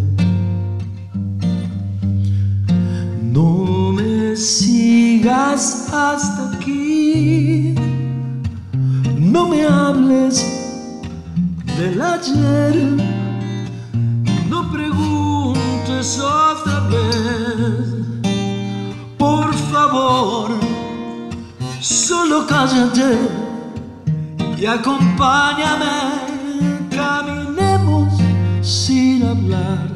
Sigas 4.39 5.89
hasta 5.93 6.53
aquí, 6.53 7.75
no 9.19 9.49
me 9.49 9.65
hables 9.65 10.47
del 11.77 12.01
ayer, 12.01 12.97
no 14.49 14.71
preguntes 14.71 16.21
otra 16.21 16.89
vez, 16.89 18.31
por 19.19 19.53
favor. 19.73 20.51
Solo 21.81 22.47
cállate 22.47 23.19
y 24.57 24.67
acompáñame, 24.67 25.87
caminemos 26.91 28.13
sin 28.63 29.25
hablar. 29.25 29.89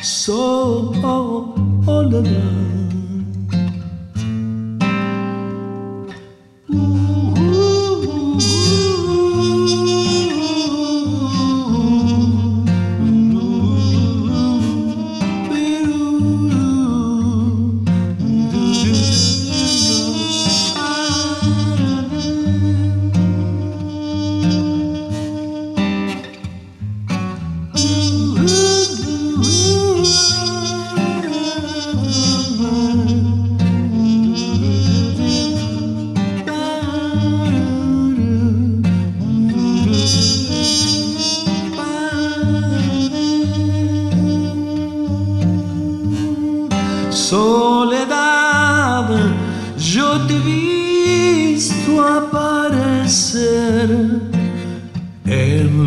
Soledad. 0.00 1.62
Soledad, 1.84 2.81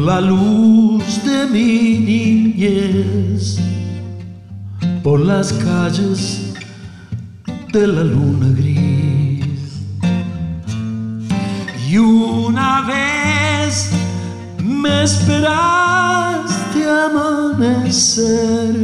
la 0.05 0.21
luz 0.21 1.23
de 1.25 1.47
mi 1.47 1.97
niñez 1.97 3.57
por 5.01 5.19
las 5.19 5.51
calles 5.51 6.53
de 7.73 7.87
la 7.87 8.03
luna 8.03 8.49
gris. 8.55 9.81
Y 11.89 11.97
una 11.97 12.81
vez 12.83 13.89
me 14.63 15.03
esperaste 15.03 16.79
amanecer 17.07 18.75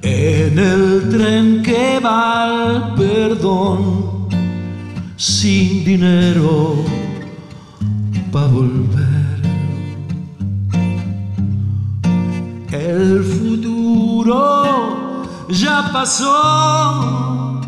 en 0.00 0.58
el 0.58 1.08
tren 1.10 1.62
que 1.62 2.00
va 2.02 2.44
al 2.44 2.94
perdón 2.94 4.28
sin 5.18 5.84
dinero 5.84 6.86
para 8.32 8.46
volver. 8.46 9.09
Pasó, 15.92 17.60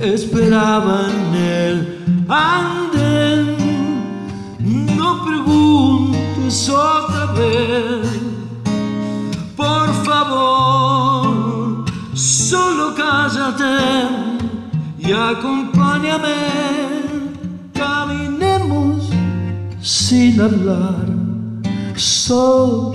esperaba 0.00 1.06
en 1.08 1.34
el 1.34 2.26
andén. 2.28 3.56
No 4.96 5.24
preguntes 5.24 6.68
otra 6.68 7.26
vez, 7.32 8.06
por 9.56 9.88
favor, 10.04 11.84
solo 12.14 12.94
cállate 12.94 13.78
y 14.98 15.12
acompáñame. 15.12 16.36
Caminemos 17.72 19.10
sin 19.80 20.40
hablar, 20.40 21.06
soledad. 21.96 22.92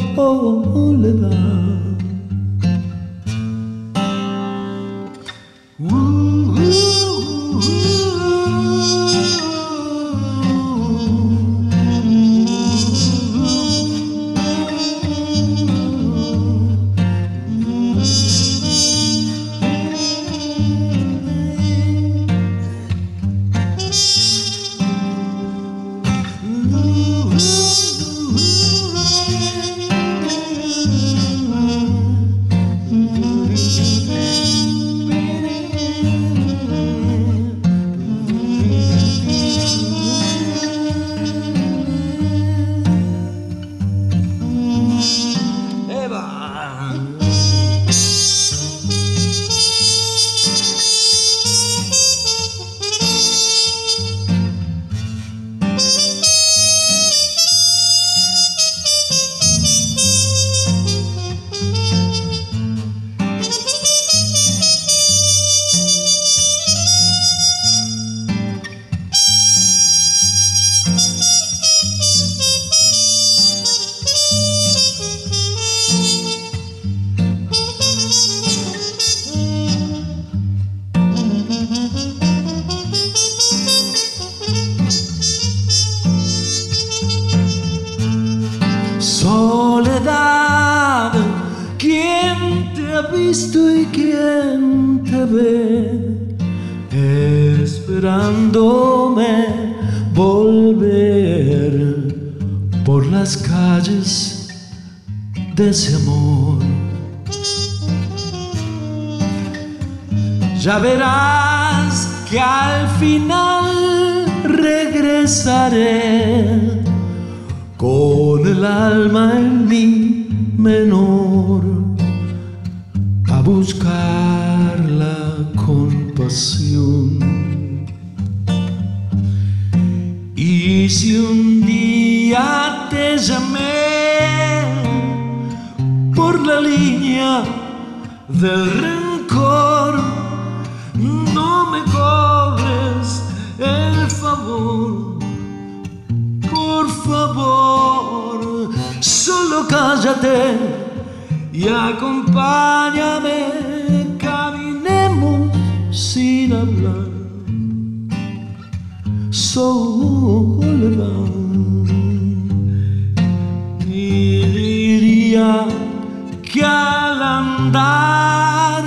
Que 166.41 166.63
al 166.63 167.21
andar 167.21 168.83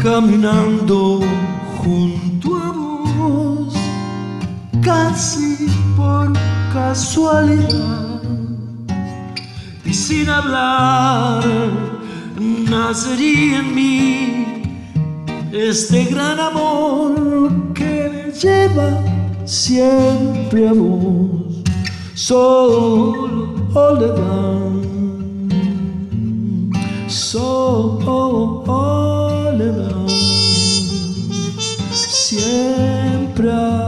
caminando 0.00 1.20
junto 1.78 2.56
a 2.56 2.70
vos, 2.70 3.74
casi 4.82 5.66
por 5.96 6.32
casualidad 6.72 8.22
y 9.84 9.92
sin 9.92 10.28
hablar, 10.28 11.42
nacería 12.70 13.58
en 13.58 13.74
mí 13.74 14.62
este 15.52 16.04
gran 16.04 16.38
amor 16.38 17.50
que 17.74 18.10
me 18.12 18.30
lleva 18.30 19.02
siempre 19.44 20.68
a 20.68 20.72
vos, 20.72 21.64
soledad, 22.14 22.54
soledad, 27.34 27.96
siempre 31.90 33.50
a 33.50 33.54
vos, 33.54 33.83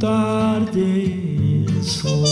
encontrarte 0.00 1.66
solo. 1.82 2.26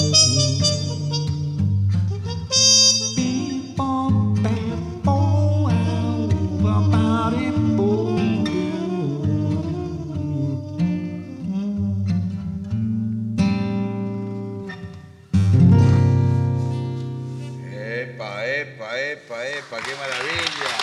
Epa, 17.71 18.47
epa, 18.47 18.99
epa, 18.99 19.47
epa, 19.47 19.77
qué 19.85 19.95
maravilla. 19.97 20.78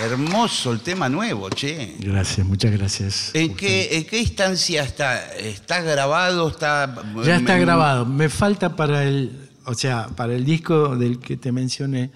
Hermoso 0.00 0.70
el 0.72 0.80
tema 0.80 1.08
nuevo, 1.08 1.50
che. 1.50 1.96
Gracias, 1.98 2.46
muchas 2.46 2.70
gracias. 2.72 3.30
¿En 3.34 3.54
qué, 3.56 3.96
en 3.96 4.04
qué 4.04 4.20
instancia 4.20 4.82
está? 4.84 5.26
¿Está 5.36 5.80
grabado? 5.82 6.48
¿Está, 6.48 7.02
Ya 7.24 7.36
está 7.36 7.54
me- 7.54 7.60
grabado. 7.60 8.06
Me 8.06 8.28
falta 8.28 8.76
para 8.76 9.02
el, 9.02 9.48
o 9.64 9.74
sea, 9.74 10.06
para 10.08 10.34
el 10.34 10.44
disco 10.44 10.96
del 10.96 11.18
que 11.18 11.36
te 11.36 11.50
mencioné, 11.50 12.12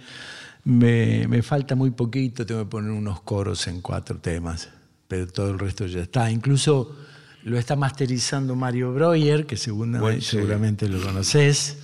me, 0.64 1.26
me 1.26 1.42
falta 1.42 1.74
muy 1.74 1.90
poquito. 1.90 2.46
Tengo 2.46 2.60
que 2.64 2.70
poner 2.70 2.92
unos 2.92 3.20
coros 3.22 3.66
en 3.66 3.80
cuatro 3.80 4.18
temas, 4.18 4.68
pero 5.08 5.26
todo 5.26 5.50
el 5.50 5.58
resto 5.58 5.84
ya 5.86 6.00
está. 6.02 6.30
Incluso 6.30 6.94
lo 7.42 7.58
está 7.58 7.74
masterizando 7.74 8.54
Mario 8.54 8.94
Breuer, 8.94 9.44
que 9.44 9.56
segunda- 9.56 9.98
Bueno, 9.98 10.20
sí. 10.20 10.28
seguramente 10.36 10.88
lo 10.88 11.02
conoces, 11.02 11.78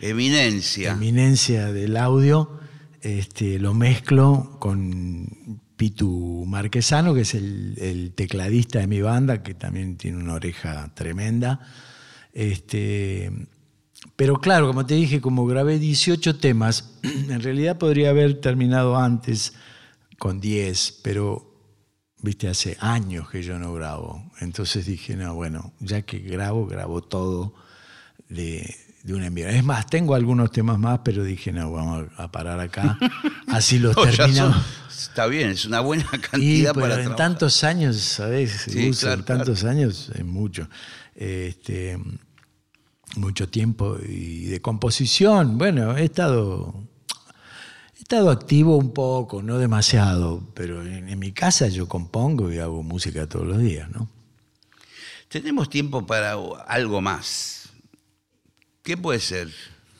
Eminencia. 0.00 0.92
eminencia 0.92 1.72
del 1.72 1.96
audio. 1.96 2.59
Este, 3.02 3.58
lo 3.58 3.72
mezclo 3.72 4.56
con 4.58 5.60
Pitu 5.76 6.44
Marquesano, 6.46 7.14
que 7.14 7.22
es 7.22 7.34
el, 7.34 8.12
tecladista 8.14 8.80
de 8.80 8.86
mi 8.86 9.00
banda, 9.00 9.42
que 9.42 9.54
también 9.54 9.96
tiene 9.96 10.18
una 10.18 10.34
oreja 10.34 10.92
tremenda. 10.94 11.60
Este, 12.32 13.32
pero 14.16 14.40
claro, 14.40 14.66
como 14.66 14.84
te 14.84 14.94
dije, 14.94 15.22
como 15.22 15.46
grabé 15.46 15.78
18 15.78 16.36
temas, 16.38 16.98
en 17.02 17.40
realidad 17.40 17.78
podría 17.78 18.10
haber 18.10 18.40
terminado 18.40 18.98
antes 18.98 19.54
con 20.18 20.40
10, 20.40 21.00
pero 21.02 21.50
viste, 22.22 22.48
hace 22.48 22.76
años 22.80 23.30
que 23.30 23.42
yo 23.42 23.58
no 23.58 23.72
grabo. 23.72 24.30
Entonces 24.40 24.84
dije, 24.84 25.16
no, 25.16 25.34
bueno, 25.34 25.72
ya 25.80 26.02
que 26.02 26.18
grabo, 26.18 26.66
grabo 26.66 27.00
todo 27.00 27.54
de, 28.28 28.76
de 29.02 29.14
una. 29.14 29.26
Es 29.50 29.64
más, 29.64 29.86
tengo 29.86 30.14
algunos 30.14 30.50
temas 30.52 30.78
más, 30.78 31.00
pero 31.04 31.24
dije, 31.24 31.52
no, 31.52 31.72
vamos 31.72 32.06
a 32.16 32.30
parar 32.30 32.60
acá. 32.60 32.98
Así 33.48 33.78
los 33.78 33.96
No, 33.96 34.02
terminamos. 34.02 34.56
son- 34.56 34.64
está 34.90 35.26
bien, 35.26 35.50
es 35.50 35.64
una 35.64 35.80
buena 35.80 36.04
Y 36.12 36.18
cantidad 36.18 36.72
pero 36.74 36.80
para 36.82 36.94
en 36.96 37.00
trabajar. 37.06 37.16
tantos 37.16 37.64
años, 37.64 37.96
¿sabes? 37.96 38.66
Sí, 38.68 38.90
claro, 38.98 39.20
en 39.20 39.24
tantos 39.24 39.64
años 39.64 40.10
es 40.14 40.24
mucho. 40.24 40.68
Este, 41.14 41.98
mucho 43.16 43.48
tiempo 43.48 43.96
y 44.06 44.44
de 44.44 44.60
composición. 44.60 45.58
Bueno, 45.58 45.96
he 45.96 46.04
estado, 46.04 46.74
he 47.98 48.02
estado 48.02 48.30
activo 48.30 48.76
un 48.76 48.92
poco, 48.92 49.42
no 49.42 49.58
demasiado, 49.58 50.46
pero 50.54 50.84
en, 50.86 51.08
en 51.08 51.18
mi 51.18 51.32
casa 51.32 51.68
yo 51.68 51.88
compongo 51.88 52.52
y 52.52 52.58
hago 52.58 52.82
música 52.82 53.26
todos 53.28 53.46
los 53.46 53.58
días, 53.58 53.90
¿no? 53.90 54.08
Tenemos 55.28 55.70
tiempo 55.70 56.06
para 56.06 56.32
algo 56.66 57.00
más. 57.00 57.59
¿Qué 58.82 58.96
puede 58.96 59.20
ser? 59.20 59.48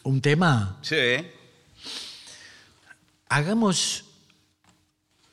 Un 0.02 0.20
tema, 0.20 0.78
Sí. 0.82 0.96
hagamos 3.28 4.04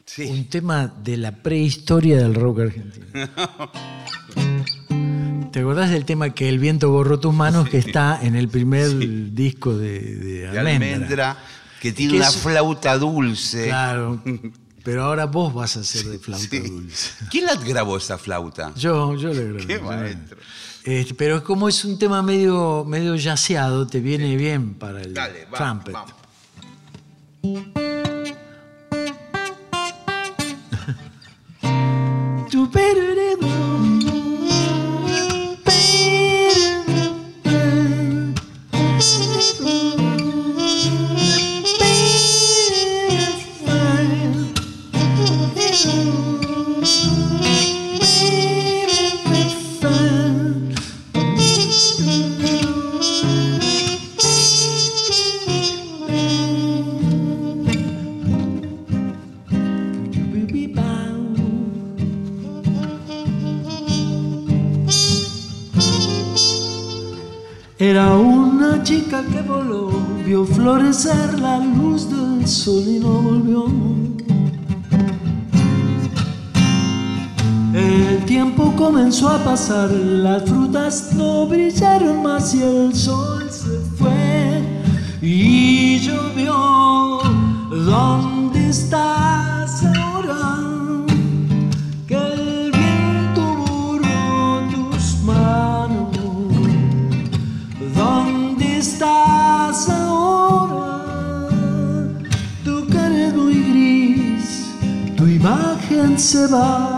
Sí. 0.06 0.24
un 0.24 0.46
tema 0.50 0.88
de 1.04 1.18
la 1.18 1.32
prehistoria 1.32 2.18
del 2.18 2.36
rock 2.36 2.60
argentino. 2.62 3.06
¿Te 5.52 5.60
acordás 5.62 5.90
del 5.92 6.06
tema 6.06 6.32
que 6.34 6.50
el 6.50 6.60
viento 6.60 6.90
borró 6.92 7.20
tus 7.20 7.34
manos 7.34 7.70
que 7.70 7.78
está 7.78 8.20
en 8.22 8.36
el 8.36 8.48
primer 8.50 9.34
disco 9.34 9.76
de, 9.76 10.00
de 10.02 10.42
De 10.42 10.48
Almendra? 10.60 10.88
almendra, 10.94 11.38
que 11.82 11.92
tiene 11.94 12.14
Que 12.14 12.18
una 12.20 12.28
es- 12.28 12.36
flauta 12.38 12.98
dulce. 12.98 13.66
Claro, 13.66 14.22
pero 14.84 15.04
ahora 15.06 15.26
vos 15.26 15.54
vas 15.54 15.78
a 15.78 15.80
hacer 15.80 16.04
de 16.06 16.20
flauta 16.26 16.48
Sí. 16.50 16.60
dulce. 16.60 17.12
¿Quién 17.32 17.46
la 17.46 17.56
grabó 17.56 17.98
esa 17.98 18.18
flauta? 18.18 18.74
Yo, 18.76 19.16
yo 19.16 19.34
le 19.34 19.44
grabé. 19.46 19.66
Qué 19.68 19.74
yo 19.76 19.82
maestro. 19.84 20.38
Este, 20.88 21.14
pero 21.16 21.44
como 21.44 21.68
es 21.68 21.84
un 21.84 22.00
tema 22.00 22.22
medio, 22.22 22.86
medio 22.86 23.14
yaceado, 23.16 23.86
te 23.88 24.00
viene 24.00 24.38
bien 24.38 24.76
para 24.76 25.02
el 25.02 25.14
Dale, 25.14 25.46
va, 25.54 25.58
trumpet. 25.58 25.94
vamos. 25.94 26.14
Era 67.80 68.18
una 68.18 68.82
chica 68.82 69.24
que 69.24 69.40
voló, 69.44 69.92
vio 70.26 70.46
florecer 70.46 71.40
la 71.40 71.60
luz 71.60 72.10
del 72.10 72.48
sol 72.48 72.84
y 72.88 72.98
no 72.98 73.22
volvió. 73.22 73.68
El 77.76 78.26
tiempo 78.26 78.74
comenzó 78.76 79.30
a 79.30 79.38
pasar, 79.44 79.92
las 79.92 80.50
frutas 80.50 81.14
no 81.14 81.46
brillaron 81.46 82.24
más 82.24 82.56
y 82.56 82.64
el 82.64 82.96
sol 82.96 83.48
se 83.52 83.80
fue 83.96 84.64
y 85.22 86.00
llovió. 86.00 87.20
¿Dónde 87.70 88.70
estás 88.70 89.27
imagen 106.18 106.20
se 106.20 106.97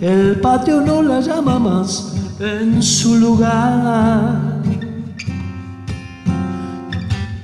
el 0.00 0.40
patio 0.40 0.80
no 0.80 1.02
la 1.02 1.20
llama 1.20 1.58
más 1.58 2.12
en 2.40 2.82
su 2.82 3.16
lugar. 3.16 4.62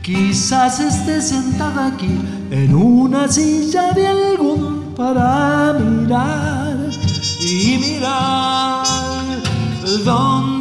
Quizás 0.02 0.80
esté 0.80 1.20
sentada 1.20 1.86
aquí 1.86 2.20
en 2.50 2.74
una 2.74 3.26
silla 3.26 3.92
de 3.92 4.06
algodón 4.06 4.94
para 4.96 5.72
mirar 5.74 6.76
y 7.40 7.78
mirar 7.78 8.84
dónde 10.04 10.53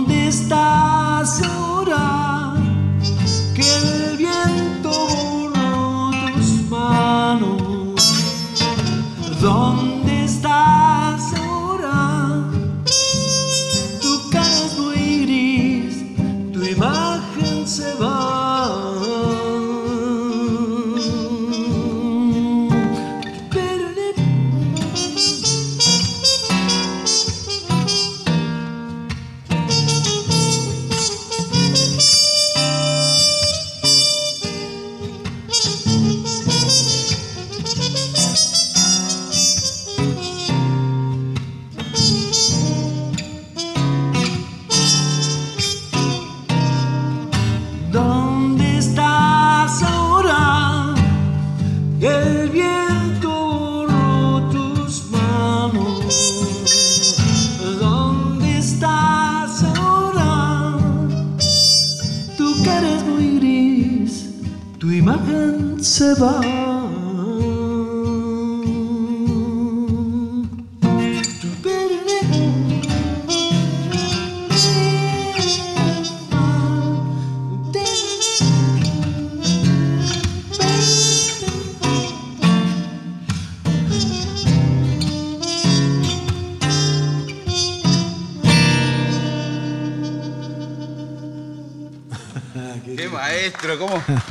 cómo. 94.06 94.22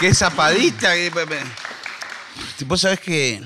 Qué 0.00 0.14
zapadita. 0.14 0.94
que- 0.94 1.10
Vos 2.66 2.80
sabés 2.80 3.00
que, 3.00 3.40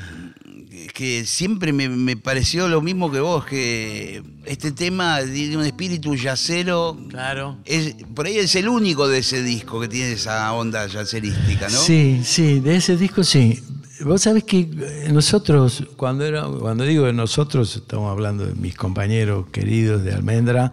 que 0.95 1.25
siempre 1.27 1.73
me, 1.73 1.89
me 1.89 2.17
pareció 2.17 2.69
lo 2.69 2.81
mismo 2.81 3.11
que 3.11 3.21
vos, 3.21 3.45
que 3.45 4.23
este 4.47 4.73
tema 4.73 5.21
tiene 5.23 5.57
un 5.57 5.65
espíritu 5.65 6.15
yacero. 6.15 6.97
Claro. 7.09 7.59
Es, 7.65 7.95
por 8.15 8.27
ahí 8.27 8.39
es 8.39 8.55
el 8.55 8.69
único 8.69 9.09
de 9.09 9.19
ese 9.19 9.43
disco 9.43 9.81
que 9.81 9.89
tiene 9.89 10.13
esa 10.13 10.53
onda 10.53 10.87
yacerística, 10.87 11.69
¿no? 11.69 11.79
Sí, 11.79 12.23
sí, 12.25 12.61
de 12.61 12.77
ese 12.77 12.97
disco 12.97 13.23
sí. 13.25 13.63
Vos 14.03 14.23
sabés 14.23 14.45
que 14.45 14.61
eh, 14.61 15.09
nosotros, 15.13 15.85
cuando, 15.97 16.25
era, 16.25 16.45
cuando 16.45 16.85
digo 16.85 17.05
de 17.05 17.13
nosotros, 17.13 17.77
estamos 17.77 18.11
hablando 18.11 18.47
de 18.47 18.55
mis 18.55 18.75
compañeros 18.75 19.47
queridos 19.53 20.03
de 20.05 20.15
Almendra, 20.15 20.73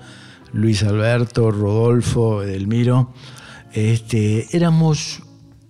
Luis 0.54 0.82
Alberto, 0.84 1.52
Rodolfo, 1.52 2.42
Edelmiro, 2.42 3.14
este, 3.74 4.56
éramos 4.56 5.22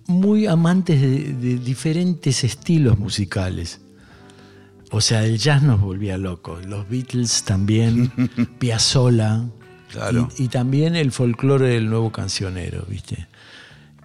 muy 0.06 0.46
amantes 0.46 1.00
de, 1.00 1.32
de 1.34 1.58
diferentes 1.58 2.44
estilos 2.44 2.98
musicales. 2.98 3.80
O 4.90 5.00
sea, 5.02 5.24
el 5.26 5.36
jazz 5.38 5.62
nos 5.62 5.80
volvía 5.80 6.16
locos, 6.16 6.64
los 6.64 6.88
Beatles 6.88 7.42
también, 7.44 8.10
Piazzolla, 8.58 9.44
Claro. 9.90 10.28
y, 10.38 10.44
y 10.44 10.48
también 10.48 10.96
el 10.96 11.12
folclore 11.12 11.68
del 11.68 11.88
nuevo 11.90 12.10
cancionero, 12.12 12.84
¿viste? 12.88 13.26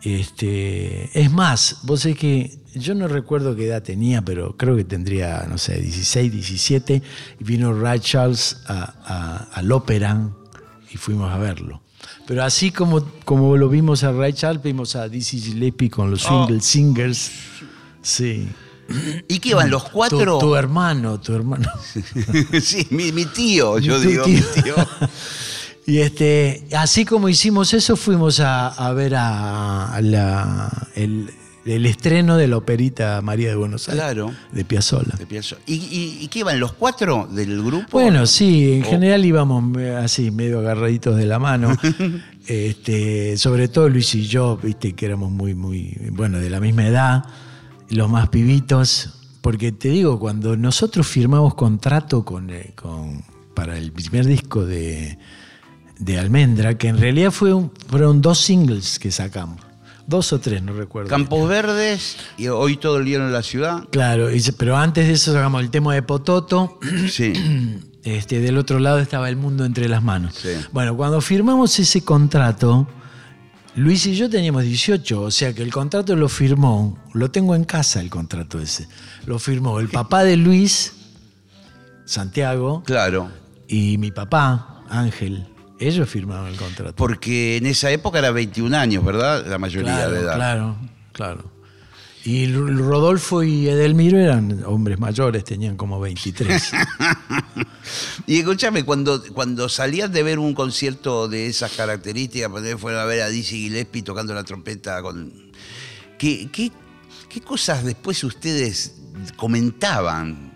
Este, 0.02 1.18
es 1.18 1.32
más, 1.32 1.78
vos 1.84 2.02
sabés 2.02 2.18
que 2.18 2.60
yo 2.76 2.94
no 2.96 3.08
recuerdo 3.08 3.56
qué 3.56 3.68
edad 3.68 3.84
tenía, 3.84 4.22
pero 4.22 4.58
creo 4.58 4.76
que 4.76 4.84
tendría, 4.84 5.46
no 5.50 5.58
sé, 5.58 5.80
16, 5.80 6.32
17, 6.32 7.02
y 7.40 7.44
vino 7.44 7.74
Ray 7.74 8.00
Charles 8.02 8.58
a- 8.68 8.94
a- 9.06 9.38
al 9.54 9.72
ópera 9.72 10.30
y 10.92 10.98
fuimos 10.98 11.32
a 11.32 11.38
verlo. 11.38 11.83
Pero 12.26 12.44
así 12.44 12.72
como, 12.72 13.04
como 13.26 13.58
lo 13.58 13.68
vimos 13.70 14.04
a 14.04 14.12
Ray 14.12 14.34
Charles, 14.34 14.64
vimos 14.64 14.96
a 14.96 15.10
Dizzy 15.10 15.40
Gillespie 15.40 15.90
con 15.90 16.10
los 16.10 16.22
Swingle 16.22 16.62
Singers. 16.62 17.32
Sí. 18.02 18.48
¿Y 19.28 19.40
qué 19.40 19.50
iban 19.50 19.70
los 19.70 19.84
cuatro? 19.84 20.40
Tu, 20.40 20.48
tu 20.48 20.56
hermano, 20.56 21.20
tu 21.20 21.34
hermano. 21.34 21.70
sí, 22.62 22.88
mi, 22.92 23.12
mi 23.12 23.26
tío, 23.26 23.80
yo 23.80 24.00
digo, 24.00 24.24
tío. 24.24 24.36
mi 24.56 24.62
tío. 24.64 24.76
Y 25.86 25.98
este, 26.00 26.66
así 26.78 27.04
como 27.04 27.28
hicimos 27.28 27.74
eso, 27.74 27.98
fuimos 27.98 28.40
a, 28.40 28.70
a 28.70 28.94
ver 28.94 29.16
a, 29.16 29.94
a 29.94 30.00
la- 30.02 30.88
el, 30.96 31.30
el 31.66 31.86
estreno 31.86 32.36
de 32.38 32.48
la 32.48 32.58
operita 32.58 33.22
María 33.22 33.50
de 33.50 33.56
Buenos 33.56 33.88
Aires. 33.88 34.04
Claro. 34.04 34.32
De 34.52 34.66
Piazzolla. 34.66 35.16
De 35.18 35.26
Piazzolla. 35.26 35.62
¿Y, 35.66 35.76
y, 35.76 36.18
y 36.22 36.28
qué 36.28 36.40
iban 36.40 36.60
los 36.60 36.74
cuatro 36.74 37.28
del 37.32 37.64
grupo? 37.64 37.88
Bueno, 37.92 38.26
sí, 38.26 38.74
en 38.74 38.84
O- 38.84 38.90
general 38.90 39.24
íbamos 39.24 39.78
eh, 39.78 39.96
así, 39.96 40.30
medio 40.32 40.60
agarraditos 40.60 41.16
de 41.18 41.26
la 41.26 41.40
mano. 41.40 41.76
este, 42.48 43.38
sobre 43.38 43.68
todo 43.68 43.90
Luis 43.90 44.14
y 44.16 44.26
yo, 44.28 44.58
viste, 44.62 44.94
que 44.94 45.06
éramos 45.06 45.32
muy, 45.32 45.54
muy, 45.56 45.98
bueno, 46.12 46.40
de 46.40 46.50
la 46.50 46.60
misma 46.60 46.88
edad, 46.88 47.24
los 47.90 48.10
más 48.10 48.30
pibitos. 48.30 49.20
Porque 49.42 49.72
te 49.74 49.90
digo, 49.90 50.20
cuando 50.20 50.56
nosotros 50.56 51.06
firmamos 51.08 51.54
contrato 51.56 52.24
con, 52.24 52.50
eh, 52.50 52.72
con- 52.76 53.24
para 53.54 53.78
el 53.78 53.92
primer 53.92 54.26
disco 54.26 54.66
de, 54.66 55.18
de 56.00 56.18
Almendra, 56.20 56.78
que 56.78 56.88
en 56.88 56.98
realidad 56.98 57.32
fue 57.32 57.54
un- 57.54 57.72
fueron 57.88 58.22
dos 58.22 58.40
singles 58.40 59.00
que 59.00 59.12
sacamos. 59.12 59.58
Dos 60.06 60.34
o 60.34 60.40
tres, 60.40 60.62
no 60.62 60.74
recuerdo. 60.74 61.10
Campos 61.10 61.48
Verdes 61.48 62.18
y 62.38 62.48
hoy 62.50 62.76
todo 62.78 62.98
el 62.98 63.06
día 63.06 63.18
en 63.18 63.32
la 63.32 63.42
ciudad. 63.42 63.86
Claro, 63.92 64.28
pero 64.58 64.76
antes 64.78 65.08
de 65.08 65.14
eso 65.14 65.32
sacamos 65.34 65.62
el 65.62 65.70
tema 65.70 65.94
de 65.94 66.02
Pototo. 66.04 66.80
Sí. 67.10 67.34
Este, 68.04 68.42
del 68.42 68.58
otro 68.58 68.80
lado 68.80 69.00
estaba 69.00 69.30
el 69.30 69.38
mundo 69.38 69.64
entre 69.64 69.88
las 69.88 70.04
manos. 70.04 70.36
Sí. 70.36 70.50
Bueno, 70.74 70.98
cuando 70.98 71.22
firmamos 71.22 71.80
ese 71.80 72.02
contrato, 72.04 72.86
Luis 73.76 74.06
y 74.08 74.14
yo 74.18 74.30
teníamos 74.30 74.64
18, 74.64 75.22
o 75.22 75.32
sea 75.32 75.54
que 75.54 75.64
el 75.64 75.72
contrato 75.72 76.14
lo 76.18 76.28
firmó, 76.28 77.02
lo 77.14 77.32
tengo 77.32 77.56
en 77.56 77.64
casa 77.64 78.02
el 78.02 78.10
contrato 78.10 78.60
ese, 78.60 78.90
lo 79.26 79.40
firmó 79.40 79.80
el 79.80 79.88
papá 79.88 80.26
de 80.26 80.36
Luis, 80.36 80.92
Santiago, 82.04 82.84
Claro. 82.86 83.30
y 83.70 83.98
mi 83.98 84.12
papá, 84.12 84.84
Ángel. 84.90 85.48
Ellos 85.88 86.10
firmaron 86.10 86.48
el 86.48 86.56
contrato. 86.56 86.96
Porque 86.96 87.58
en 87.58 87.66
esa 87.66 87.92
época 87.92 88.20
era 88.20 88.32
21 88.32 88.76
años, 88.76 89.04
¿verdad? 89.04 89.46
La 89.46 89.58
mayoría 89.58 89.94
claro, 89.94 90.12
de 90.12 90.20
edad. 90.22 90.36
Claro, 90.36 90.76
claro. 91.12 91.54
Y 92.26 92.48
Rodolfo 92.54 93.44
y 93.44 93.68
Edelmiro 93.68 94.18
eran 94.18 94.64
hombres 94.66 94.98
mayores, 94.98 95.44
tenían 95.44 95.76
como 95.76 96.00
23. 96.00 96.72
Y 98.28 98.40
escúchame, 98.40 98.86
cuando, 98.86 99.22
cuando 99.34 99.68
salías 99.68 100.12
de 100.12 100.24
ver 100.24 100.40
un 100.40 100.54
concierto 100.54 101.28
de 101.28 101.48
esas 101.48 101.74
características, 101.74 102.50
cuando 102.50 102.78
fueron 102.78 103.02
a 103.02 103.06
ver 103.06 103.22
a 103.22 103.28
Dizzy 103.28 103.64
Gillespie 103.64 104.04
tocando 104.04 104.34
la 104.34 104.46
trompeta 104.46 105.02
con. 105.02 105.52
¿Qué, 106.18 106.48
qué, 106.50 106.72
qué 107.28 107.42
cosas 107.42 107.84
después 107.84 108.24
ustedes 108.24 108.96
comentaban? 109.36 110.53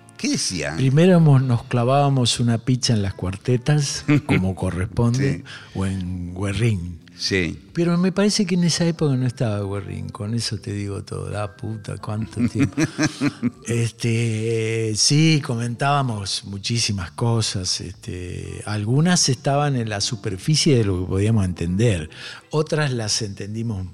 Primero 0.76 1.20
nos 1.42 1.64
clavábamos 1.64 2.40
una 2.40 2.58
pizza 2.58 2.94
en 2.94 3.02
las 3.02 3.14
cuartetas, 3.14 4.06
como 4.26 4.56
corresponde, 4.56 5.38
Sí. 5.38 5.44
o 5.76 5.86
en 5.86 6.34
Guerrín. 6.36 7.00
Sí. 7.18 7.60
Pero 7.74 7.98
me 7.98 8.12
parece 8.12 8.46
que 8.46 8.56
en 8.56 8.64
esa 8.64 8.86
época 8.86 9.16
no 9.16 9.26
estaba 9.26 9.60
Guerrín, 9.68 10.10
con 10.10 10.36
eso 10.36 10.58
te 10.60 10.72
digo 10.72 11.04
todo, 11.04 11.30
la 11.30 11.58
puta, 11.58 11.98
cuánto 11.98 12.48
tiempo. 12.48 12.76
este, 13.68 14.94
sí, 14.96 15.42
comentábamos 15.44 16.44
muchísimas 16.46 17.12
cosas, 17.12 17.82
este, 17.82 18.62
algunas 18.66 19.30
estaban 19.30 19.76
en 19.76 19.90
la 19.90 20.00
superficie 20.00 20.78
de 20.78 20.86
lo 20.86 21.02
que 21.02 21.06
podíamos 21.08 21.46
entender, 21.46 22.10
otras 22.52 22.94
las 22.94 23.22
entendimos 23.24 23.88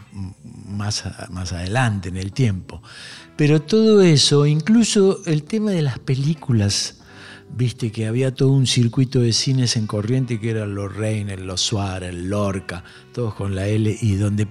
más, 0.66 1.04
más 1.30 1.54
adelante 1.54 2.10
en 2.10 2.18
el 2.18 2.34
tiempo. 2.34 2.82
Pero 3.38 3.62
todo 3.62 4.02
eso, 4.02 4.46
incluso 4.46 5.22
el 5.26 5.44
tema 5.44 5.72
de 5.72 5.82
las 5.82 5.98
películas, 5.98 7.03
Viste 7.56 7.92
que 7.92 8.08
había 8.08 8.34
todo 8.34 8.50
un 8.50 8.66
circuito 8.66 9.20
de 9.20 9.32
cines 9.32 9.76
en 9.78 9.86
corriente 9.86 10.40
que 10.40 10.50
eran 10.50 10.74
los 10.74 10.96
Reiner, 10.96 11.40
los 11.40 11.62
Suárez, 11.62 12.10
el 12.10 12.28
Lorca, 12.30 12.84
todos 13.14 13.36
con 13.36 13.54
la 13.54 13.68
L, 13.68 13.96
y 14.02 14.16
donde 14.16 14.48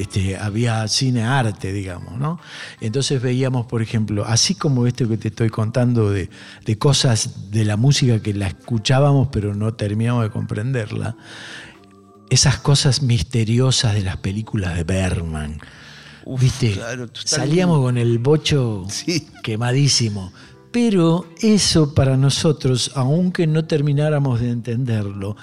este, 0.00 0.36
había 0.36 0.86
cine 0.88 1.22
arte, 1.22 1.72
digamos, 1.72 2.18
¿no? 2.18 2.40
Entonces 2.80 3.22
veíamos, 3.22 3.66
por 3.66 3.82
ejemplo, 3.82 4.24
así 4.26 4.56
como 4.56 4.88
esto 4.88 5.08
que 5.08 5.16
te 5.16 5.28
estoy 5.28 5.48
contando 5.48 6.10
de, 6.10 6.28
de 6.64 6.76
cosas 6.78 7.52
de 7.52 7.64
la 7.64 7.76
música 7.76 8.20
que 8.20 8.34
la 8.34 8.48
escuchábamos 8.48 9.28
pero 9.30 9.54
no 9.54 9.74
terminamos 9.74 10.24
de 10.24 10.30
comprenderla, 10.30 11.16
esas 12.30 12.58
cosas 12.58 13.02
misteriosas 13.02 13.94
de 13.94 14.02
las 14.02 14.16
películas 14.16 14.74
de 14.76 14.82
Bergman. 14.82 15.60
Uf, 16.24 16.40
¿Viste? 16.40 16.72
claro. 16.72 17.08
Salíamos 17.14 17.80
con 17.80 17.96
el 17.96 18.18
bocho 18.18 18.84
Sí. 18.88 19.26
quemadísimo. 19.42 20.32
Pero 20.72 21.26
eso 21.40 21.94
para 21.94 22.16
nosotros, 22.16 22.92
aunque 22.94 23.46
no 23.46 23.64
termináramos 23.64 24.40
de 24.40 24.50
entenderlo, 24.50 25.36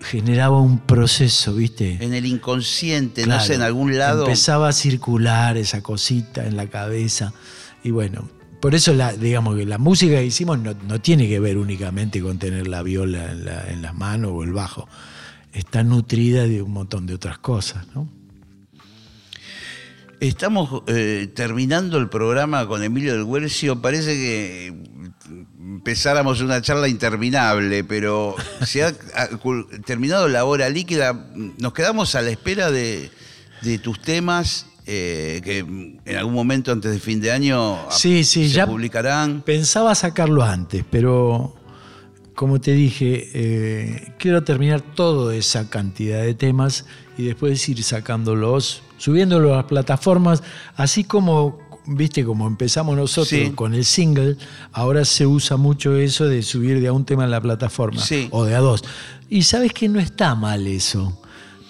generaba 0.00 0.60
un 0.60 0.78
proceso, 0.80 1.54
¿viste? 1.54 1.98
En 2.00 2.14
el 2.14 2.26
inconsciente, 2.26 3.26
no 3.26 3.40
sé, 3.40 3.54
en 3.54 3.62
algún 3.62 3.96
lado. 3.98 4.24
Empezaba 4.24 4.68
a 4.68 4.72
circular 4.72 5.56
esa 5.56 5.82
cosita 5.82 6.46
en 6.46 6.56
la 6.56 6.66
cabeza. 6.68 7.32
Y 7.84 7.90
bueno, 7.92 8.28
por 8.60 8.74
eso 8.74 8.92
la, 8.94 9.12
digamos 9.12 9.56
que 9.56 9.64
la 9.64 9.78
música 9.78 10.14
que 10.16 10.26
hicimos 10.26 10.58
no, 10.58 10.74
no 10.86 11.00
tiene 11.00 11.28
que 11.28 11.38
ver 11.40 11.56
únicamente 11.58 12.20
con 12.20 12.38
tener 12.38 12.66
la 12.66 12.82
viola 12.82 13.30
en, 13.30 13.44
la- 13.44 13.70
en 13.70 13.82
las 13.82 13.94
manos 13.94 14.32
o 14.34 14.42
el 14.42 14.52
bajo. 14.52 14.88
Está 15.52 15.82
nutrida 15.84 16.46
de 16.46 16.62
un 16.62 16.72
montón 16.72 17.06
de 17.06 17.14
otras 17.14 17.38
cosas, 17.38 17.86
¿no? 17.94 18.08
Estamos 20.20 20.82
eh, 20.88 21.28
terminando 21.34 21.96
el 21.98 22.08
programa 22.08 22.66
con 22.66 22.82
Emilio 22.82 23.12
del 23.12 23.22
Huercio. 23.22 23.80
Parece 23.80 24.14
que 24.14 24.74
empezáramos 25.60 26.40
una 26.40 26.60
charla 26.60 26.88
interminable, 26.88 27.84
pero 27.84 28.34
se 28.64 28.82
ha, 28.82 28.92
terminado 29.86 30.26
la 30.28 30.44
hora 30.44 30.68
líquida. 30.68 31.28
Nos 31.58 31.72
quedamos 31.72 32.16
a 32.16 32.22
la 32.22 32.30
espera 32.30 32.70
de, 32.72 33.10
de 33.62 33.78
tus 33.78 34.00
temas 34.02 34.66
eh, 34.86 35.40
que 35.44 35.58
en 35.58 36.16
algún 36.16 36.34
momento 36.34 36.72
antes 36.72 36.90
de 36.90 36.98
fin 36.98 37.20
de 37.20 37.30
año 37.30 37.78
Sí, 37.90 38.24
sí, 38.24 38.48
se 38.48 38.54
ya- 38.56 38.66
publicarán. 38.66 39.42
Pensaba 39.42 39.94
sacarlo 39.94 40.42
antes, 40.42 40.84
pero 40.90 41.54
como 42.34 42.60
te 42.60 42.72
dije, 42.72 43.28
eh, 43.34 44.14
quiero 44.18 44.42
terminar 44.42 44.80
toda 44.80 45.36
esa 45.36 45.70
cantidad 45.70 46.22
de 46.22 46.34
temas 46.34 46.86
y 47.16 47.24
después 47.26 47.68
ir 47.68 47.82
sacándolos, 47.84 48.82
subiéndolos 48.98 49.52
a 49.52 49.56
las 49.56 49.64
plataformas, 49.64 50.42
así 50.76 51.04
como, 51.04 51.58
viste, 51.86 52.24
como 52.24 52.46
empezamos 52.46 52.96
nosotros 52.96 53.28
Sí. 53.28 53.52
con 53.54 53.74
el 53.74 53.84
single, 53.84 54.36
ahora 54.72 55.04
se 55.06 55.26
usa 55.26 55.56
mucho 55.56 55.96
eso 55.96 56.26
de 56.26 56.42
subir 56.42 56.80
de 56.80 56.88
a 56.88 56.92
un 56.92 57.04
tema 57.06 57.24
en 57.24 57.30
la 57.30 57.40
plataforma 57.40 58.02
Sí. 58.02 58.28
o 58.30 58.44
de 58.44 58.54
a 58.54 58.58
dos. 58.60 58.84
Y 59.30 59.42
sabes 59.42 59.72
que 59.72 59.88
no 59.88 59.98
está 60.00 60.34
mal 60.34 60.66
eso. 60.66 61.18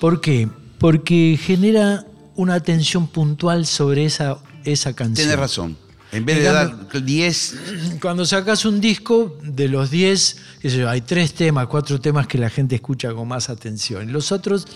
¿Por 0.01 0.21
qué? 0.21 0.49
Porque 0.79 1.39
genera 1.41 2.05
una 2.37 2.55
atención 2.55 3.07
puntual 3.09 3.67
sobre 3.67 4.05
esa, 4.05 4.39
esa 4.65 4.93
canción. 4.95 5.15
Tienes 5.27 5.39
razón. 5.39 5.77
En 6.11 6.25
vez 6.25 6.39
de 6.39 6.45
dar 6.45 6.89
10, 7.05 7.57
Cuando 8.01 8.25
sacas 8.25 8.65
un 8.65 8.81
disco, 8.81 9.37
de 9.43 9.69
los 9.69 9.91
10, 9.91 10.37
qué 10.61 10.71
sé 10.71 10.79
yo, 10.79 10.89
hay 10.89 11.03
tres 11.03 11.35
temas, 11.35 11.67
cuatro 11.67 12.01
temas 12.01 12.27
que 12.27 12.39
la 12.39 12.49
gente 12.49 12.77
escucha 12.77 13.13
con 13.13 13.29
más 13.29 13.51
atención. 13.51 14.11
Los 14.11 14.33
otros 14.33 14.67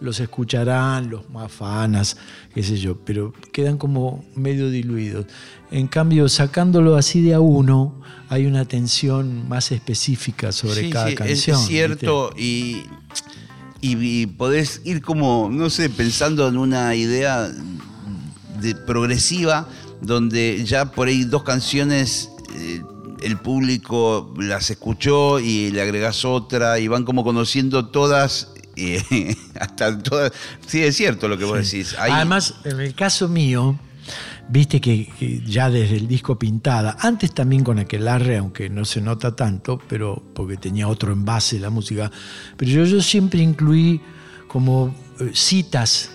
los 0.00 0.18
escucharán, 0.20 1.10
los 1.10 1.28
más 1.30 1.50
fanas, 1.52 2.16
qué 2.54 2.62
sé 2.62 2.78
yo, 2.78 2.96
pero 3.04 3.32
quedan 3.52 3.76
como 3.78 4.24
medio 4.34 4.70
diluidos. 4.70 5.26
En 5.70 5.86
cambio, 5.88 6.28
sacándolo 6.28 6.96
así 6.96 7.20
de 7.20 7.34
a 7.34 7.40
uno, 7.40 8.00
hay 8.28 8.46
una 8.46 8.60
atención 8.60 9.48
más 9.48 9.72
específica 9.72 10.52
sobre 10.52 10.82
Sí, 10.82 10.90
cada 10.90 11.06
sí, 11.06 11.12
es- 11.12 11.18
canción. 11.18 11.56
Es, 11.60 11.66
cierto, 11.66 12.30
y, 12.36 12.82
y, 13.80 13.96
y 14.22 14.26
podés 14.26 14.80
ir 14.84 15.02
como, 15.02 15.48
no 15.52 15.68
sé, 15.70 15.90
pensando 15.90 16.48
en 16.48 16.56
una 16.56 16.94
idea 16.94 17.50
de 18.60 18.74
progresiva, 18.74 19.68
donde 20.00 20.64
ya 20.64 20.90
por 20.92 21.08
ahí 21.08 21.24
dos 21.24 21.42
canciones 21.42 22.30
eh, 22.56 22.82
el 23.22 23.36
público 23.38 24.32
las 24.38 24.70
escuchó 24.70 25.40
y 25.40 25.70
le 25.70 25.82
agregás 25.82 26.24
otra 26.24 26.78
y 26.78 26.88
van 26.88 27.04
como 27.04 27.22
conociendo 27.22 27.88
todas. 27.88 28.52
Eh, 28.76 29.36
hasta 29.60 29.98
todas. 30.02 30.32
Sí, 30.66 30.82
es 30.82 30.96
cierto 30.96 31.28
lo 31.28 31.36
que 31.38 31.44
vos 31.44 31.58
decís. 31.58 31.94
Además, 31.98 32.54
en 32.64 32.80
el 32.80 32.94
caso 32.94 33.28
mío, 33.28 33.78
viste 34.48 34.80
que, 34.80 35.08
que 35.18 35.40
ya 35.44 35.70
desde 35.70 35.96
el 35.96 36.08
disco 36.08 36.38
Pintada, 36.38 36.96
antes 37.00 37.32
también 37.32 37.62
con 37.62 37.78
Aquelarre, 37.78 38.38
aunque 38.38 38.68
no 38.68 38.84
se 38.84 39.00
nota 39.00 39.34
tanto, 39.36 39.80
pero 39.88 40.22
porque 40.34 40.56
tenía 40.56 40.88
otro 40.88 41.12
envase 41.12 41.58
la 41.60 41.70
música, 41.70 42.10
pero 42.56 42.70
yo, 42.70 42.84
yo 42.84 43.00
siempre 43.00 43.40
incluí 43.40 44.00
como 44.48 44.94
eh, 45.20 45.30
citas, 45.32 46.10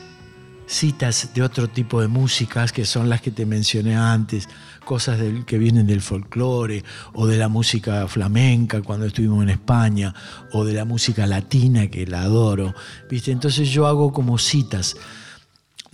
citas 0.68 1.30
de 1.34 1.42
otro 1.42 1.70
tipo 1.70 2.02
de 2.02 2.08
músicas 2.08 2.74
que 2.74 2.86
son 2.86 3.10
las 3.10 3.22
que 3.22 3.32
te 3.32 3.46
mencioné 3.46 3.96
antes, 3.96 4.50
cosas 4.86 5.20
que 5.46 5.58
vienen 5.58 5.86
del 5.86 6.02
folclore 6.02 6.84
o 7.14 7.28
de 7.28 7.38
la 7.38 7.50
música 7.50 8.08
flamenca 8.08 8.82
cuando 8.82 9.06
estuvimos 9.06 9.44
en 9.44 9.50
España 9.50 10.14
o 10.54 10.64
de 10.64 10.74
la 10.74 10.86
música 10.86 11.28
latina 11.28 11.88
que 11.88 12.08
la 12.08 12.22
adoro, 12.22 12.74
¿viste? 13.10 13.32
Entonces 13.32 13.70
yo 13.70 13.88
hago 13.88 14.14
como 14.14 14.38
citas 14.38 14.96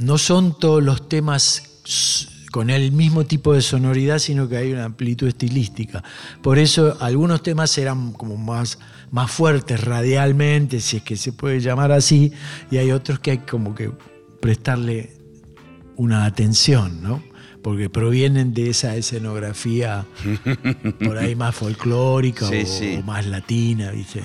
no 0.01 0.17
son 0.17 0.57
todos 0.57 0.83
los 0.83 1.07
temas 1.07 1.63
con 2.51 2.69
el 2.69 2.91
mismo 2.91 3.23
tipo 3.25 3.53
de 3.53 3.61
sonoridad, 3.61 4.19
sino 4.19 4.49
que 4.49 4.57
hay 4.57 4.73
una 4.73 4.85
amplitud 4.85 5.27
estilística. 5.27 6.03
Por 6.41 6.57
eso 6.57 6.97
algunos 6.99 7.43
temas 7.43 7.77
eran 7.77 8.11
como 8.11 8.35
más, 8.35 8.79
más 9.11 9.31
fuertes 9.31 9.81
radialmente, 9.83 10.81
si 10.81 10.97
es 10.97 11.03
que 11.03 11.15
se 11.15 11.31
puede 11.31 11.61
llamar 11.61 11.91
así, 11.91 12.33
y 12.71 12.77
hay 12.77 12.91
otros 12.91 13.19
que 13.19 13.31
hay 13.31 13.37
como 13.37 13.75
que 13.75 13.91
prestarle 14.41 15.13
una 15.95 16.25
atención, 16.25 17.01
¿no? 17.03 17.23
Porque 17.63 17.89
provienen 17.89 18.53
de 18.53 18.69
esa 18.71 18.95
escenografía 18.95 20.05
por 21.03 21.17
ahí 21.17 21.35
más 21.35 21.53
folclórica 21.55 22.47
Sí, 22.47 22.61
o, 22.63 22.65
sí. 22.65 22.95
o 22.99 23.03
más 23.03 23.25
latina, 23.27 23.91
¿viste? 23.91 24.21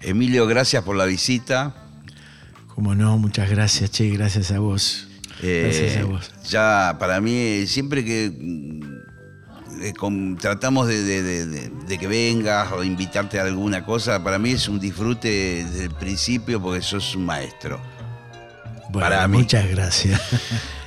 Emilio, 0.00 0.46
gracias 0.46 0.82
por 0.82 0.96
la 0.96 1.04
visita. 1.04 1.74
Como 2.74 2.94
no, 2.94 3.16
muchas 3.18 3.48
gracias, 3.48 3.90
Che, 3.90 4.08
gracias 4.10 4.50
a 4.50 4.58
vos. 4.58 5.08
Gracias 5.40 5.96
Eh, 5.96 6.00
a 6.00 6.04
vos. 6.04 6.30
Ya 6.50 6.96
para 6.98 7.20
mí, 7.20 7.66
siempre 7.66 8.04
que 8.04 8.30
mm, 8.36 9.82
eh, 9.84 9.92
con- 9.94 10.36
tratamos 10.36 10.88
de, 10.88 11.02
de- 11.02 11.22
de- 11.22 11.46
de- 11.46 11.70
de 11.86 11.98
que 11.98 12.06
vengas 12.06 12.72
o 12.72 12.82
invitarte 12.84 13.38
a 13.38 13.44
alguna 13.44 13.84
cosa, 13.84 14.22
para 14.24 14.38
mí 14.38 14.50
es 14.50 14.68
un 14.68 14.80
disfrute 14.80 15.28
desde 15.64 15.84
el 15.84 15.90
principio 15.94 16.60
porque 16.60 16.82
sos 16.82 17.14
un 17.14 17.24
maestro. 17.26 17.80
Bueno, 18.90 19.08
para 19.08 19.26
mí. 19.28 19.38
Muchas 19.38 19.68
gracias. 19.70 20.20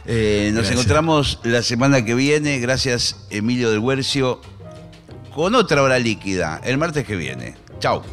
Eh, 0.06 0.52
nos 0.54 0.70
encontramos 0.72 1.40
la 1.44 1.62
semana 1.64 2.04
que 2.04 2.16
viene. 2.16 2.60
Gracias, 2.60 3.16
Emilio 3.30 3.70
del 3.70 3.80
Huercio, 3.80 4.42
con 5.34 5.56
otra 5.56 5.82
hora 5.84 6.00
líquida 6.00 6.62
el 6.64 6.78
martes 6.78 7.06
que 7.06 7.16
viene. 7.16 7.56
Chao. 7.80 8.04